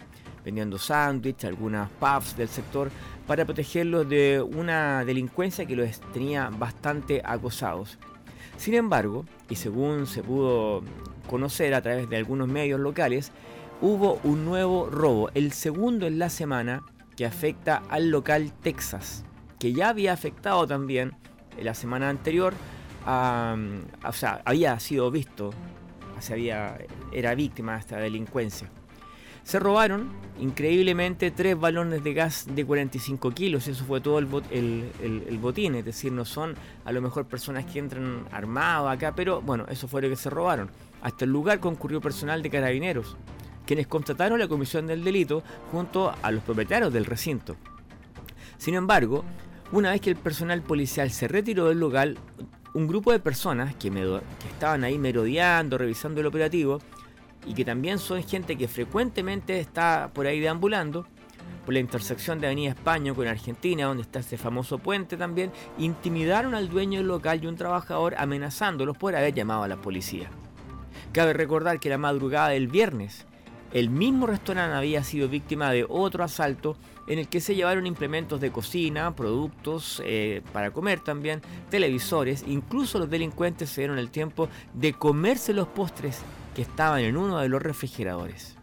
vendiendo 0.44 0.76
sándwiches, 0.76 1.46
algunas 1.46 1.88
pubs 1.92 2.36
del 2.36 2.48
sector, 2.48 2.90
para 3.26 3.46
protegerlos 3.46 4.06
de 4.06 4.42
una 4.42 5.02
delincuencia 5.06 5.64
que 5.64 5.76
los 5.76 5.98
tenía 6.12 6.50
bastante 6.50 7.22
acosados. 7.24 7.98
Sin 8.62 8.74
embargo, 8.74 9.24
y 9.50 9.56
según 9.56 10.06
se 10.06 10.22
pudo 10.22 10.84
conocer 11.28 11.74
a 11.74 11.82
través 11.82 12.08
de 12.08 12.16
algunos 12.16 12.46
medios 12.46 12.78
locales, 12.78 13.32
hubo 13.80 14.20
un 14.22 14.44
nuevo 14.44 14.88
robo, 14.88 15.30
el 15.34 15.50
segundo 15.50 16.06
en 16.06 16.20
la 16.20 16.30
semana 16.30 16.84
que 17.16 17.26
afecta 17.26 17.82
al 17.88 18.10
local 18.10 18.52
Texas, 18.62 19.24
que 19.58 19.72
ya 19.72 19.88
había 19.88 20.12
afectado 20.12 20.64
también 20.68 21.10
la 21.60 21.74
semana 21.74 22.08
anterior, 22.08 22.54
o 23.04 24.12
sea, 24.12 24.42
había 24.44 24.78
sido 24.78 25.10
visto, 25.10 25.50
se 26.20 26.34
había, 26.34 26.78
era 27.10 27.34
víctima 27.34 27.72
de 27.72 27.80
esta 27.80 27.96
delincuencia. 27.96 28.70
Se 29.44 29.58
robaron, 29.58 30.08
increíblemente, 30.38 31.30
tres 31.30 31.58
balones 31.58 32.04
de 32.04 32.14
gas 32.14 32.46
de 32.48 32.64
45 32.64 33.32
kilos. 33.32 33.66
Eso 33.66 33.84
fue 33.84 34.00
todo 34.00 34.18
el, 34.18 34.26
botín. 35.40 35.74
Es 35.74 35.84
decir, 35.84 36.12
no 36.12 36.24
son 36.24 36.54
a 36.84 36.92
lo 36.92 37.02
mejor 37.02 37.26
personas 37.26 37.64
que 37.64 37.78
entran 37.78 38.24
armados 38.30 38.90
acá, 38.90 39.14
pero 39.14 39.42
bueno, 39.42 39.66
eso 39.68 39.88
fue 39.88 40.02
lo 40.02 40.08
que 40.08 40.16
se 40.16 40.30
robaron. 40.30 40.70
Hasta 41.02 41.24
el 41.24 41.32
lugar 41.32 41.58
concurrió 41.58 42.00
personal 42.00 42.42
de 42.42 42.50
carabineros, 42.50 43.16
quienes 43.66 43.88
constataron 43.88 44.38
la 44.38 44.46
comisión 44.46 44.86
del 44.86 45.02
delito 45.02 45.42
junto 45.72 46.14
a 46.22 46.30
los 46.30 46.44
propietarios 46.44 46.92
del 46.92 47.04
recinto. 47.04 47.56
Sin 48.58 48.74
embargo, 48.74 49.24
una 49.72 49.90
vez 49.90 50.00
que 50.00 50.10
el 50.10 50.16
personal 50.16 50.62
policial 50.62 51.10
se 51.10 51.26
retiró 51.26 51.68
del 51.68 51.80
local, 51.80 52.16
un 52.74 52.86
grupo 52.86 53.10
de 53.10 53.18
personas 53.18 53.74
que, 53.74 53.90
que 53.90 54.48
estaban 54.48 54.84
ahí 54.84 54.98
merodeando, 54.98 55.76
revisando 55.76 56.20
el 56.20 56.26
operativo, 56.26 56.78
y 57.46 57.54
que 57.54 57.64
también 57.64 57.98
son 57.98 58.22
gente 58.22 58.56
que 58.56 58.68
frecuentemente 58.68 59.58
está 59.58 60.10
por 60.12 60.26
ahí 60.26 60.40
deambulando, 60.40 61.06
por 61.64 61.74
la 61.74 61.80
intersección 61.80 62.40
de 62.40 62.46
Avenida 62.46 62.70
España 62.70 63.14
con 63.14 63.26
Argentina, 63.26 63.86
donde 63.86 64.02
está 64.02 64.20
ese 64.20 64.36
famoso 64.36 64.78
puente 64.78 65.16
también, 65.16 65.52
intimidaron 65.78 66.54
al 66.54 66.68
dueño 66.68 66.98
del 66.98 67.08
local 67.08 67.42
y 67.42 67.46
un 67.46 67.56
trabajador 67.56 68.14
amenazándolos 68.18 68.96
por 68.96 69.14
haber 69.14 69.34
llamado 69.34 69.62
a 69.62 69.68
la 69.68 69.76
policía. 69.76 70.28
Cabe 71.12 71.32
recordar 71.32 71.78
que 71.78 71.88
la 71.88 71.98
madrugada 71.98 72.48
del 72.48 72.68
viernes 72.68 73.26
el 73.72 73.88
mismo 73.88 74.26
restaurante 74.26 74.76
había 74.76 75.02
sido 75.02 75.28
víctima 75.28 75.70
de 75.70 75.86
otro 75.88 76.24
asalto 76.24 76.76
en 77.06 77.18
el 77.18 77.28
que 77.28 77.40
se 77.40 77.54
llevaron 77.54 77.86
implementos 77.86 78.40
de 78.40 78.52
cocina, 78.52 79.16
productos 79.16 80.02
eh, 80.04 80.42
para 80.52 80.70
comer 80.70 81.00
también, 81.00 81.40
televisores, 81.70 82.44
incluso 82.46 82.98
los 82.98 83.08
delincuentes 83.08 83.70
se 83.70 83.80
dieron 83.80 83.98
el 83.98 84.10
tiempo 84.10 84.48
de 84.74 84.92
comerse 84.92 85.54
los 85.54 85.68
postres 85.68 86.20
que 86.54 86.62
estaban 86.62 87.00
en 87.00 87.16
uno 87.16 87.38
de 87.38 87.48
los 87.48 87.62
refrigeradores. 87.62 88.56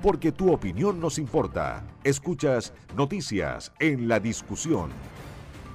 Porque 0.00 0.32
tu 0.32 0.52
opinión 0.52 1.00
nos 1.00 1.18
importa. 1.18 1.84
Escuchas 2.02 2.72
noticias 2.96 3.72
en 3.78 4.08
la 4.08 4.20
discusión. 4.20 4.90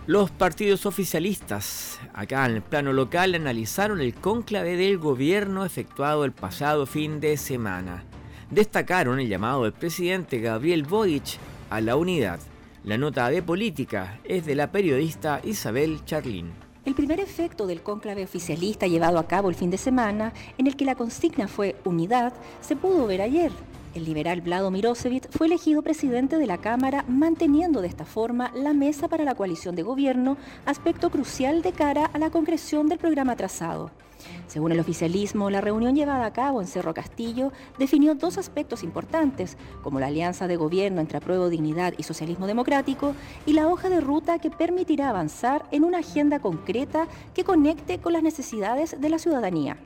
Los 0.07 0.31
partidos 0.31 0.85
oficialistas 0.85 1.99
acá 2.13 2.45
en 2.45 2.55
el 2.55 2.61
plano 2.61 2.93
local 2.93 3.35
analizaron 3.35 3.99
el 3.99 4.13
cónclave 4.13 4.77
del 4.77 4.97
gobierno 4.97 5.65
efectuado 5.65 6.23
el 6.23 6.31
pasado 6.31 6.85
fin 6.85 7.19
de 7.19 7.35
semana. 7.35 8.05
Destacaron 8.49 9.19
el 9.19 9.27
llamado 9.27 9.63
del 9.63 9.73
presidente 9.73 10.39
Gabriel 10.39 10.83
Boric 10.83 11.37
a 11.69 11.81
la 11.81 11.97
unidad. 11.97 12.39
La 12.85 12.97
nota 12.97 13.29
de 13.29 13.43
política 13.43 14.19
es 14.23 14.45
de 14.45 14.55
la 14.55 14.71
periodista 14.71 15.41
Isabel 15.43 16.05
Charlín. 16.05 16.66
El 16.87 16.95
primer 16.95 17.19
efecto 17.19 17.67
del 17.67 17.81
cónclave 17.81 18.23
oficialista 18.23 18.87
llevado 18.87 19.19
a 19.19 19.27
cabo 19.27 19.49
el 19.49 19.55
fin 19.55 19.69
de 19.69 19.77
semana, 19.77 20.31
en 20.57 20.67
el 20.67 20.77
que 20.77 20.85
la 20.85 20.95
consigna 20.95 21.49
fue 21.49 21.75
unidad, 21.83 22.31
se 22.61 22.77
pudo 22.77 23.05
ver 23.05 23.21
ayer. 23.21 23.51
El 23.93 24.05
liberal 24.05 24.39
Vlado 24.39 24.71
Mirosevic 24.71 25.29
fue 25.29 25.47
elegido 25.47 25.81
presidente 25.81 26.37
de 26.37 26.45
la 26.45 26.59
Cámara, 26.59 27.03
manteniendo 27.09 27.81
de 27.81 27.89
esta 27.89 28.05
forma 28.05 28.53
la 28.55 28.71
mesa 28.71 29.09
para 29.09 29.25
la 29.25 29.35
coalición 29.35 29.75
de 29.75 29.83
gobierno, 29.83 30.37
aspecto 30.65 31.09
crucial 31.09 31.61
de 31.61 31.73
cara 31.73 32.05
a 32.05 32.19
la 32.19 32.29
concreción 32.29 32.87
del 32.87 32.99
programa 32.99 33.35
trazado. 33.35 33.91
Según 34.47 34.71
el 34.71 34.79
oficialismo, 34.79 35.49
la 35.49 35.59
reunión 35.59 35.93
llevada 35.93 36.25
a 36.25 36.31
cabo 36.31 36.61
en 36.61 36.67
Cerro 36.67 36.93
Castillo 36.93 37.51
definió 37.77 38.15
dos 38.15 38.37
aspectos 38.37 38.81
importantes, 38.81 39.57
como 39.83 39.99
la 39.99 40.07
alianza 40.07 40.47
de 40.47 40.55
gobierno 40.55 41.01
entre 41.01 41.17
Apruebo 41.17 41.49
Dignidad 41.49 41.93
y 41.97 42.03
Socialismo 42.03 42.47
Democrático 42.47 43.13
y 43.45 43.53
la 43.53 43.67
hoja 43.67 43.89
de 43.89 43.99
ruta 43.99 44.39
que 44.39 44.49
permitirá 44.49 45.09
avanzar 45.09 45.65
en 45.71 45.83
una 45.83 45.99
agenda 45.99 46.39
concreta 46.39 47.07
que 47.33 47.43
conecte 47.43 47.99
con 47.99 48.13
las 48.13 48.23
necesidades 48.23 49.01
de 49.01 49.09
la 49.09 49.19
ciudadanía. 49.19 49.77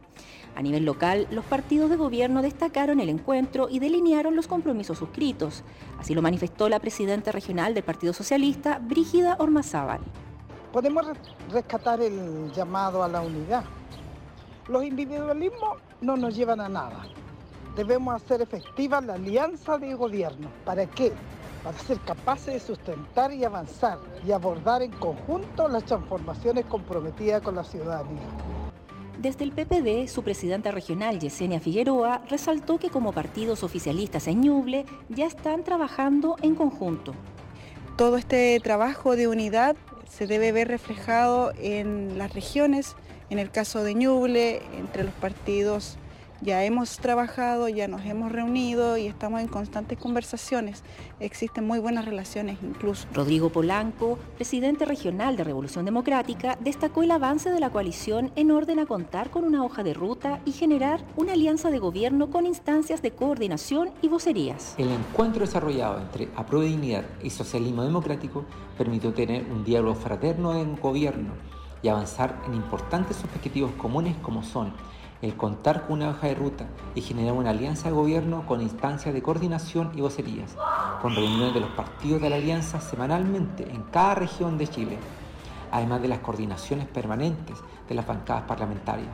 A 0.56 0.62
nivel 0.62 0.86
local, 0.86 1.28
los 1.32 1.45
partidos 1.45 1.89
de 1.89 1.95
gobierno 1.95 2.43
destacaron 2.43 3.00
el 3.00 3.10
encuentro 3.10 3.67
y 3.67 3.80
delinearon 3.80 4.36
los 4.36 4.47
compromisos 4.47 5.00
suscritos. 5.00 5.63
Así 5.97 6.13
lo 6.13 6.21
manifestó 6.21 6.69
la 6.69 6.80
presidenta 6.80 7.32
regional 7.32 7.74
del 7.74 7.84
Partido 7.84 8.13
Socialista, 8.13 8.80
Brígida 8.80 9.38
Ormazábal. 9.39 10.02
Podemos 10.71 11.06
rescatar 11.52 12.02
el 12.02 12.52
llamado 12.52 13.02
a 13.02 13.08
la 13.08 13.21
unidad 13.21 13.63
los 14.67 14.84
individualismos 14.84 15.78
no 16.02 16.17
nos 16.17 16.36
llevan 16.36 16.62
a 16.62 16.69
nada. 16.69 17.04
Debemos 17.76 18.15
hacer 18.15 18.41
efectiva 18.41 19.02
la 19.02 19.13
alianza 19.13 19.78
de 19.78 19.93
gobierno. 19.93 20.50
¿Para 20.65 20.86
qué? 20.86 21.13
Para 21.63 21.78
ser 21.78 22.00
capaces 22.00 22.54
de 22.54 22.60
sustentar 22.60 23.32
y 23.34 23.45
avanzar 23.45 23.97
y 24.26 24.32
abordar 24.32 24.82
en 24.82 24.91
conjunto 24.91 25.67
las 25.67 25.86
transformaciones 25.86 26.65
comprometidas 26.65 27.41
con 27.41 27.56
la 27.56 27.63
ciudadanía. 27.63 28.21
Desde 29.19 29.43
el 29.43 29.52
PPD, 29.52 30.10
su 30.10 30.24
presidenta 30.24 30.71
regional, 30.71 31.19
Yesenia 31.19 31.60
Figueroa, 31.60 32.24
resaltó 32.28 32.80
que 32.80 32.89
como 32.89 33.13
partidos 33.13 33.63
oficialistas 33.63 34.28
en 34.28 34.41
Ñuble 34.41 34.86
ya 35.10 35.28
están 35.28 35.63
trabajando 35.63 36.38
en 36.41 36.56
conjunto. 36.56 37.13
Todo 37.97 38.17
este 38.17 38.60
trabajo 38.62 39.15
de 39.15 39.28
unidad 39.28 39.76
se 40.10 40.26
debe 40.26 40.52
ver 40.52 40.67
reflejado 40.69 41.54
en 41.60 42.17
las 42.17 42.34
regiones 42.34 42.95
en 43.32 43.39
el 43.39 43.50
caso 43.50 43.84
de 43.84 43.96
Ñuble, 43.96 44.62
entre 44.78 45.06
los 45.06 45.13
partidos 45.13 45.98
ya 46.41 46.65
hemos 46.65 46.98
trabajado, 46.98 47.70
ya 47.70 47.88
nos 47.88 48.04
hemos 48.04 48.32
reunido 48.32 48.98
y 48.98 49.06
estamos 49.06 49.41
en 49.41 49.48
constantes 49.48 50.00
conversaciones. 50.00 50.84
Existen 51.20 51.67
muy 51.67 51.78
buenas 51.78 52.06
relaciones 52.06 52.58
incluso. 52.63 53.08
Rodrigo 53.13 53.52
Polanco, 53.52 54.17
presidente 54.36 54.86
regional 54.86 55.38
de 55.38 55.44
Revolución 55.44 55.86
Democrática, 55.86 56.58
destacó 56.60 57.04
el 57.04 57.12
avance 57.12 57.52
de 57.52 57.60
la 57.60 57.70
coalición 57.70 58.32
en 58.36 58.50
orden 58.50 58.80
a 58.80 58.88
contar 58.88 59.30
con 59.30 59.44
una 59.44 59.63
hoja 59.63 59.84
de 59.84 59.94
ruta 59.94 60.41
y 60.44 60.52
generar 60.52 61.06
una 61.15 61.34
alianza 61.34 61.70
de 61.70 61.78
gobierno 61.78 62.32
con 62.32 62.48
instancias 62.48 63.04
de 63.04 63.12
coordinación 63.12 63.91
y 64.02 64.08
vocerías. 64.08 64.74
El 64.80 64.89
encuentro 64.89 65.46
desarrollado 65.46 66.02
entre 66.02 66.28
Aprueba 66.36 66.65
Dignidad 66.65 67.06
y 67.22 67.30
Socialismo 67.30 67.84
Democrático 67.84 68.46
permitió 68.80 69.13
tener 69.13 69.44
un 69.44 69.63
diálogo 69.63 69.94
fraterno 69.94 70.60
en 70.60 70.76
gobierno 70.76 71.61
y 71.82 71.89
avanzar 71.89 72.41
en 72.48 72.54
importantes 72.54 73.24
objetivos 73.24 73.72
comunes 73.74 74.15
como 74.22 74.44
son 74.44 74.74
el 75.22 75.36
contar 75.36 75.86
con 75.86 75.98
una 75.98 76.10
hoja 76.10 76.28
de 76.28 76.36
ruta 76.36 76.67
y 76.96 77.02
generar 77.02 77.34
una 77.34 77.52
alianza 77.52 77.89
de 77.89 77.96
gobierno 77.96 78.46
con 78.48 78.62
instancias 78.62 79.13
de 79.13 79.22
coordinación 79.22 79.91
y 79.96 80.02
vocerías, 80.02 80.56
con 81.02 81.15
reuniones 81.15 81.54
de 81.54 81.60
los 81.60 81.70
partidos 81.72 82.22
de 82.22 82.30
la 82.30 82.38
alianza 82.38 82.82
semanalmente 82.82 83.70
en 83.70 83.84
cada 83.84 84.15
región 84.15 84.58
de 84.58 84.67
Chile, 84.67 84.98
además 85.72 86.02
de 86.02 86.08
las 86.08 86.20
coordinaciones 86.20 86.88
permanentes 86.88 87.58
de 87.88 87.96
las 87.96 88.08
bancadas 88.08 88.44
parlamentarias. 88.44 89.10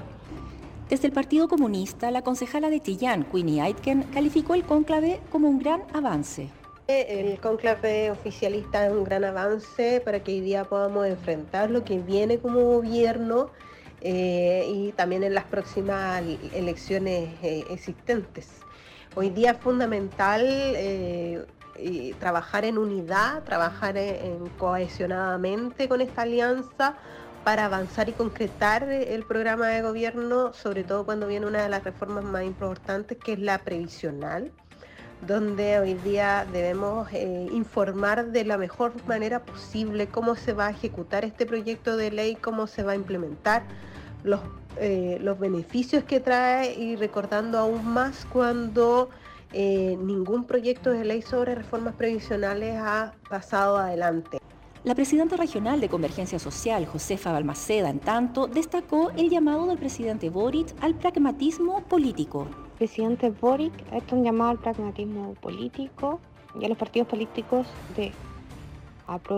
Desde 0.90 1.08
el 1.08 1.14
Partido 1.14 1.50
Comunista, 1.50 2.12
la 2.12 2.22
concejala 2.22 2.70
de 2.70 2.82
Chillán, 2.82 3.26
Queenie 3.26 3.62
Aitken, 3.62 4.04
calificó 4.04 4.56
el 4.56 4.64
cónclave 4.64 5.20
como 5.30 5.50
un 5.50 5.60
gran 5.60 5.84
avance. 5.94 6.50
El 6.88 7.38
conclave 7.42 8.12
oficialista 8.12 8.86
es 8.86 8.94
un 8.94 9.04
gran 9.04 9.26
avance 9.26 10.02
para 10.06 10.24
que 10.24 10.32
hoy 10.32 10.40
día 10.40 10.64
podamos 10.64 11.06
enfrentar 11.06 11.70
lo 11.70 11.84
que 11.84 12.00
viene 12.00 12.40
como 12.40 12.62
gobierno 12.62 13.50
eh, 14.00 14.66
y 14.74 14.94
también 14.94 15.24
en 15.24 15.34
las 15.34 15.44
próximas 15.44 16.24
elecciones 16.54 17.30
eh, 17.44 17.66
existentes. 17.72 18.48
Hoy 19.16 19.32
día 19.32 19.52
es 19.52 19.58
fundamental 19.58 20.46
eh, 20.46 21.46
trabajar 22.22 22.64
en 22.64 22.78
unidad, 22.78 23.44
trabajar 23.44 23.98
en, 23.98 24.48
cohesionadamente 24.58 25.90
con 25.90 26.00
esta 26.00 26.22
alianza 26.22 26.96
para 27.44 27.66
avanzar 27.66 28.08
y 28.08 28.14
concretar 28.14 28.84
el 28.84 29.26
programa 29.26 29.68
de 29.68 29.82
gobierno, 29.82 30.54
sobre 30.54 30.86
todo 30.86 31.06
cuando 31.06 31.28
viene 31.28 31.48
una 31.48 31.64
de 31.64 31.68
las 31.68 31.84
reformas 31.84 32.24
más 32.24 32.46
importantes, 32.46 33.18
que 33.18 33.34
es 33.34 33.40
la 33.40 33.58
previsional 33.58 34.54
donde 35.26 35.80
hoy 35.80 35.96
día 35.96 36.46
debemos 36.52 37.12
eh, 37.12 37.48
informar 37.52 38.28
de 38.28 38.46
la 38.46 38.58
mejor 38.58 38.94
manera 39.08 39.42
posible 39.44 40.08
cómo 40.08 40.36
se 40.36 40.54
va 40.54 40.68
a 40.68 40.70
ejecutar 40.72 41.26
este 41.26 41.46
proyecto 41.46 41.98
de 41.98 42.12
ley, 42.12 42.36
cómo 42.36 42.68
se 42.68 42.84
va 42.84 42.92
a 42.92 42.96
implementar, 42.96 43.64
los, 44.24 44.42
eh, 44.78 45.18
los 45.22 45.40
beneficios 45.40 46.04
que 46.04 46.20
trae 46.20 46.74
y 46.74 46.96
recordando 46.96 47.58
aún 47.58 47.86
más 47.86 48.26
cuando 48.32 49.10
eh, 49.54 49.98
ningún 50.02 50.44
proyecto 50.46 50.92
de 50.92 51.06
ley 51.06 51.22
sobre 51.22 51.56
reformas 51.56 51.96
previsionales 51.96 52.76
ha 52.78 53.14
pasado 53.30 53.78
adelante. 53.78 54.40
La 54.84 54.96
presidenta 54.96 55.36
regional 55.36 55.82
de 55.82 55.90
Convergencia 55.90 56.40
Social, 56.40 56.86
Josefa 56.86 57.32
Balmaceda, 57.32 57.90
en 57.90 58.00
tanto, 58.00 58.48
destacó 58.48 59.12
el 59.18 59.30
llamado 59.30 59.66
del 59.68 59.78
presidente 59.78 60.30
Boric 60.30 60.74
al 60.82 60.96
pragmatismo 60.96 61.84
político 61.84 62.48
presidente 62.78 63.30
Boric 63.30 63.74
ha 63.92 63.98
hecho 63.98 64.16
un 64.16 64.24
llamado 64.24 64.52
al 64.52 64.60
pragmatismo 64.60 65.34
político 65.36 66.20
y 66.60 66.66
a 66.66 66.70
los 66.70 66.78
partidos 66.78 67.08
políticos 67.08 67.68
de 67.96 68.12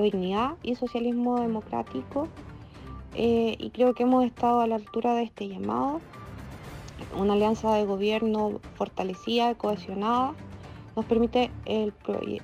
Dignidad 0.02 0.56
y 0.64 0.76
Socialismo 0.76 1.40
Democrático 1.40 2.28
eh, 3.16 3.56
y 3.58 3.70
creo 3.72 3.94
que 3.94 4.04
hemos 4.04 4.26
estado 4.26 4.62
a 4.62 4.68
la 4.68 4.76
altura 4.76 5.14
de 5.14 5.24
este 5.24 5.48
llamado. 5.48 6.02
Una 7.18 7.34
alianza 7.34 7.74
de 7.74 7.86
gobierno 7.86 8.60
fortalecida, 8.76 9.56
cohesionada, 9.56 10.34
nos 10.96 11.06
permite 11.06 11.50
el, 11.66 11.94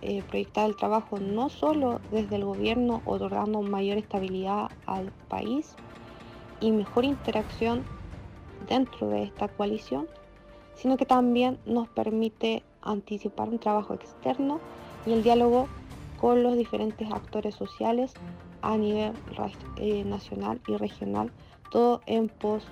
eh, 0.02 0.24
proyectar 0.28 0.66
el 0.70 0.76
trabajo 0.76 1.20
no 1.20 1.50
solo 1.50 2.00
desde 2.12 2.38
el 2.38 2.46
gobierno, 2.46 3.02
otorgando 3.06 3.62
mayor 3.62 3.98
estabilidad 3.98 4.70
al 4.86 5.12
país 5.28 5.76
y 6.62 6.72
mejor 6.72 7.06
interacción 7.06 7.84
dentro 8.70 9.10
de 9.10 9.24
esta 9.24 9.48
coalición, 9.50 10.08
sino 10.76 10.98
que 10.98 11.06
también 11.06 11.58
nos 11.66 11.88
permite 11.90 12.64
anticipar 12.82 13.50
un 13.50 13.60
trabajo 13.60 13.94
externo 13.94 14.60
y 15.06 15.14
el 15.14 15.24
diálogo 15.24 15.68
con 16.20 16.44
los 16.44 16.56
diferentes 16.56 17.12
actores 17.12 17.56
sociales 17.56 18.14
a 18.62 18.78
nivel 18.78 19.14
eh, 19.78 20.04
nacional 20.04 20.60
y 20.68 20.76
regional, 20.78 21.32
todo 21.72 22.02
en 22.08 22.30
pos 22.30 22.66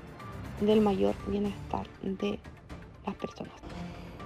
del 0.61 0.81
mayor 0.81 1.15
bienestar 1.27 1.87
de 2.01 2.39
las 3.05 3.15
personas. 3.15 3.53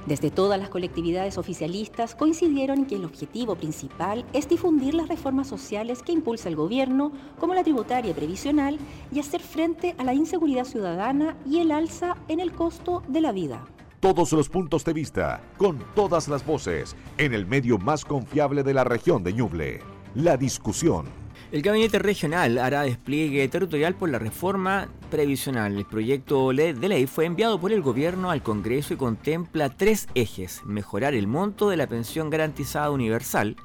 Desde 0.07 0.31
todas 0.31 0.57
las 0.57 0.69
colectividades 0.69 1.37
oficialistas 1.37 2.15
coincidieron 2.15 2.79
en 2.79 2.85
que 2.85 2.95
el 2.95 3.03
objetivo 3.03 3.55
principal 3.55 4.23
es 4.31 4.47
difundir 4.47 4.93
las 4.93 5.09
reformas 5.09 5.47
sociales 5.47 6.01
que 6.01 6.13
impulsa 6.13 6.47
el 6.47 6.55
gobierno, 6.55 7.11
como 7.37 7.53
la 7.53 7.63
tributaria 7.63 8.15
previsional, 8.15 8.79
y 9.11 9.19
hacer 9.19 9.41
frente 9.41 9.95
a 9.97 10.05
la 10.05 10.13
inseguridad 10.13 10.63
ciudadana 10.63 11.35
y 11.45 11.59
el 11.59 11.71
alza 11.71 12.15
en 12.29 12.39
el 12.39 12.53
costo 12.53 13.03
de 13.09 13.19
la 13.19 13.33
vida. 13.33 13.65
Todos 13.99 14.31
los 14.31 14.47
puntos 14.47 14.85
de 14.85 14.93
vista, 14.93 15.41
con 15.57 15.83
todas 15.93 16.29
las 16.29 16.45
voces, 16.45 16.95
en 17.17 17.33
el 17.33 17.45
medio 17.45 17.77
más 17.77 18.05
confiable 18.05 18.63
de 18.63 18.73
la 18.73 18.85
región 18.85 19.25
de 19.25 19.33
Ñuble. 19.33 19.81
La 20.15 20.37
discusión. 20.37 21.26
El 21.49 21.61
Gabinete 21.61 21.97
Regional 21.99 22.57
hará 22.57 22.81
despliegue 22.81 23.47
territorial 23.47 23.95
por 23.95 24.09
la 24.09 24.19
reforma 24.19 24.89
previsional. 25.09 25.77
El 25.77 25.85
proyecto 25.85 26.51
de 26.51 26.73
ley 26.73 27.07
fue 27.07 27.23
enviado 27.23 27.57
por 27.57 27.71
el 27.71 27.81
Gobierno 27.81 28.31
al 28.31 28.43
Congreso 28.43 28.93
y 28.93 28.97
contempla 28.97 29.69
tres 29.69 30.09
ejes. 30.13 30.61
Mejorar 30.65 31.13
el 31.13 31.25
monto 31.25 31.69
de 31.69 31.77
la 31.77 31.87
pensión 31.87 32.29
garantizada 32.29 32.91
universal, 32.91 33.55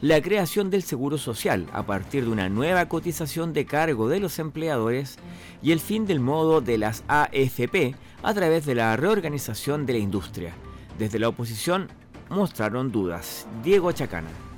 la 0.00 0.20
creación 0.20 0.70
del 0.70 0.82
seguro 0.82 1.18
social 1.18 1.68
a 1.72 1.86
partir 1.86 2.24
de 2.24 2.30
una 2.30 2.48
nueva 2.48 2.88
cotización 2.88 3.52
de 3.52 3.64
cargo 3.64 4.08
de 4.08 4.18
los 4.18 4.40
empleadores 4.40 5.16
y 5.62 5.70
el 5.70 5.78
fin 5.78 6.06
del 6.06 6.18
modo 6.18 6.60
de 6.60 6.78
las 6.78 7.04
AFP 7.06 7.94
a 8.24 8.34
través 8.34 8.66
de 8.66 8.74
la 8.74 8.96
reorganización 8.96 9.86
de 9.86 9.92
la 9.92 9.98
industria. 10.00 10.52
Desde 10.98 11.20
la 11.20 11.28
oposición 11.28 11.86
mostraron 12.28 12.90
dudas. 12.90 13.46
Diego 13.62 13.92
Chacana. 13.92 14.49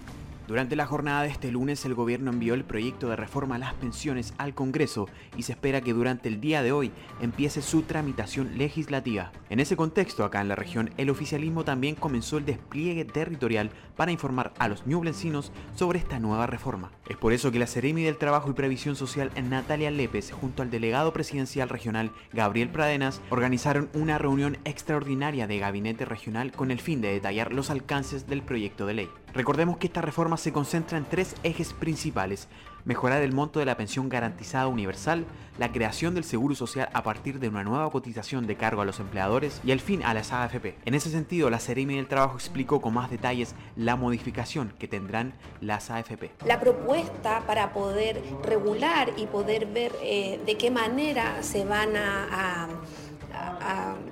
Durante 0.53 0.77
la 0.77 0.85
jornada 0.85 1.23
de 1.23 1.31
este 1.31 1.51
lunes 1.51 1.83
el 1.87 1.95
gobierno 1.95 2.31
envió 2.31 2.53
el 2.53 2.63
proyecto 2.63 3.09
de 3.09 3.17
reforma 3.17 3.55
a 3.55 3.59
las 3.59 3.73
pensiones 3.73 4.35
al 4.37 4.53
Congreso 4.53 5.09
y 5.35 5.45
se 5.45 5.53
espera 5.53 5.81
que 5.81 5.95
durante 5.95 6.29
el 6.29 6.43
día 6.43 6.63
de 6.63 6.73
hoy 6.73 6.93
empiece 7.23 7.63
su 7.63 7.85
tramitación 7.85 8.59
legislativa. 8.59 9.33
En 9.49 9.61
ese 9.61 9.77
contexto, 9.77 10.27
acá 10.27 10.43
en 10.43 10.49
la 10.49 10.55
región, 10.55 10.91
el 10.99 11.09
oficialismo 11.09 11.65
también 11.65 11.95
comenzó 11.95 12.37
el 12.37 12.45
despliegue 12.45 13.07
territorial 13.07 13.71
para 13.97 14.13
informar 14.13 14.53
a 14.59 14.69
los 14.69 14.87
ñublencinos 14.87 15.53
sobre 15.75 15.99
esta 15.99 16.19
nueva 16.19 16.47
reforma. 16.47 16.91
Es 17.09 17.17
por 17.17 17.33
eso 17.33 17.51
que 17.51 17.59
la 17.59 17.67
Seremi 17.67 18.03
del 18.03 18.19
Trabajo 18.19 18.51
y 18.51 18.53
Previsión 18.53 18.95
Social 18.95 19.31
Natalia 19.49 19.91
Lépez 19.91 20.33
junto 20.33 20.61
al 20.61 20.71
delegado 20.71 21.15
presidencial 21.15 21.71
regional 21.71 22.11
Gabriel 22.35 22.69
Pradenas 22.69 23.23
organizaron 23.31 23.89
una 23.95 24.19
reunión 24.19 24.59
extraordinaria 24.67 25.47
de 25.47 25.59
gabinete 25.59 26.05
regional 26.05 26.53
con 26.53 26.71
el 26.71 26.79
fin 26.79 27.01
de 27.01 27.11
detallar 27.11 27.55
los 27.55 27.71
alcances 27.71 28.27
del 28.27 28.43
proyecto 28.43 28.85
de 28.85 28.93
ley. 28.93 29.09
Recordemos 29.35 29.79
que 29.79 29.87
esta 29.87 30.03
reforma 30.03 30.37
se 30.37 30.53
concentra 30.53 30.99
en 30.99 31.07
tres 31.07 31.37
ejes 31.43 31.73
principales. 31.73 32.49
Mejorar 32.85 33.23
el 33.23 33.33
monto 33.33 33.61
de 33.61 33.65
la 33.65 33.77
pensión 33.77 34.11
garantizada 34.11 34.67
universal, 34.67 35.25
la 35.59 35.73
creación 35.73 36.15
del 36.15 36.25
seguro 36.25 36.55
social 36.55 36.91
a 36.93 37.03
partir 37.03 37.39
de 37.39 37.49
una 37.49 37.65
nueva 37.65 37.89
cotización 37.91 38.47
de 38.47 38.57
cargo 38.57 38.83
a 38.83 38.85
los 38.85 39.01
empleadores 39.01 39.61
y 39.65 39.71
el 39.71 39.81
fin 39.81 40.03
a 40.03 40.13
las 40.13 40.33
AFP. 40.33 40.77
En 40.85 40.95
ese 40.95 41.09
sentido, 41.09 41.49
la 41.49 41.61
Seremi 41.61 41.97
del 41.97 42.09
Trabajo 42.09 42.35
explicó 42.35 42.83
con 42.83 42.93
más 42.93 43.11
detalles 43.11 43.55
la 43.77 43.97
modificación 43.97 44.75
que 44.79 44.89
tendrán 44.89 45.33
las 45.61 45.91
AFP. 45.91 46.33
La 46.45 46.61
propuesta 46.61 47.43
para 47.47 47.73
poder 47.73 48.23
regular 48.43 49.13
y 49.17 49.27
poder 49.27 49.67
ver 49.67 49.93
eh, 50.03 50.41
de 50.45 50.59
qué 50.59 50.71
manera 50.71 51.43
se 51.43 51.65
van 51.65 51.97
a 51.97 52.69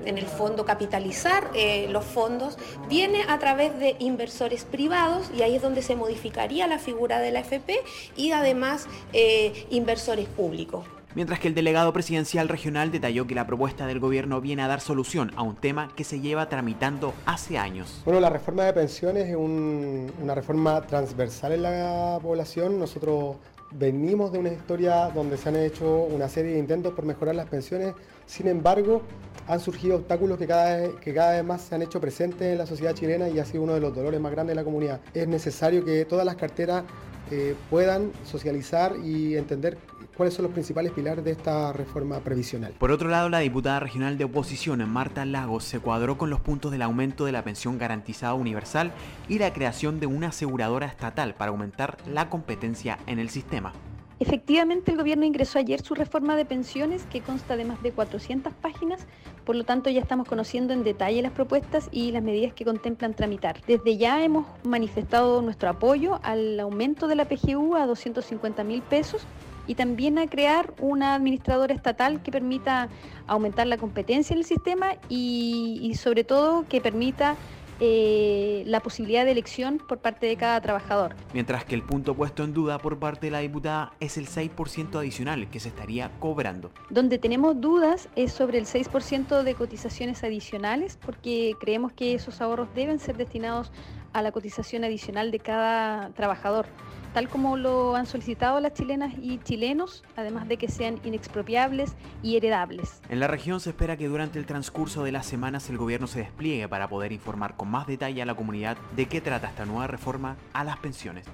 en 0.05 0.19
el 0.19 0.27
fondo 0.27 0.65
capitalizar 0.65 1.51
eh, 1.55 1.89
los 1.91 2.05
fondos, 2.05 2.57
viene 2.89 3.23
a 3.29 3.39
través 3.39 3.79
de 3.79 3.97
inversores 3.99 4.65
privados 4.65 5.31
y 5.37 5.43
ahí 5.43 5.57
es 5.57 5.63
donde 5.63 5.83
se 5.83 5.97
modificaría 5.97 6.67
la 6.67 6.79
figura 6.79 7.21
de 7.21 7.31
la 7.31 7.41
FP 7.41 7.81
y 8.17 8.33
además 8.33 8.87
eh, 9.13 9.67
inversores 9.71 10.27
públicos. 10.29 10.85
Mientras 11.15 11.41
que 11.41 11.49
el 11.49 11.55
delegado 11.55 11.93
presidencial 11.93 12.49
regional 12.49 12.93
detalló 12.93 13.27
que 13.27 13.35
la 13.35 13.45
propuesta 13.45 13.89
del 13.89 13.99
gobierno 13.99 14.41
viene 14.41 14.63
a 14.63 14.69
dar 14.69 14.81
solución 14.81 15.33
a 15.35 15.43
un 15.43 15.57
tema 15.57 15.93
que 15.97 16.05
se 16.05 16.21
lleva 16.21 16.49
tramitando 16.49 17.15
hace 17.27 17.59
años. 17.59 18.03
Bueno, 18.05 18.21
la 18.21 18.31
reforma 18.31 18.63
de 18.65 18.73
pensiones 18.73 19.29
es 19.29 19.35
una 19.35 20.35
reforma 20.37 20.83
transversal 20.83 21.53
en 21.53 21.63
la 21.63 22.19
población. 22.23 22.79
Nosotros 22.79 23.37
venimos 23.73 24.31
de 24.31 24.39
una 24.39 24.51
historia 24.51 25.11
donde 25.11 25.37
se 25.37 25.49
han 25.49 25.57
hecho 25.57 26.03
una 26.03 26.29
serie 26.29 26.53
de 26.53 26.59
intentos 26.59 26.93
por 26.95 27.05
mejorar 27.05 27.35
las 27.35 27.49
pensiones, 27.49 27.95
sin 28.27 28.47
embargo, 28.47 29.03
han 29.51 29.59
surgido 29.59 29.97
obstáculos 29.97 30.39
que 30.39 30.47
cada, 30.47 30.77
vez, 30.77 30.95
que 31.01 31.13
cada 31.13 31.33
vez 31.33 31.45
más 31.45 31.63
se 31.63 31.75
han 31.75 31.83
hecho 31.83 32.01
presentes 32.01 32.53
en 32.53 32.59
la 32.59 32.67
sociedad 32.67 32.95
chilena 32.95 33.29
y 33.29 33.41
ha 33.41 33.45
sido 33.45 33.65
uno 33.65 33.75
de 33.75 33.81
los 33.81 33.93
dolores 33.93 34.21
más 34.21 34.31
grandes 34.31 34.53
de 34.53 34.61
la 34.61 34.65
comunidad. 34.65 35.01
Es 35.13 35.27
necesario 35.27 35.85
que 35.85 36.05
todas 36.05 36.25
las 36.25 36.37
carteras 36.37 36.85
eh, 37.33 37.57
puedan 37.69 38.13
socializar 38.25 38.95
y 39.05 39.37
entender 39.37 39.77
cuáles 40.17 40.35
son 40.35 40.45
los 40.45 40.53
principales 40.53 40.93
pilares 40.93 41.25
de 41.25 41.33
esta 41.33 41.73
reforma 41.73 42.21
previsional. 42.21 42.75
Por 42.79 42.93
otro 42.93 43.09
lado, 43.09 43.29
la 43.29 43.41
diputada 43.41 43.81
regional 43.81 44.19
de 44.19 44.25
oposición, 44.25 44.89
Marta 44.89 45.25
Lagos, 45.25 45.65
se 45.65 45.81
cuadró 45.81 46.17
con 46.17 46.31
los 46.31 46.41
puntos 46.41 46.71
del 46.71 46.83
aumento 46.83 47.25
de 47.25 47.33
la 47.33 47.43
pensión 47.43 47.77
garantizada 47.77 48.35
universal 48.35 48.93
y 49.29 49.41
la 49.41 49.53
creación 49.53 49.99
de 49.99 50.07
una 50.07 50.29
aseguradora 50.29 50.87
estatal 50.87 51.35
para 51.35 51.51
aumentar 51.51 51.97
la 52.07 52.31
competencia 52.31 53.01
en 53.09 53.19
el 53.19 53.31
sistema. 53.31 53.73
Efectivamente, 54.21 54.91
el 54.91 54.99
gobierno 54.99 55.25
ingresó 55.25 55.59
ayer 55.59 55.81
su 55.81 55.95
reforma 55.95 56.37
de 56.37 56.45
pensiones 56.45 57.05
que 57.11 57.23
consta 57.23 57.57
de 57.57 57.65
más 57.65 57.83
de 57.83 57.91
400 57.91 58.53
páginas, 58.53 59.07
por 59.44 59.57
lo 59.57 59.64
tanto 59.64 59.90
ya 59.90 60.00
estamos 60.00 60.26
conociendo 60.26 60.72
en 60.72 60.85
detalle 60.85 61.22
las 61.22 61.33
propuestas 61.33 61.88
y 61.92 62.12
las 62.12 62.22
medidas 62.22 62.53
que 62.53 62.64
contemplan 62.64 63.14
tramitar. 63.14 63.61
Desde 63.66 63.96
ya 63.96 64.22
hemos 64.22 64.46
manifestado 64.64 65.42
nuestro 65.42 65.70
apoyo 65.70 66.20
al 66.22 66.59
aumento 66.61 67.09
de 67.09 67.16
la 67.16 67.24
PGU 67.26 67.76
a 67.76 67.87
250 67.87 68.64
mil 68.64 68.83
pesos 68.83 69.26
y 69.66 69.74
también 69.76 70.18
a 70.18 70.26
crear 70.26 70.72
una 70.81 71.14
administradora 71.14 71.72
estatal 71.72 72.22
que 72.22 72.33
permita 72.33 72.88
aumentar 73.29 73.68
la 73.68 73.76
competencia 73.76 74.35
en 74.35 74.40
el 74.40 74.44
sistema 74.44 74.94
y, 75.09 75.92
sobre 75.94 76.24
todo 76.24 76.64
que 76.68 76.81
permita 76.81 77.37
eh, 77.81 78.62
la 78.66 78.81
posibilidad 78.81 79.25
de 79.25 79.33
elección 79.33 79.79
por 79.79 79.99
parte 79.99 80.27
de 80.27 80.37
cada 80.37 80.61
trabajador. 80.61 81.14
Mientras 81.33 81.64
que 81.64 81.75
el 81.75 81.83
punto 81.83 82.14
puesto 82.14 82.45
en 82.45 82.53
duda 82.53 82.79
por 82.79 82.99
parte 82.99 83.27
de 83.27 83.31
la 83.31 83.38
diputada 83.38 83.93
es 84.01 84.16
el 84.19 84.29
6% 84.29 84.99
adicional 84.99 85.49
que 85.49 85.61
se 85.61 85.69
estaría 85.69 86.11
cobrando. 86.19 86.71
Donde 86.90 87.19
tenemos 87.19 87.61
dudas 87.61 88.09
es 88.16 88.33
sobre 88.33 88.59
el 88.59 88.66
6% 88.66 89.43
de 89.43 89.55
cotizaciones 89.55 90.23
adicionales 90.25 90.99
porque 91.01 91.55
creemos 91.59 91.93
que 91.93 92.14
esos 92.14 92.40
ahorros 92.40 92.69
deben 92.75 92.99
ser 92.99 93.16
destinados 93.16 93.73
a 94.12 94.23
la 94.23 94.33
cotización 94.33 94.85
adicional 94.85 95.31
de 95.31 95.38
cada 95.40 96.11
trabajador 96.11 96.66
tal 97.12 97.29
como 97.29 97.57
lo 97.57 97.96
han 97.96 98.07
solicitado 98.07 98.61
las 98.61 98.75
chilenas 98.75 99.12
y 99.20 99.38
chilenos, 99.38 100.05
además 100.16 100.49
de 100.49 100.57
que 100.57 100.68
sean 100.68 101.01
inexpropiables 101.05 101.96
y 102.23 102.37
heredables. 102.37 103.01
En 103.09 103.20
la 103.20 103.27
región 103.27 103.61
se 103.61 103.70
espera 103.70 103.96
que 103.96 104.09
durante 104.09 104.38
el 104.38 104.46
transcurso 104.46 105.03
de 105.05 105.12
las 105.12 105.27
semanas 105.27 105.68
el 105.70 105.79
gobierno 105.79 106.07
se 106.07 106.20
despliegue 106.20 106.68
para 106.68 106.88
poder 106.88 107.12
informar 107.12 107.57
con 107.57 107.70
más 107.70 107.87
detalle 107.87 108.23
a 108.23 108.27
la 108.27 108.35
comunidad 108.35 108.77
de 108.96 109.07
qué 109.07 109.20
trata 109.20 109.49
esta 109.49 109.64
nueva 109.64 109.87
reforma 109.87 110.37
a 110.53 110.64
las 110.64 110.79
pensiones. 110.79 111.27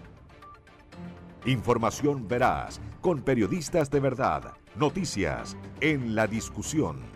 Información 1.44 2.26
veraz, 2.26 2.80
con 3.00 3.22
periodistas 3.22 3.90
de 3.90 4.00
verdad, 4.00 4.54
noticias 4.76 5.56
en 5.80 6.14
la 6.14 6.26
discusión. 6.26 7.15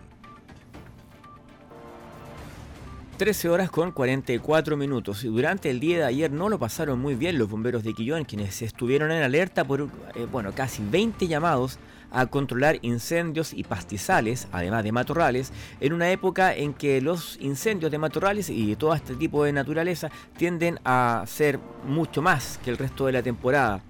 13 3.17 3.49
horas 3.49 3.69
con 3.69 3.91
44 3.91 4.77
minutos. 4.77 5.23
Durante 5.23 5.69
el 5.69 5.79
día 5.79 5.99
de 5.99 6.03
ayer 6.05 6.31
no 6.31 6.49
lo 6.49 6.57
pasaron 6.57 6.99
muy 6.99 7.15
bien 7.15 7.37
los 7.37 7.49
bomberos 7.49 7.83
de 7.83 7.93
Quillón, 7.93 8.25
quienes 8.25 8.61
estuvieron 8.61 9.11
en 9.11 9.21
alerta 9.21 9.63
por 9.63 9.89
eh, 10.15 10.27
bueno, 10.31 10.51
casi 10.53 10.83
20 10.83 11.27
llamados 11.27 11.77
a 12.11 12.25
controlar 12.25 12.79
incendios 12.81 13.53
y 13.53 13.63
pastizales, 13.63 14.47
además 14.51 14.83
de 14.83 14.91
matorrales, 14.91 15.51
en 15.79 15.93
una 15.93 16.11
época 16.11 16.53
en 16.53 16.73
que 16.73 16.99
los 17.01 17.37
incendios 17.39 17.91
de 17.91 17.97
matorrales 17.97 18.49
y 18.49 18.75
todo 18.75 18.93
este 18.93 19.15
tipo 19.15 19.43
de 19.43 19.53
naturaleza 19.53 20.09
tienden 20.37 20.79
a 20.83 21.23
ser 21.27 21.59
mucho 21.85 22.21
más 22.21 22.59
que 22.63 22.69
el 22.69 22.77
resto 22.77 23.05
de 23.05 23.13
la 23.13 23.23
temporada. 23.23 23.83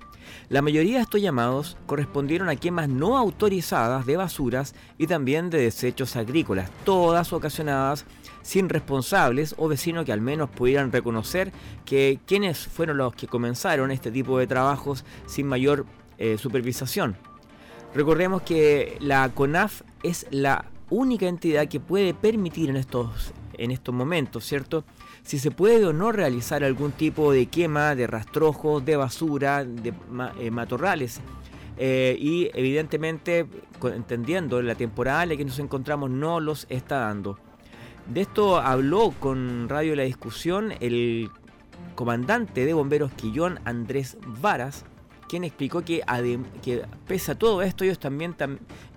La 0.50 0.62
mayoría 0.62 0.98
de 0.98 1.04
estos 1.04 1.22
llamados 1.22 1.78
correspondieron 1.86 2.50
a 2.50 2.56
quemas 2.56 2.90
no 2.90 3.18
autorizadas 3.18 4.06
de 4.06 4.18
basuras 4.18 4.76
y 4.98 5.08
también 5.08 5.50
de 5.50 5.62
desechos 5.62 6.16
agrícolas, 6.16 6.70
todas 6.84 7.34
ocasionadas 7.34 8.06
sin 8.42 8.70
responsables 8.70 9.56
o 9.58 9.68
vecinos 9.68 10.06
que 10.06 10.14
al 10.14 10.22
menos 10.22 10.50
pudieran 10.50 10.92
reconocer 10.92 11.52
que 11.86 12.20
quienes 12.26 12.68
fueron 12.68 12.98
los 12.98 13.14
que 13.14 13.28
comenzaron 13.28 13.92
este 13.92 14.12
tipo 14.12 14.38
de 14.40 14.48
trabajos 14.48 15.06
sin 15.26 15.48
mayor 15.48 15.86
eh, 16.18 16.38
supervisación. 16.38 17.16
Recordemos 17.94 18.44
que 18.44 18.98
la 19.00 19.30
CONAF 19.30 19.82
es 20.04 20.26
la 20.32 20.66
única 20.90 21.28
entidad 21.28 21.68
que 21.68 21.80
puede 21.80 22.14
permitir 22.14 22.70
en 22.70 22.78
estos, 22.78 23.34
en 23.58 23.72
estos 23.72 23.94
momentos, 23.94 24.46
¿cierto? 24.46 24.84
Si 25.24 25.40
se 25.40 25.52
puede 25.52 25.86
o 25.86 25.94
no 25.94 26.12
realizar 26.12 26.64
algún 26.64 26.92
tipo 26.92 27.32
de 27.32 27.48
quema 27.48 27.96
de 27.96 28.08
rastrojos, 28.08 28.84
de 28.86 28.96
basura, 28.96 29.64
de 29.66 29.94
eh, 30.40 30.52
matorrales. 30.52 31.22
Eh, 31.78 32.16
y 32.20 32.50
evidentemente, 32.54 33.48
entendiendo 33.84 34.62
la 34.62 34.76
temporada 34.76 35.24
en 35.24 35.30
la 35.30 35.38
que 35.38 35.46
nos 35.46 35.60
encontramos, 35.60 36.10
no 36.10 36.40
los 36.40 36.66
está 36.70 37.00
dando. 37.00 37.40
De 38.12 38.20
esto 38.20 38.58
habló 38.58 39.12
con 39.22 39.70
Radio 39.70 39.96
La 39.96 40.04
Discusión 40.04 40.74
el 40.82 41.32
comandante 41.96 42.66
de 42.66 42.74
bomberos 42.74 43.14
Quillón, 43.14 43.62
Andrés 43.64 44.18
Varas, 44.26 44.84
quien 45.30 45.46
explicó 45.46 45.86
que, 45.86 46.04
pese 47.08 47.32
a 47.32 47.36
todo 47.36 47.62
esto, 47.62 47.86
ellos 47.86 48.00
también 48.00 48.36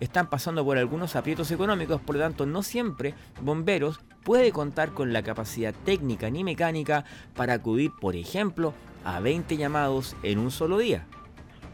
están 0.00 0.26
pasando 0.26 0.64
por 0.64 0.78
algunos 0.78 1.14
aprietos 1.14 1.48
económicos, 1.52 2.00
por 2.00 2.16
lo 2.16 2.22
tanto, 2.22 2.44
no 2.44 2.64
siempre 2.64 3.14
bomberos 3.40 4.00
puede 4.24 4.50
contar 4.50 4.90
con 4.90 5.12
la 5.12 5.22
capacidad 5.22 5.72
técnica 5.84 6.28
ni 6.28 6.42
mecánica 6.42 7.04
para 7.36 7.52
acudir, 7.52 7.92
por 8.00 8.16
ejemplo, 8.16 8.74
a 9.04 9.20
20 9.20 9.56
llamados 9.56 10.16
en 10.24 10.40
un 10.40 10.50
solo 10.50 10.78
día. 10.78 11.06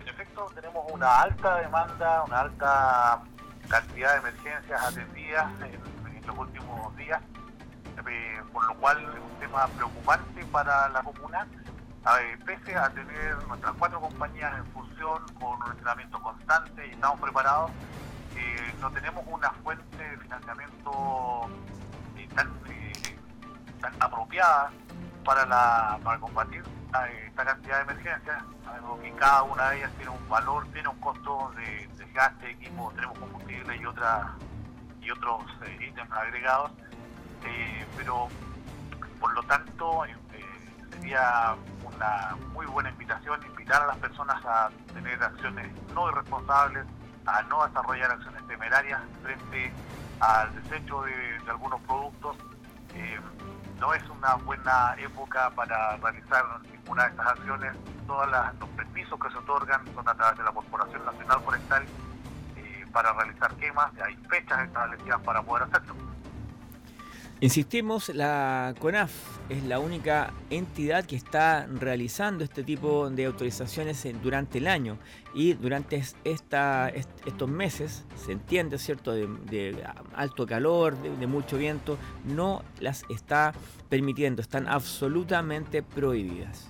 En 0.02 0.08
efecto, 0.08 0.44
tenemos 0.54 0.92
una 0.92 1.22
alta 1.22 1.56
demanda, 1.56 2.22
una 2.26 2.40
alta 2.40 3.22
cantidad 3.66 4.12
de 4.12 4.28
emergencias 4.28 4.82
atendidas 4.82 5.46
en 5.62 5.99
los 6.30 6.38
últimos 6.38 6.96
días, 6.96 7.20
eh, 8.08 8.40
por 8.52 8.66
lo 8.66 8.74
cual 8.76 8.98
es 8.98 9.20
un 9.20 9.40
tema 9.40 9.66
preocupante 9.68 10.44
para 10.46 10.88
la 10.88 11.02
comuna 11.02 11.46
pese 12.46 12.74
a 12.74 12.88
tener 12.90 13.36
nuestras 13.46 13.72
cuatro 13.78 14.00
compañías 14.00 14.56
en 14.56 14.64
función 14.72 15.22
con 15.38 15.60
un 15.60 15.70
entrenamiento 15.70 16.18
constante 16.20 16.86
y 16.86 16.90
estamos 16.92 17.20
preparados, 17.20 17.70
eh, 18.36 18.74
no 18.80 18.90
tenemos 18.90 19.24
una 19.26 19.50
fuente 19.62 19.96
de 19.96 20.16
financiamiento 20.18 21.50
eh, 22.16 22.28
tan, 22.34 22.50
tan 23.80 23.92
apropiada 24.02 24.70
para, 25.24 25.44
la, 25.44 25.98
para 26.02 26.18
combatir 26.18 26.64
esta 27.26 27.44
cantidad 27.44 27.76
de 27.76 27.92
emergencias. 27.92 28.42
Sabemos 28.64 29.00
que 29.00 29.12
cada 29.12 29.42
una 29.42 29.70
de 29.70 29.78
ellas 29.78 29.92
tiene 29.96 30.10
un 30.10 30.28
valor, 30.28 30.66
tiene 30.72 30.88
un 30.88 30.98
costo 31.00 31.52
de, 31.56 31.88
desgaste, 31.96 32.50
equipo, 32.50 32.92
tenemos 32.94 33.18
combustible 33.18 33.76
y, 33.76 33.84
otra, 33.84 34.34
y 35.00 35.10
otros 35.10 35.42
ítems 35.80 36.10
agregados, 36.12 36.70
pero 37.96 38.28
por 39.20 39.34
lo 39.34 39.42
tanto 39.44 40.04
sería 40.90 41.54
una 41.82 42.36
muy 42.52 42.66
buena 42.66 42.90
invitación, 42.90 43.40
invitar 43.46 43.82
a 43.82 43.86
las 43.88 43.98
personas 43.98 44.44
a 44.44 44.70
tener 44.92 45.22
acciones 45.22 45.70
no 45.94 46.10
irresponsables, 46.10 46.84
a 47.26 47.42
no 47.42 47.66
desarrollar 47.66 48.10
acciones 48.10 48.46
temerarias 48.46 49.00
frente 49.22 49.72
al 50.20 50.54
desecho 50.62 51.02
de, 51.02 51.40
algunos 51.48 51.80
productos. 51.82 52.36
Eh, 52.94 53.18
no 53.78 53.94
es 53.94 54.02
una 54.10 54.34
buena 54.34 54.94
época 54.98 55.50
para 55.50 55.96
realizar 55.96 56.44
ninguna 56.70 57.04
de 57.04 57.10
estas 57.10 57.26
acciones. 57.28 57.76
Todos 58.06 58.28
los 58.60 58.68
permisos 58.70 59.18
que 59.18 59.30
se 59.30 59.38
otorgan 59.38 59.82
son 59.94 60.06
a 60.08 60.14
través 60.14 60.38
de 60.38 60.44
la 60.44 60.52
Corporación 60.52 61.04
Nacional 61.04 61.40
Forestal 61.40 61.82
eh, 61.82 61.86
para 62.92 63.12
realizar 63.12 63.54
quemas. 63.56 63.92
Hay 64.04 64.16
fechas 64.28 64.66
establecidas 64.66 65.20
para 65.20 65.42
poder 65.42 65.64
hacerlo. 65.64 65.94
Insistimos, 67.42 68.10
la 68.10 68.74
CONAF 68.80 69.10
es 69.48 69.64
la 69.64 69.78
única 69.78 70.30
entidad 70.50 71.06
que 71.06 71.16
está 71.16 71.66
realizando 71.66 72.44
este 72.44 72.62
tipo 72.62 73.08
de 73.08 73.24
autorizaciones 73.24 74.06
durante 74.22 74.58
el 74.58 74.66
año 74.66 74.98
y 75.34 75.54
durante 75.54 76.02
esta, 76.24 76.90
estos 76.90 77.48
meses, 77.48 78.04
se 78.22 78.32
entiende, 78.32 78.76
¿cierto?, 78.76 79.12
de, 79.12 79.82
alto 80.14 80.46
calor, 80.46 80.94
de, 80.98 81.26
mucho 81.26 81.56
viento, 81.56 81.96
no 82.26 82.62
las 82.78 83.04
está 83.08 83.54
permitiendo, 83.88 84.42
están 84.42 84.68
absolutamente 84.68 85.82
prohibidas. 85.82 86.69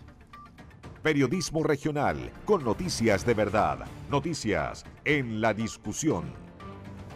Periodismo 1.03 1.63
regional 1.63 2.31
con 2.45 2.63
noticias 2.63 3.25
de 3.25 3.33
verdad, 3.33 3.87
noticias 4.11 4.85
en 5.07 5.41
la 5.41 5.55
discusión. 5.55 6.25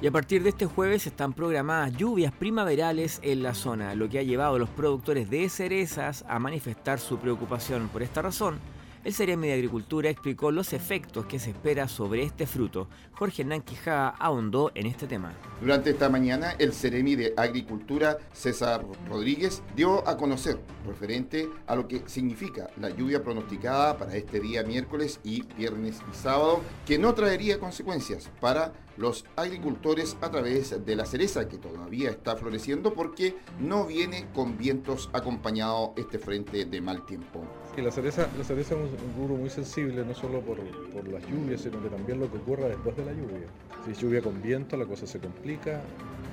Y 0.00 0.06
a 0.06 0.10
partir 0.10 0.42
de 0.42 0.48
este 0.48 0.64
jueves 0.64 1.06
están 1.06 1.34
programadas 1.34 1.94
lluvias 1.94 2.32
primaverales 2.32 3.20
en 3.22 3.42
la 3.42 3.52
zona, 3.52 3.94
lo 3.94 4.08
que 4.08 4.18
ha 4.18 4.22
llevado 4.22 4.56
a 4.56 4.58
los 4.58 4.70
productores 4.70 5.28
de 5.28 5.50
cerezas 5.50 6.24
a 6.28 6.38
manifestar 6.38 6.98
su 6.98 7.18
preocupación. 7.18 7.90
Por 7.90 8.02
esta 8.02 8.22
razón, 8.22 8.58
el 9.04 9.12
Ceremi 9.12 9.48
de 9.48 9.54
Agricultura 9.54 10.08
explicó 10.08 10.50
los 10.50 10.72
efectos 10.72 11.26
que 11.26 11.38
se 11.38 11.50
espera 11.50 11.88
sobre 11.88 12.22
este 12.22 12.46
fruto. 12.46 12.88
Jorge 13.12 13.42
Hernán 13.42 13.60
Quijada 13.60 14.08
ahondó 14.18 14.72
en 14.74 14.86
este 14.86 15.06
tema. 15.06 15.34
Durante 15.60 15.90
esta 15.90 16.08
mañana, 16.08 16.52
el 16.58 16.72
Ceremi 16.72 17.14
de 17.14 17.34
Agricultura, 17.36 18.16
César 18.32 18.84
Rodríguez, 19.08 19.62
dio 19.76 20.06
a 20.08 20.16
conocer 20.16 20.58
referente 20.86 21.48
a 21.66 21.76
lo 21.76 21.86
que 21.86 22.02
significa 22.06 22.70
la 22.80 22.88
lluvia 22.88 23.22
pronosticada 23.22 23.98
para 23.98 24.16
este 24.16 24.40
día 24.40 24.62
miércoles 24.62 25.20
y 25.22 25.42
viernes 25.54 26.00
y 26.10 26.16
sábado, 26.16 26.62
que 26.86 26.98
no 26.98 27.14
traería 27.14 27.60
consecuencias 27.60 28.30
para 28.40 28.72
los 28.96 29.24
agricultores 29.36 30.16
a 30.20 30.30
través 30.30 30.84
de 30.84 30.96
la 30.96 31.06
cereza 31.06 31.48
que 31.48 31.58
todavía 31.58 32.10
está 32.10 32.36
floreciendo 32.36 32.94
porque 32.94 33.36
no 33.60 33.86
viene 33.86 34.26
con 34.34 34.56
vientos 34.56 35.10
acompañado 35.12 35.94
este 35.96 36.18
frente 36.18 36.64
de 36.64 36.80
mal 36.80 37.04
tiempo. 37.06 37.44
La 37.76 37.90
cereza, 37.90 38.28
la 38.38 38.44
cereza 38.44 38.74
es 38.74 38.80
un, 38.80 39.18
rubro 39.18 39.34
muy 39.34 39.50
sensible, 39.50 40.04
no 40.04 40.14
solo 40.14 40.40
por, 40.40 40.58
las 40.58 41.26
lluvias, 41.28 41.60
sino 41.60 41.82
que 41.82 41.88
también 41.88 42.20
lo 42.20 42.30
que 42.30 42.38
ocurra 42.38 42.68
después 42.68 42.96
de 42.96 43.04
la 43.04 43.12
lluvia. 43.12 43.46
Si 43.84 43.92
lluvia 44.00 44.22
con 44.22 44.40
viento, 44.40 44.76
la 44.76 44.86
cosa 44.86 45.06
se 45.06 45.18
complica, 45.18 45.82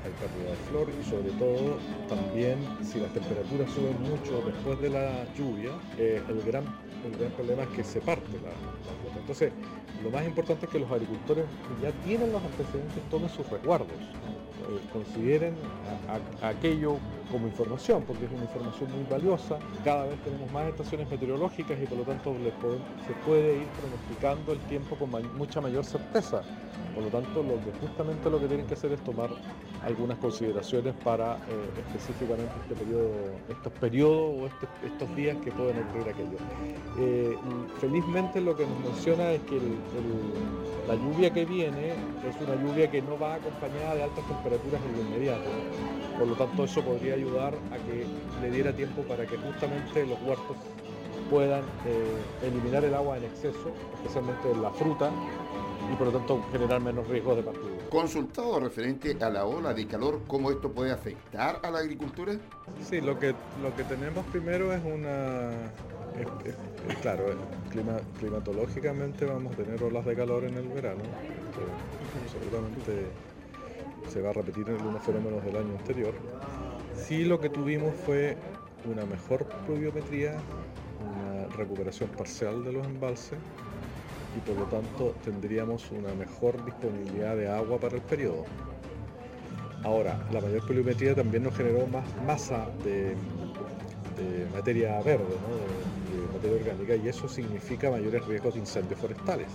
hay 0.03 0.11
pérdida 0.19 0.51
de 0.51 0.55
flor 0.69 0.87
y 0.99 1.09
sobre 1.09 1.31
todo 1.31 1.77
también 2.07 2.59
si 2.83 2.99
las 2.99 3.11
temperaturas 3.13 3.69
suben 3.71 3.99
mucho 4.01 4.41
después 4.45 4.79
de 4.81 4.89
la 4.89 5.25
lluvia, 5.33 5.71
eh, 5.97 6.21
el, 6.29 6.41
gran, 6.43 6.63
el 7.05 7.17
gran 7.17 7.31
problema 7.31 7.63
es 7.63 7.69
que 7.69 7.83
se 7.83 8.01
parte 8.01 8.27
la, 8.43 8.49
la 8.49 8.93
flota. 9.01 9.19
Entonces, 9.19 9.51
lo 10.03 10.09
más 10.09 10.25
importante 10.25 10.65
es 10.65 10.71
que 10.71 10.79
los 10.79 10.91
agricultores 10.91 11.45
ya 11.81 11.91
tienen 12.05 12.31
los 12.31 12.41
antecedentes 12.43 13.03
tomen 13.09 13.29
sus 13.29 13.47
resguardos, 13.49 13.89
eh, 13.89 14.79
consideren 14.91 15.55
aquello 16.41 16.97
como 17.31 17.47
información, 17.47 18.03
porque 18.05 18.25
es 18.25 18.31
una 18.31 18.43
información 18.43 18.91
muy 18.91 19.05
valiosa. 19.09 19.57
Cada 19.83 20.05
vez 20.05 20.19
tenemos 20.23 20.51
más 20.51 20.67
estaciones 20.67 21.09
meteorológicas 21.09 21.77
y 21.81 21.85
por 21.85 21.97
lo 21.97 22.03
tanto 22.03 22.35
se 23.07 23.13
puede 23.25 23.57
ir 23.57 23.67
pronosticando 23.79 24.53
el 24.53 24.59
tiempo 24.61 24.95
con 24.95 25.09
mucha 25.37 25.61
mayor 25.61 25.83
certeza. 25.85 26.41
Por 26.93 27.03
lo 27.03 27.09
tanto, 27.09 27.43
justamente 27.79 28.29
lo 28.29 28.39
que 28.39 28.47
tienen 28.47 28.67
que 28.67 28.73
hacer 28.73 28.91
es 28.91 29.01
tomar 29.03 29.29
algunas 29.83 30.17
consideraciones 30.19 30.93
para 31.03 31.35
eh, 31.35 31.39
específicamente 31.87 32.51
este 32.61 32.75
periodo, 32.75 33.11
estos 33.49 33.73
periodos 33.73 34.41
o 34.41 34.47
este, 34.47 34.67
estos 34.85 35.15
días 35.15 35.37
que 35.43 35.51
pueden 35.51 35.79
ocurrir 35.79 36.09
aquello. 36.09 36.37
Eh, 36.99 37.35
felizmente 37.79 38.41
lo 38.41 38.55
que 38.55 38.65
nos 38.67 38.79
menciona 38.79 39.31
es 39.31 39.41
que 39.43 39.59
la 40.87 40.95
lluvia 40.95 41.31
que 41.31 41.45
viene 41.45 41.91
es 42.27 42.35
una 42.45 42.55
lluvia 42.55 42.91
que 42.91 43.01
no 43.01 43.17
va 43.17 43.35
acompañada 43.35 43.95
de 43.95 44.03
altas 44.03 44.25
temperaturas 44.27 44.81
en 44.85 44.97
lo 44.97 45.01
inmediato. 45.01 45.49
Por 46.21 46.29
lo 46.29 46.35
tanto, 46.35 46.65
eso 46.65 46.83
podría 46.83 47.15
ayudar 47.15 47.55
a 47.71 47.77
que 47.77 48.05
le 48.43 48.51
diera 48.51 48.71
tiempo 48.71 49.01
para 49.01 49.25
que 49.25 49.37
justamente 49.37 50.05
los 50.05 50.21
huertos 50.21 50.55
puedan 51.31 51.63
eh, 51.83 52.45
eliminar 52.47 52.85
el 52.85 52.93
agua 52.93 53.17
en 53.17 53.23
exceso, 53.23 53.71
especialmente 53.95 54.51
en 54.51 54.61
la 54.61 54.69
fruta, 54.69 55.09
y 55.91 55.95
por 55.95 56.13
lo 56.13 56.19
tanto 56.19 56.45
generar 56.51 56.79
menos 56.79 57.07
riesgos 57.07 57.37
de 57.37 57.41
partido. 57.41 57.71
Consultado 57.89 58.59
referente 58.59 59.17
a 59.19 59.31
la 59.31 59.45
ola 59.45 59.73
de 59.73 59.87
calor, 59.87 60.21
¿cómo 60.27 60.51
esto 60.51 60.71
puede 60.71 60.91
afectar 60.91 61.59
a 61.63 61.71
la 61.71 61.79
agricultura? 61.79 62.33
Sí, 62.87 63.01
lo 63.01 63.17
que, 63.17 63.33
lo 63.59 63.75
que 63.75 63.83
tenemos 63.85 64.23
primero 64.27 64.71
es 64.71 64.81
una... 64.85 65.49
claro, 67.01 67.33
climatológicamente 68.19 69.25
vamos 69.25 69.53
a 69.53 69.55
tener 69.55 69.81
olas 69.81 70.05
de 70.05 70.15
calor 70.15 70.43
en 70.43 70.53
el 70.53 70.67
verano. 70.67 71.01
seguramente 72.31 73.07
se 74.11 74.21
va 74.21 74.31
a 74.31 74.33
repetir 74.33 74.67
en 74.67 74.75
algunos 74.75 75.01
fenómenos 75.01 75.43
del 75.45 75.55
año 75.55 75.77
anterior. 75.77 76.13
Sí 76.95 77.23
lo 77.23 77.39
que 77.39 77.49
tuvimos 77.49 77.95
fue 78.05 78.35
una 78.83 79.05
mejor 79.05 79.45
pluviometría, 79.65 80.35
una 80.99 81.47
recuperación 81.55 82.09
parcial 82.09 82.63
de 82.65 82.73
los 82.73 82.85
embalses 82.85 83.39
y 84.35 84.39
por 84.41 84.57
lo 84.57 84.65
tanto 84.65 85.15
tendríamos 85.23 85.89
una 85.91 86.13
mejor 86.13 86.63
disponibilidad 86.65 87.37
de 87.37 87.49
agua 87.49 87.79
para 87.79 87.95
el 87.95 88.01
periodo. 88.01 88.43
Ahora, 89.83 90.27
la 90.31 90.41
mayor 90.41 90.65
pluviometría 90.65 91.15
también 91.15 91.43
nos 91.43 91.55
generó 91.55 91.87
más 91.87 92.05
masa 92.27 92.67
de, 92.83 93.15
materia 94.53 95.01
verde, 95.01 95.23
de, 95.23 96.33
materia 96.33 96.57
orgánica, 96.57 96.95
y 96.95 97.07
eso 97.07 97.27
significa 97.29 97.89
mayores 97.89 98.25
riesgos 98.27 98.53
de 98.55 98.59
incendios 98.59 98.99
forestales. 98.99 99.47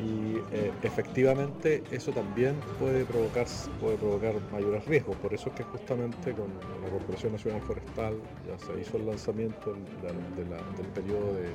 Y 0.00 0.36
eh, 0.54 0.72
efectivamente 0.82 1.82
eso 1.90 2.12
también 2.12 2.54
puede 2.78 3.04
provocar, 3.04 3.46
puede 3.80 3.96
provocar 3.96 4.34
mayores 4.52 4.84
riesgos. 4.86 5.16
Por 5.16 5.34
eso 5.34 5.48
es 5.48 5.56
que 5.56 5.64
justamente 5.64 6.32
con 6.32 6.46
la 6.82 6.88
Corporación 6.88 7.32
Nacional 7.32 7.60
Forestal 7.62 8.14
ya 8.46 8.58
se 8.64 8.80
hizo 8.80 8.96
el 8.96 9.06
lanzamiento 9.06 9.72
del 9.72 10.86
periodo 10.94 11.34
de 11.34 11.48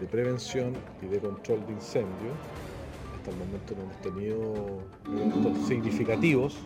de 0.00 0.06
prevención 0.06 0.74
y 1.02 1.06
de 1.06 1.18
control 1.18 1.64
de 1.66 1.72
incendios. 1.72 2.36
Hasta 3.16 3.30
el 3.30 3.36
momento 3.36 3.74
no 3.76 3.82
hemos 3.84 4.00
tenido 4.02 4.82
eventos 5.06 5.66
significativos, 5.66 6.58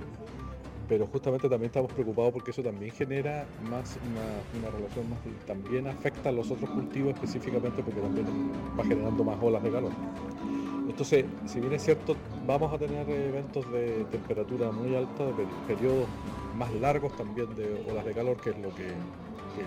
pero 0.89 1.07
justamente 1.07 1.49
también 1.49 1.69
estamos 1.69 1.93
preocupados 1.93 2.33
porque 2.33 2.51
eso 2.51 2.63
también 2.63 2.91
genera 2.93 3.47
más 3.71 3.99
una, 4.11 4.71
relación 4.71 5.11
más, 5.11 5.19
también 5.47 5.87
afecta 5.87 6.31
a 6.31 6.33
los 6.33 6.51
otros 6.51 6.71
cultivos 6.71 7.15
específicamente 7.15 7.83
porque 7.83 8.01
también 8.01 8.27
va 8.79 8.85
generando 8.85 9.23
más 9.23 9.37
olas 9.43 9.63
de 9.63 9.71
calor. 9.71 9.93
Entonces, 10.89 11.27
si 11.47 11.61
bien 11.61 11.75
es 11.75 11.85
cierto, 11.85 12.17
vamos 12.47 12.73
a 12.73 12.79
tener 12.79 13.09
eventos 13.09 13.71
de 13.71 14.05
temperatura 14.11 14.71
muy 14.71 14.97
alta, 14.97 15.27
de 15.27 15.47
periodos 15.67 16.09
más 16.57 16.73
largos 16.75 17.15
también 17.17 17.55
de 17.55 17.85
olas 17.91 18.05
de 18.05 18.15
calor, 18.15 18.37
que 18.39 18.51
es 18.51 18.59
lo 18.59 18.75
que, 18.75 18.87
que 18.87 19.65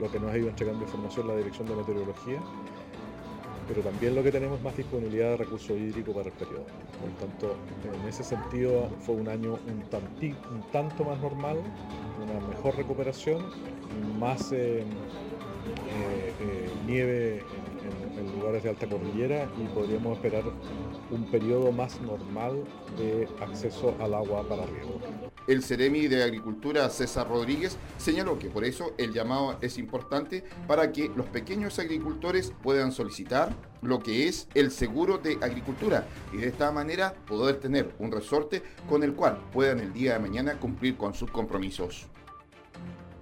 lo 0.00 0.10
que 0.10 0.18
nos 0.18 0.32
ha 0.32 0.36
ido 0.36 0.48
entregando 0.48 0.84
información 0.84 1.28
la 1.28 1.36
Dirección 1.36 1.68
de 1.68 1.76
Meteorología 1.76 2.40
pero 3.68 3.82
también 3.82 4.14
lo 4.14 4.22
que 4.22 4.30
tenemos 4.30 4.60
más 4.62 4.76
disponibilidad 4.76 5.30
de 5.30 5.36
recursos 5.38 5.70
hídricos 5.70 6.14
para 6.14 6.28
el 6.28 6.34
periodo. 6.34 6.66
Por 7.00 7.10
tanto, 7.28 7.56
en 8.00 8.08
ese 8.08 8.24
sentido 8.24 8.88
fue 9.00 9.16
un 9.16 9.28
año 9.28 9.58
un, 9.66 9.84
un 10.54 10.62
tanto 10.72 11.04
más 11.04 11.20
normal, 11.20 11.58
una 12.22 12.46
mejor 12.46 12.76
recuperación, 12.76 13.42
más 14.18 14.52
eh, 14.52 14.80
eh, 14.80 16.34
eh, 16.40 16.70
nieve 16.86 17.44
en, 18.18 18.18
en 18.18 18.38
lugares 18.38 18.62
de 18.62 18.70
alta 18.70 18.86
cordillera 18.86 19.48
y 19.56 19.66
podríamos 19.68 20.16
esperar 20.16 20.44
un 21.10 21.24
periodo 21.30 21.72
más 21.72 22.00
normal 22.00 22.64
de 22.98 23.28
acceso 23.40 23.94
al 24.00 24.14
agua 24.14 24.46
para 24.48 24.66
riego. 24.66 25.00
El 25.46 25.62
Ceremi 25.62 26.08
de 26.08 26.24
Agricultura 26.24 26.88
César 26.90 27.28
Rodríguez 27.28 27.76
señaló 27.98 28.38
que 28.38 28.50
por 28.50 28.64
eso 28.64 28.92
el 28.98 29.12
llamado 29.12 29.56
es 29.60 29.78
importante 29.78 30.42
para 30.66 30.90
que 30.90 31.08
los 31.14 31.26
pequeños 31.26 31.78
agricultores 31.78 32.52
puedan 32.62 32.90
solicitar 32.90 33.54
lo 33.80 34.00
que 34.00 34.26
es 34.26 34.48
el 34.54 34.72
seguro 34.72 35.18
de 35.18 35.38
agricultura 35.40 36.06
y 36.32 36.38
de 36.38 36.48
esta 36.48 36.72
manera 36.72 37.14
poder 37.26 37.60
tener 37.60 37.94
un 38.00 38.10
resorte 38.10 38.62
con 38.88 39.04
el 39.04 39.14
cual 39.14 39.38
puedan 39.52 39.78
el 39.78 39.92
día 39.92 40.14
de 40.14 40.18
mañana 40.18 40.58
cumplir 40.58 40.96
con 40.96 41.14
sus 41.14 41.30
compromisos. 41.30 42.08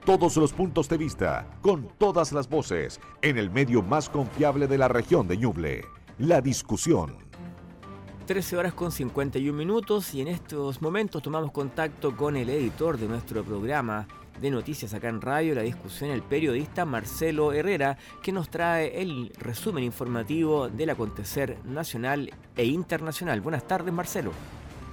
Todos 0.06 0.36
los 0.36 0.52
puntos 0.52 0.88
de 0.88 0.98
vista, 0.98 1.46
con 1.62 1.88
todas 1.98 2.32
las 2.32 2.48
voces, 2.48 3.00
en 3.22 3.38
el 3.38 3.50
medio 3.50 3.82
más 3.82 4.08
confiable 4.08 4.66
de 4.66 4.78
la 4.78 4.88
región 4.88 5.26
de 5.26 5.38
Ñuble. 5.38 5.84
La 6.18 6.40
discusión. 6.40 7.23
13 8.26 8.56
horas 8.56 8.72
con 8.72 8.90
51 8.90 9.56
minutos 9.56 10.14
y 10.14 10.22
en 10.22 10.28
estos 10.28 10.80
momentos 10.80 11.22
tomamos 11.22 11.52
contacto 11.52 12.16
con 12.16 12.36
el 12.36 12.48
editor 12.48 12.96
de 12.96 13.06
nuestro 13.06 13.44
programa 13.44 14.08
de 14.40 14.50
noticias 14.50 14.94
acá 14.94 15.10
en 15.10 15.20
radio, 15.20 15.54
la 15.54 15.60
discusión, 15.60 16.10
el 16.10 16.22
periodista 16.22 16.86
Marcelo 16.86 17.52
Herrera, 17.52 17.98
que 18.22 18.32
nos 18.32 18.48
trae 18.48 19.02
el 19.02 19.30
resumen 19.38 19.84
informativo 19.84 20.70
del 20.70 20.90
acontecer 20.90 21.58
nacional 21.64 22.32
e 22.56 22.64
internacional. 22.64 23.42
Buenas 23.42 23.68
tardes, 23.68 23.92
Marcelo. 23.92 24.32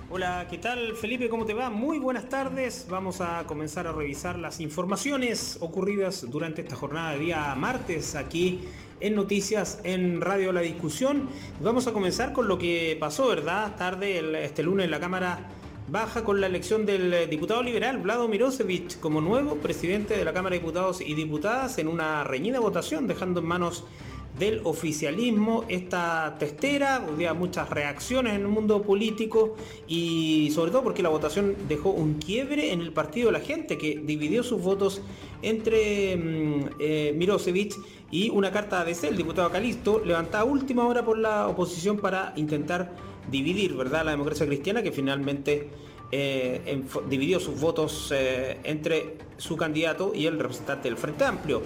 Hola, 0.10 0.46
¿qué 0.50 0.58
tal 0.58 0.94
Felipe? 0.98 1.30
¿Cómo 1.30 1.46
te 1.46 1.54
va? 1.54 1.70
Muy 1.70 2.00
buenas 2.00 2.28
tardes. 2.28 2.86
Vamos 2.90 3.22
a 3.22 3.46
comenzar 3.46 3.88
a 3.88 3.94
revisar 3.94 4.38
las 4.38 4.60
informaciones 4.60 5.58
ocurridas 5.62 6.30
durante 6.30 6.64
esta 6.64 6.76
jornada 6.76 7.14
de 7.14 7.20
día 7.20 7.56
martes 7.56 8.14
aquí 8.16 8.68
en 9.02 9.16
Noticias 9.16 9.80
en 9.84 10.22
Radio 10.22 10.54
La 10.54 10.62
Discusión. 10.62 11.30
Vamos 11.62 11.88
a 11.88 11.94
comenzar 11.94 12.34
con 12.34 12.48
lo 12.48 12.58
que 12.58 12.96
pasó, 13.00 13.28
¿verdad? 13.28 13.76
Tarde, 13.76 14.46
este 14.46 14.64
lunes, 14.64 14.86
en 14.86 14.92
la 14.92 15.00
Cámara 15.00 15.50
Baja 15.90 16.24
con 16.24 16.40
la 16.40 16.48
elección 16.48 16.86
del 16.86 17.30
diputado 17.30 17.62
liberal 17.62 17.98
Vlado 17.98 18.30
Mirosevic 18.30 19.00
como 19.02 19.20
nuevo 19.20 19.56
presidente 19.56 20.16
de 20.16 20.24
la 20.24 20.32
Cámara 20.32 20.54
de 20.54 20.60
Diputados 20.60 21.02
y 21.02 21.16
Diputadas 21.16 21.80
en 21.80 21.90
una 21.90 22.24
reñida 22.24 22.62
votación, 22.62 23.08
dejando 23.08 23.42
en 23.42 23.48
manos 23.48 23.84
del 24.40 24.62
oficialismo, 24.64 25.66
esta 25.68 26.38
testera, 26.40 26.96
había 26.96 27.34
muchas 27.34 27.70
reacciones 27.70 28.34
en 28.36 28.42
el 28.42 28.48
mundo 28.48 28.82
político 28.82 29.56
y 29.88 30.50
sobre 30.56 30.72
todo 30.72 30.84
porque 30.84 31.04
la 31.04 31.10
votación 31.10 31.56
dejó 31.68 31.90
un 31.90 32.14
quiebre 32.14 32.72
en 32.72 32.82
el 32.82 32.94
partido 32.94 33.28
de 33.28 33.34
la 33.34 33.46
gente 33.46 33.78
que 33.78 34.02
dividió 34.02 34.44
sus 34.44 34.62
votos 34.62 35.02
entre 35.42 36.16
mm, 36.18 36.70
eh, 36.80 37.88
y 38.12 38.30
una 38.30 38.52
carta 38.52 38.84
de 38.84 38.92
el 39.08 39.18
diputado 39.18 39.50
Calisto, 39.50 40.02
levantada 40.04 40.44
última 40.44 40.86
hora 40.86 41.04
por 41.04 41.18
la 41.18 41.48
oposición 41.48 41.98
para 41.98 42.34
intentar 42.36 42.94
dividir 43.30 43.76
¿verdad? 43.76 44.06
la 44.06 44.12
democracia 44.12 44.46
cristiana 44.46 44.84
que 44.84 44.92
finalmente 44.92 45.70
eh, 46.12 46.84
dividió 47.08 47.40
sus 47.40 47.60
votos 47.60 48.12
eh, 48.14 48.60
entre 48.64 49.18
su 49.38 49.56
candidato 49.56 50.12
y 50.14 50.26
el 50.26 50.38
representante 50.38 50.90
del 50.90 50.98
Frente 50.98 51.24
Amplio. 51.24 51.62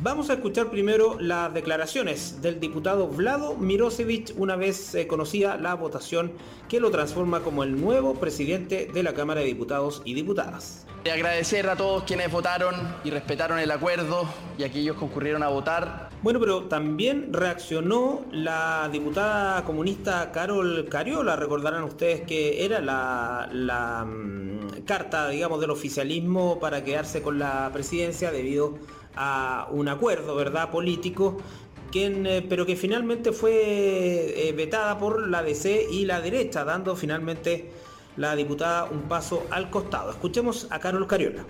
Vamos 0.00 0.30
a 0.30 0.34
escuchar 0.34 0.70
primero 0.70 1.16
las 1.18 1.52
declaraciones 1.52 2.40
del 2.40 2.60
diputado 2.60 3.08
Vlado 3.08 3.56
Mirosevic 3.56 4.32
una 4.36 4.54
vez 4.54 4.94
eh, 4.94 5.08
conocida 5.08 5.56
la 5.56 5.74
votación 5.74 6.30
que 6.68 6.78
lo 6.78 6.92
transforma 6.92 7.40
como 7.40 7.64
el 7.64 7.80
nuevo 7.80 8.14
presidente 8.14 8.88
de 8.94 9.02
la 9.02 9.12
Cámara 9.12 9.40
de 9.40 9.46
Diputados 9.46 10.00
y 10.04 10.14
Diputadas. 10.14 10.86
Agradecer 11.12 11.68
a 11.68 11.74
todos 11.74 12.04
quienes 12.04 12.30
votaron 12.30 12.76
y 13.02 13.10
respetaron 13.10 13.58
el 13.58 13.72
acuerdo 13.72 14.28
y 14.56 14.62
aquellos 14.62 14.94
que 14.94 15.00
concurrieron 15.00 15.42
a 15.42 15.48
votar. 15.48 16.10
Bueno, 16.22 16.38
pero 16.38 16.64
también 16.64 17.32
reaccionó 17.32 18.24
la 18.30 18.88
diputada 18.92 19.64
comunista 19.64 20.30
Carol 20.30 20.86
Cariola. 20.88 21.34
Recordarán 21.34 21.82
ustedes 21.82 22.20
que 22.20 22.64
era 22.64 22.80
la, 22.80 23.48
la 23.52 24.04
mm, 24.04 24.82
carta, 24.84 25.28
digamos, 25.28 25.60
del 25.60 25.70
oficialismo 25.70 26.60
para 26.60 26.84
quedarse 26.84 27.20
con 27.20 27.38
la 27.38 27.70
presidencia 27.72 28.30
debido 28.30 28.74
a 28.74 29.07
a 29.18 29.68
un 29.70 29.88
acuerdo, 29.88 30.36
¿verdad?, 30.36 30.70
político, 30.70 31.36
eh, 31.92 32.46
pero 32.48 32.64
que 32.64 32.76
finalmente 32.76 33.32
fue 33.32 33.52
eh, 34.48 34.52
vetada 34.52 34.98
por 34.98 35.26
la 35.28 35.42
DC 35.42 35.88
y 35.90 36.04
la 36.04 36.20
derecha, 36.20 36.64
dando 36.64 36.94
finalmente 36.94 37.72
la 38.16 38.36
diputada 38.36 38.84
un 38.84 39.02
paso 39.02 39.46
al 39.50 39.70
costado. 39.70 40.10
Escuchemos 40.10 40.68
a 40.70 40.78
Carlos 40.78 41.08
Cariola. 41.08 41.44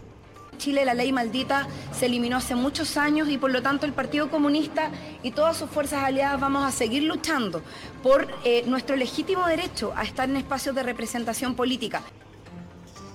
Chile 0.58 0.84
la 0.84 0.94
ley 0.94 1.12
maldita 1.12 1.68
se 1.92 2.06
eliminó 2.06 2.36
hace 2.38 2.54
muchos 2.56 2.96
años 2.96 3.28
y 3.28 3.38
por 3.38 3.52
lo 3.52 3.62
tanto 3.62 3.86
el 3.86 3.92
Partido 3.92 4.28
Comunista 4.28 4.90
y 5.22 5.30
todas 5.30 5.56
sus 5.56 5.70
fuerzas 5.70 6.02
aliadas 6.02 6.40
vamos 6.40 6.64
a 6.64 6.72
seguir 6.72 7.04
luchando 7.04 7.62
por 8.02 8.26
eh, 8.44 8.64
nuestro 8.66 8.96
legítimo 8.96 9.46
derecho 9.46 9.92
a 9.94 10.02
estar 10.02 10.28
en 10.28 10.36
espacios 10.36 10.74
de 10.74 10.82
representación 10.82 11.54
política. 11.54 12.02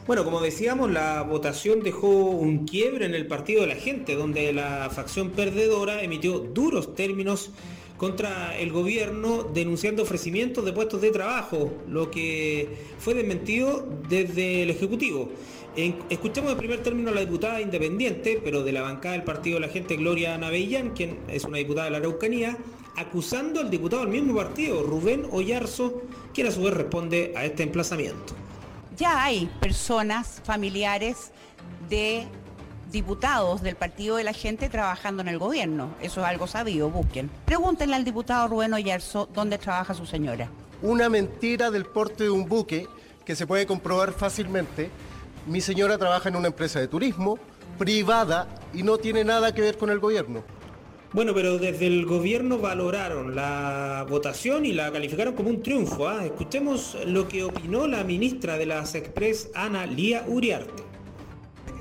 Bueno, 0.06 0.26
como 0.26 0.42
decíamos, 0.42 0.92
la 0.92 1.22
votación 1.22 1.82
dejó 1.82 2.10
un 2.10 2.66
quiebre 2.66 3.06
en 3.06 3.16
el 3.16 3.26
partido 3.26 3.62
de 3.62 3.68
la 3.68 3.76
gente, 3.76 4.16
donde 4.16 4.52
la 4.52 4.90
facción 4.90 5.30
perdedora 5.30 6.04
emitió 6.04 6.40
duros 6.40 6.94
términos 6.94 7.52
contra 7.96 8.60
el 8.60 8.74
gobierno 8.74 9.44
denunciando 9.44 10.04
ofrecimientos 10.04 10.66
de 10.66 10.74
puestos 10.74 11.00
de 11.00 11.12
trabajo, 11.12 11.72
lo 11.88 12.12
que 12.12 12.68
fue 13.00 13.14
desmentido 13.14 13.88
desde 14.10 14.64
el 14.64 14.72
Ejecutivo. 14.72 15.30
escuchamos 16.10 16.52
en 16.52 16.58
primer 16.58 16.84
término 16.84 17.12
a 17.12 17.14
la 17.14 17.22
diputada 17.22 17.62
independiente, 17.62 18.42
pero 18.44 18.62
de 18.62 18.74
la 18.74 18.82
bancada 18.82 19.14
del 19.14 19.24
partido 19.24 19.56
de 19.56 19.68
la 19.68 19.72
gente, 19.72 19.96
Gloria 19.96 20.38
Navellán, 20.38 20.90
quien 20.90 21.20
es 21.30 21.46
una 21.46 21.60
diputada 21.60 21.86
de 21.86 21.92
la 21.92 21.98
Araucanía, 22.00 22.58
acusando 22.98 23.62
al 23.62 23.70
diputado 23.70 24.02
del 24.02 24.12
mismo 24.12 24.36
partido, 24.36 24.84
Rubén 24.84 25.28
Ollarzo, 25.32 26.02
quien 26.34 26.48
a 26.48 26.52
su 26.52 26.62
vez 26.62 26.74
responde 26.74 27.32
a 27.38 27.46
este 27.46 27.64
emplazamiento 27.64 28.43
ya 28.98 29.24
hay 29.24 29.48
personas, 29.60 30.42
familiares 30.44 31.32
de 31.90 32.28
diputados 32.92 33.62
del 33.62 33.76
Partido 33.76 34.18
de 34.18 34.24
la 34.24 34.34
Gente 34.34 34.70
trabajando 34.70 35.22
en 35.22 35.28
el 35.28 35.40
gobierno. 35.40 35.90
Eso 36.02 36.22
es 36.22 36.28
algo 36.28 36.48
sabido, 36.48 36.90
busquen. 36.90 37.30
Pregúntenle 37.46 37.96
al 37.96 38.06
diputado 38.06 38.48
Rubén 38.48 38.74
Oyarzo 38.74 39.28
dónde 39.34 39.58
trabaja 39.58 39.94
su 39.94 40.06
señora. 40.06 40.50
Una 40.82 41.10
mentira 41.10 41.72
del 41.72 41.86
porte 41.86 42.26
de 42.26 42.30
un 42.30 42.48
buque 42.48 42.88
que 43.26 43.36
se 43.36 43.48
puede 43.48 43.66
comprobar 43.66 44.14
fácilmente. 44.14 44.90
Mi 45.48 45.62
señora 45.62 45.98
trabaja 45.98 46.30
en 46.30 46.36
una 46.36 46.48
empresa 46.48 46.80
de 46.80 46.88
turismo 46.88 47.40
privada 47.78 48.48
y 48.74 48.84
no 48.84 48.98
tiene 48.98 49.24
nada 49.24 49.54
que 49.54 49.62
ver 49.62 49.78
con 49.78 49.90
el 49.90 50.00
gobierno. 50.00 50.44
Bueno, 51.14 51.36
pero 51.36 51.60
desde 51.60 51.86
el 51.86 52.08
gobierno 52.08 52.58
valoraron 52.58 53.36
la 53.36 54.04
votación 54.10 54.66
y 54.66 54.74
la 54.74 54.92
calificaron 54.92 55.36
como 55.36 55.50
un 55.50 55.62
triunfo. 55.62 56.10
¿ah? 56.10 56.26
Escuchemos 56.26 56.98
lo 57.06 57.28
que 57.28 57.44
opinó 57.44 57.86
la 57.86 58.04
ministra 58.04 58.58
de 58.58 58.66
las 58.66 58.96
Express, 58.96 59.52
Ana 59.54 59.86
Lía 59.86 60.26
Uriarte. 60.28 60.82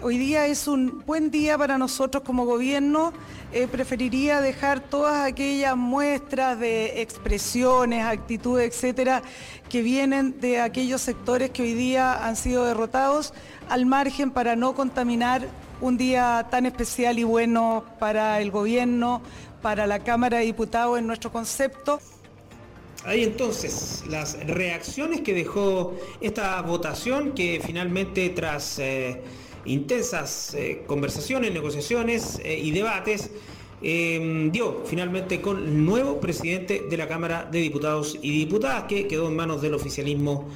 Hoy 0.03 0.19
día 0.19 0.47
es 0.47 0.69
un 0.69 1.03
buen 1.07 1.31
día 1.31 1.57
para 1.57 1.79
nosotros 1.79 2.23
como 2.25 2.45
gobierno. 2.45 3.15
Eh, 3.55 3.69
preferiría 3.69 4.43
dejar 4.43 4.81
todas 4.81 5.25
aquellas 5.25 5.79
muestras 5.79 6.61
de 6.61 7.01
expresiones, 7.01 8.05
actitudes, 8.05 8.69
etcétera, 8.69 9.23
que 9.71 9.81
vienen 9.81 10.41
de 10.41 10.61
aquellos 10.61 11.01
sectores 11.01 11.49
que 11.51 11.63
hoy 11.63 11.73
día 11.73 12.27
han 12.27 12.37
sido 12.37 12.67
derrotados 12.67 13.33
al 13.71 13.87
margen 13.87 14.31
para 14.31 14.57
no 14.57 14.75
contaminar 14.75 15.49
un 15.83 15.99
día 15.99 16.47
tan 16.49 16.65
especial 16.65 17.19
y 17.19 17.25
bueno 17.25 17.85
para 17.99 18.41
el 18.41 18.53
gobierno, 18.53 19.21
para 19.61 19.87
la 19.87 19.99
Cámara 19.99 20.39
de 20.39 20.45
Diputados 20.45 20.99
en 20.99 21.09
nuestro 21.09 21.31
concepto. 21.33 22.01
Ahí 23.05 23.25
entonces 23.25 24.05
las 24.09 24.39
reacciones 24.47 25.23
que 25.23 25.35
dejó 25.35 25.95
esta 26.21 26.63
votación 26.63 27.33
que 27.33 27.61
finalmente 27.65 28.29
tras 28.31 28.79
eh, 28.79 29.23
intensas 29.65 30.55
eh, 30.55 30.85
conversaciones, 30.87 31.53
negociaciones 31.53 32.41
eh, 32.45 32.59
y 32.59 32.71
debates 32.71 33.31
dio 33.83 34.85
finalmente 34.85 35.41
con 35.41 35.57
el 35.59 35.85
nuevo 35.85 36.21
presidente 36.21 36.85
de 36.89 36.97
la 36.97 37.09
Cámara 37.09 37.49
de 37.51 37.59
Diputados 37.59 38.17
y 38.23 38.31
Diputadas 38.31 38.85
que 38.85 39.09
quedó 39.09 39.27
en 39.27 39.35
manos 39.35 39.61
del 39.61 39.75
oficialismo 39.75 40.47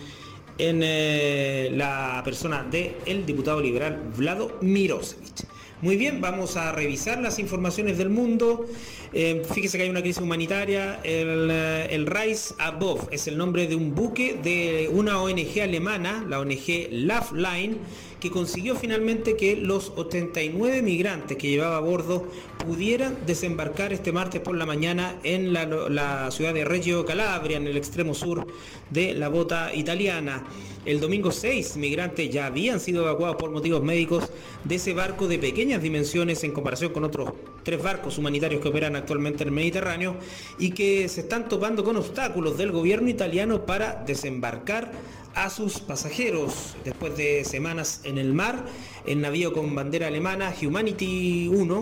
en 0.59 0.81
eh, 0.83 1.71
la 1.75 2.23
persona 2.25 2.65
del 2.71 3.27
diputado 3.27 3.61
liberal 3.61 4.11
Vlado 4.17 4.59
Mirosevic. 4.61 5.47
Muy 5.83 5.97
bien, 5.97 6.23
vamos 6.23 6.57
a 6.57 6.73
revisar 6.73 7.19
las 7.19 7.39
informaciones 7.39 7.99
del 7.99 8.09
mundo. 8.09 8.67
Eh, 9.13 9.43
fíjese 9.53 9.77
que 9.77 9.85
hay 9.85 9.91
una 9.91 10.03
crisis 10.03 10.23
humanitaria. 10.23 11.01
El, 11.05 11.49
eh, 11.51 11.89
el, 11.91 12.07
Rise 12.07 12.55
Above 12.59 13.09
es 13.11 13.27
el 13.27 13.39
nombre 13.39 13.67
de 13.67 13.77
un 13.77 13.95
buque 13.95 14.39
de 14.43 14.89
una 14.93 15.21
ONG 15.21 15.61
alemana, 15.63 16.25
la 16.29 16.41
ONG 16.41 16.89
Line 16.91 17.77
que 18.21 18.31
consiguió 18.31 18.75
finalmente 18.77 19.37
que 19.37 19.57
los 19.57 19.93
89 19.95 20.83
migrantes 20.83 21.37
que 21.37 21.49
llevaba 21.49 21.77
a 21.77 21.81
bordo 21.81 22.27
pudieran 22.59 23.19
desembarcar 23.27 23.93
este 23.93 24.13
martes 24.13 24.41
por 24.41 24.57
la 24.57 24.67
mañana 24.67 25.17
en 25.23 25.53
la, 25.53 26.31
ciudad 26.31 26.55
de 26.55 26.65
Reggio 26.65 27.05
Calabria, 27.05 27.57
en 27.57 27.67
el 27.67 27.77
extremo 27.77 28.15
sur 28.15 28.47
de 28.91 29.15
la 29.15 29.29
bota 29.29 29.75
italiana. 29.75 30.45
El 30.85 31.01
domingo 31.01 31.31
6 31.31 31.77
migrantes 31.77 32.31
ya 32.31 32.47
habían 32.47 32.81
sido 32.81 33.03
evacuados 33.03 33.37
por 33.37 33.51
motivos 33.51 33.83
médicos 33.83 34.25
de 34.65 34.77
ese 34.77 34.93
barco 34.93 35.27
de 35.29 35.39
pequeñas 35.39 35.83
dimensiones 35.83 36.43
en 36.45 36.53
comparación 36.53 36.93
con 36.93 37.05
otros 37.05 37.33
tres 37.65 37.83
barcos 37.83 38.17
humanitarios 38.19 38.63
que 38.63 38.69
operan 38.69 38.96
actualmente 38.97 39.43
en 39.43 39.49
el 39.49 39.55
Mediterráneo 39.55 40.17
y 40.59 40.71
que 40.71 41.09
se 41.09 41.21
están 41.21 41.49
topando 41.49 41.85
con 41.85 41.97
obstáculos 41.97 42.59
del 42.59 42.73
gobierno 42.73 43.09
italiano 43.09 43.67
para 43.67 44.03
desembarcar 44.07 44.93
a 45.35 45.51
sus 45.51 45.81
pasajeros. 45.81 46.77
Después 46.85 47.17
de 47.17 47.45
semanas 47.45 48.01
en 48.05 48.19
el 48.19 48.33
mar, 48.33 48.65
el 49.07 49.21
navío 49.21 49.53
con 49.53 49.75
bandera 49.75 50.07
alemana 50.09 50.53
Humanity 50.61 51.49
1 51.49 51.77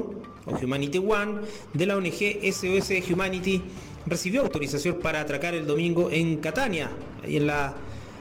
o 0.46 0.58
Humanity 0.62 0.98
1 0.98 1.40
de 1.72 1.86
la 1.86 1.96
ONG 1.96 2.40
SOS 2.52 3.10
Humanity 3.10 3.62
recibió 4.06 4.42
autorización 4.42 4.96
para 4.96 5.20
atracar 5.20 5.54
el 5.54 5.66
domingo 5.66 6.10
en 6.10 6.36
Catania, 6.36 6.90
y 7.26 7.36
en 7.36 7.46
la 7.46 7.74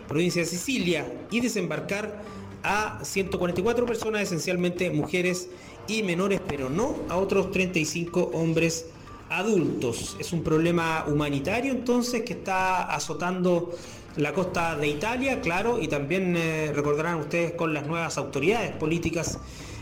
provincia 0.07 0.41
de 0.41 0.47
Sicilia, 0.47 1.11
y 1.31 1.41
desembarcar 1.41 2.21
a 2.63 2.99
144 3.03 3.85
personas, 3.85 4.21
esencialmente 4.21 4.89
mujeres 4.91 5.49
y 5.87 6.03
menores, 6.03 6.41
pero 6.47 6.69
no 6.69 6.97
a 7.09 7.17
otros 7.17 7.51
35 7.51 8.31
hombres 8.33 8.87
adultos. 9.29 10.15
Es 10.19 10.33
un 10.33 10.43
problema 10.43 11.05
humanitario 11.07 11.71
entonces 11.71 12.23
que 12.23 12.33
está 12.33 12.83
azotando 12.83 13.73
la 14.15 14.33
costa 14.33 14.75
de 14.77 14.87
Italia, 14.87 15.41
claro, 15.41 15.79
y 15.81 15.87
también 15.87 16.35
eh, 16.37 16.71
recordarán 16.73 17.15
ustedes 17.15 17.53
con 17.53 17.73
las 17.73 17.87
nuevas 17.87 18.17
autoridades 18.17 18.71
políticas 18.71 19.39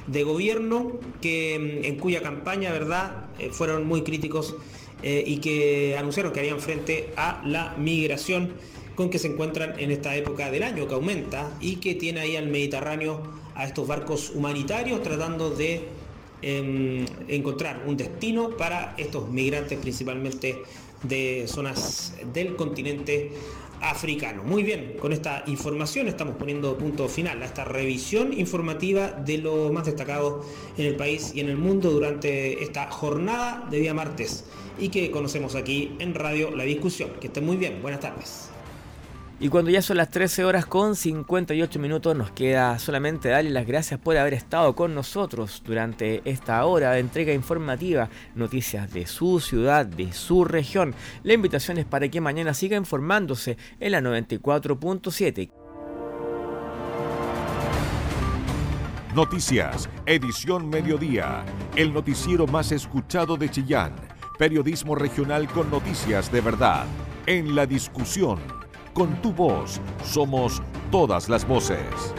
de 0.08 0.24
gobierno 0.24 0.94
que 1.22 1.82
mm, 1.82 1.86
en 1.86 1.96
cuya 1.98 2.22
campaña, 2.22 2.72
¿verdad?, 2.72 3.26
eh, 3.40 3.50
fueron 3.52 3.86
muy 3.86 4.04
críticos 4.04 4.56
eh, 5.04 5.24
y 5.26 5.38
que 5.38 5.98
anunciaron 5.98 6.32
que 6.32 6.40
harían 6.40 6.60
frente 6.60 7.12
a 7.18 7.42
la 7.46 7.76
migración 7.78 8.54
con 8.96 9.10
que 9.10 9.20
se 9.20 9.28
encuentran 9.28 9.80
en 9.80 9.92
esta 9.92 10.16
época 10.16 10.50
del 10.52 10.64
año, 10.64 10.88
que 10.88 10.94
aumenta 10.94 11.52
y 11.60 11.78
que 11.78 11.96
tiene 11.96 12.22
ahí 12.22 12.36
al 12.36 12.48
Mediterráneo 12.48 13.41
a 13.56 13.66
estos 13.66 13.88
barcos 13.88 14.32
humanitarios 14.34 15.02
tratando 15.04 15.50
de 15.50 15.88
em, 16.42 17.06
encontrar 17.28 17.84
un 17.86 17.98
destino 17.98 18.58
para 18.58 18.96
estos 18.98 19.30
migrantes 19.30 19.78
principalmente 19.80 20.64
de 21.04 21.46
zonas 21.48 22.14
del 22.34 22.56
continente 22.56 23.32
africano. 23.82 24.44
Muy 24.44 24.64
bien, 24.64 24.96
con 25.00 25.12
esta 25.12 25.44
información 25.48 26.08
estamos 26.08 26.36
poniendo 26.36 26.78
punto 26.78 27.10
final 27.10 27.42
a 27.42 27.46
esta 27.46 27.66
revisión 27.66 28.32
informativa 28.32 29.08
de 29.08 29.40
lo 29.40 29.72
más 29.74 29.86
destacado 29.86 30.46
en 30.78 30.86
el 30.86 30.96
país 30.96 31.32
y 31.34 31.40
en 31.40 31.50
el 31.50 31.58
mundo 31.58 31.90
durante 31.90 32.64
esta 32.64 32.90
jornada 32.92 33.68
de 33.70 33.80
día 33.80 33.94
martes 33.94 34.46
y 34.80 34.90
que 34.90 35.10
conocemos 35.12 35.56
aquí 35.56 35.96
en 36.00 36.14
Radio 36.14 36.52
La 36.52 36.64
Discusión. 36.64 37.12
Que 37.20 37.28
estén 37.28 37.46
muy 37.46 37.58
bien, 37.58 37.82
buenas 37.82 38.02
tardes. 38.02 38.51
Y 39.42 39.50
cuando 39.50 39.72
ya 39.72 39.82
son 39.82 39.98
las 39.98 40.12
13 40.12 40.46
horas 40.46 40.68
con 40.68 40.96
58 40.96 41.80
minutos, 41.80 42.16
nos 42.16 42.30
queda 42.30 42.78
solamente 42.78 43.30
darle 43.30 43.50
las 43.50 43.66
gracias 43.66 44.00
por 44.00 44.16
haber 44.16 44.36
estado 44.36 44.76
con 44.76 44.94
nosotros 44.94 45.64
durante 45.66 46.22
esta 46.26 46.64
hora 46.64 46.92
de 46.92 47.00
entrega 47.00 47.34
informativa, 47.34 48.08
noticias 48.36 48.94
de 48.94 49.08
su 49.08 49.40
ciudad, 49.40 49.88
de 49.88 50.14
su 50.14 50.46
región. 50.46 50.94
La 51.24 51.34
invitación 51.34 51.80
es 51.80 51.86
para 51.86 52.08
que 52.08 52.22
mañana 52.22 52.54
siga 52.54 52.78
informándose 52.78 53.58
en 53.80 53.94
la 53.94 54.02
94.7. 54.02 55.50
Noticias, 59.16 59.90
edición 60.06 60.70
mediodía, 60.70 61.44
el 61.76 61.92
noticiero 61.92 62.46
más 62.46 62.72
escuchado 62.72 63.38
de 63.38 63.50
Chillán, 63.50 63.96
periodismo 64.38 64.94
regional 64.94 65.48
con 65.48 65.72
noticias 65.72 66.32
de 66.32 66.42
verdad, 66.42 66.86
en 67.26 67.56
la 67.56 67.66
discusión 67.66 68.61
con 68.94 69.22
tu 69.22 69.32
voz 69.32 69.80
somos 70.04 70.62
todas 70.92 71.30
las 71.30 71.48
voces. 71.48 72.14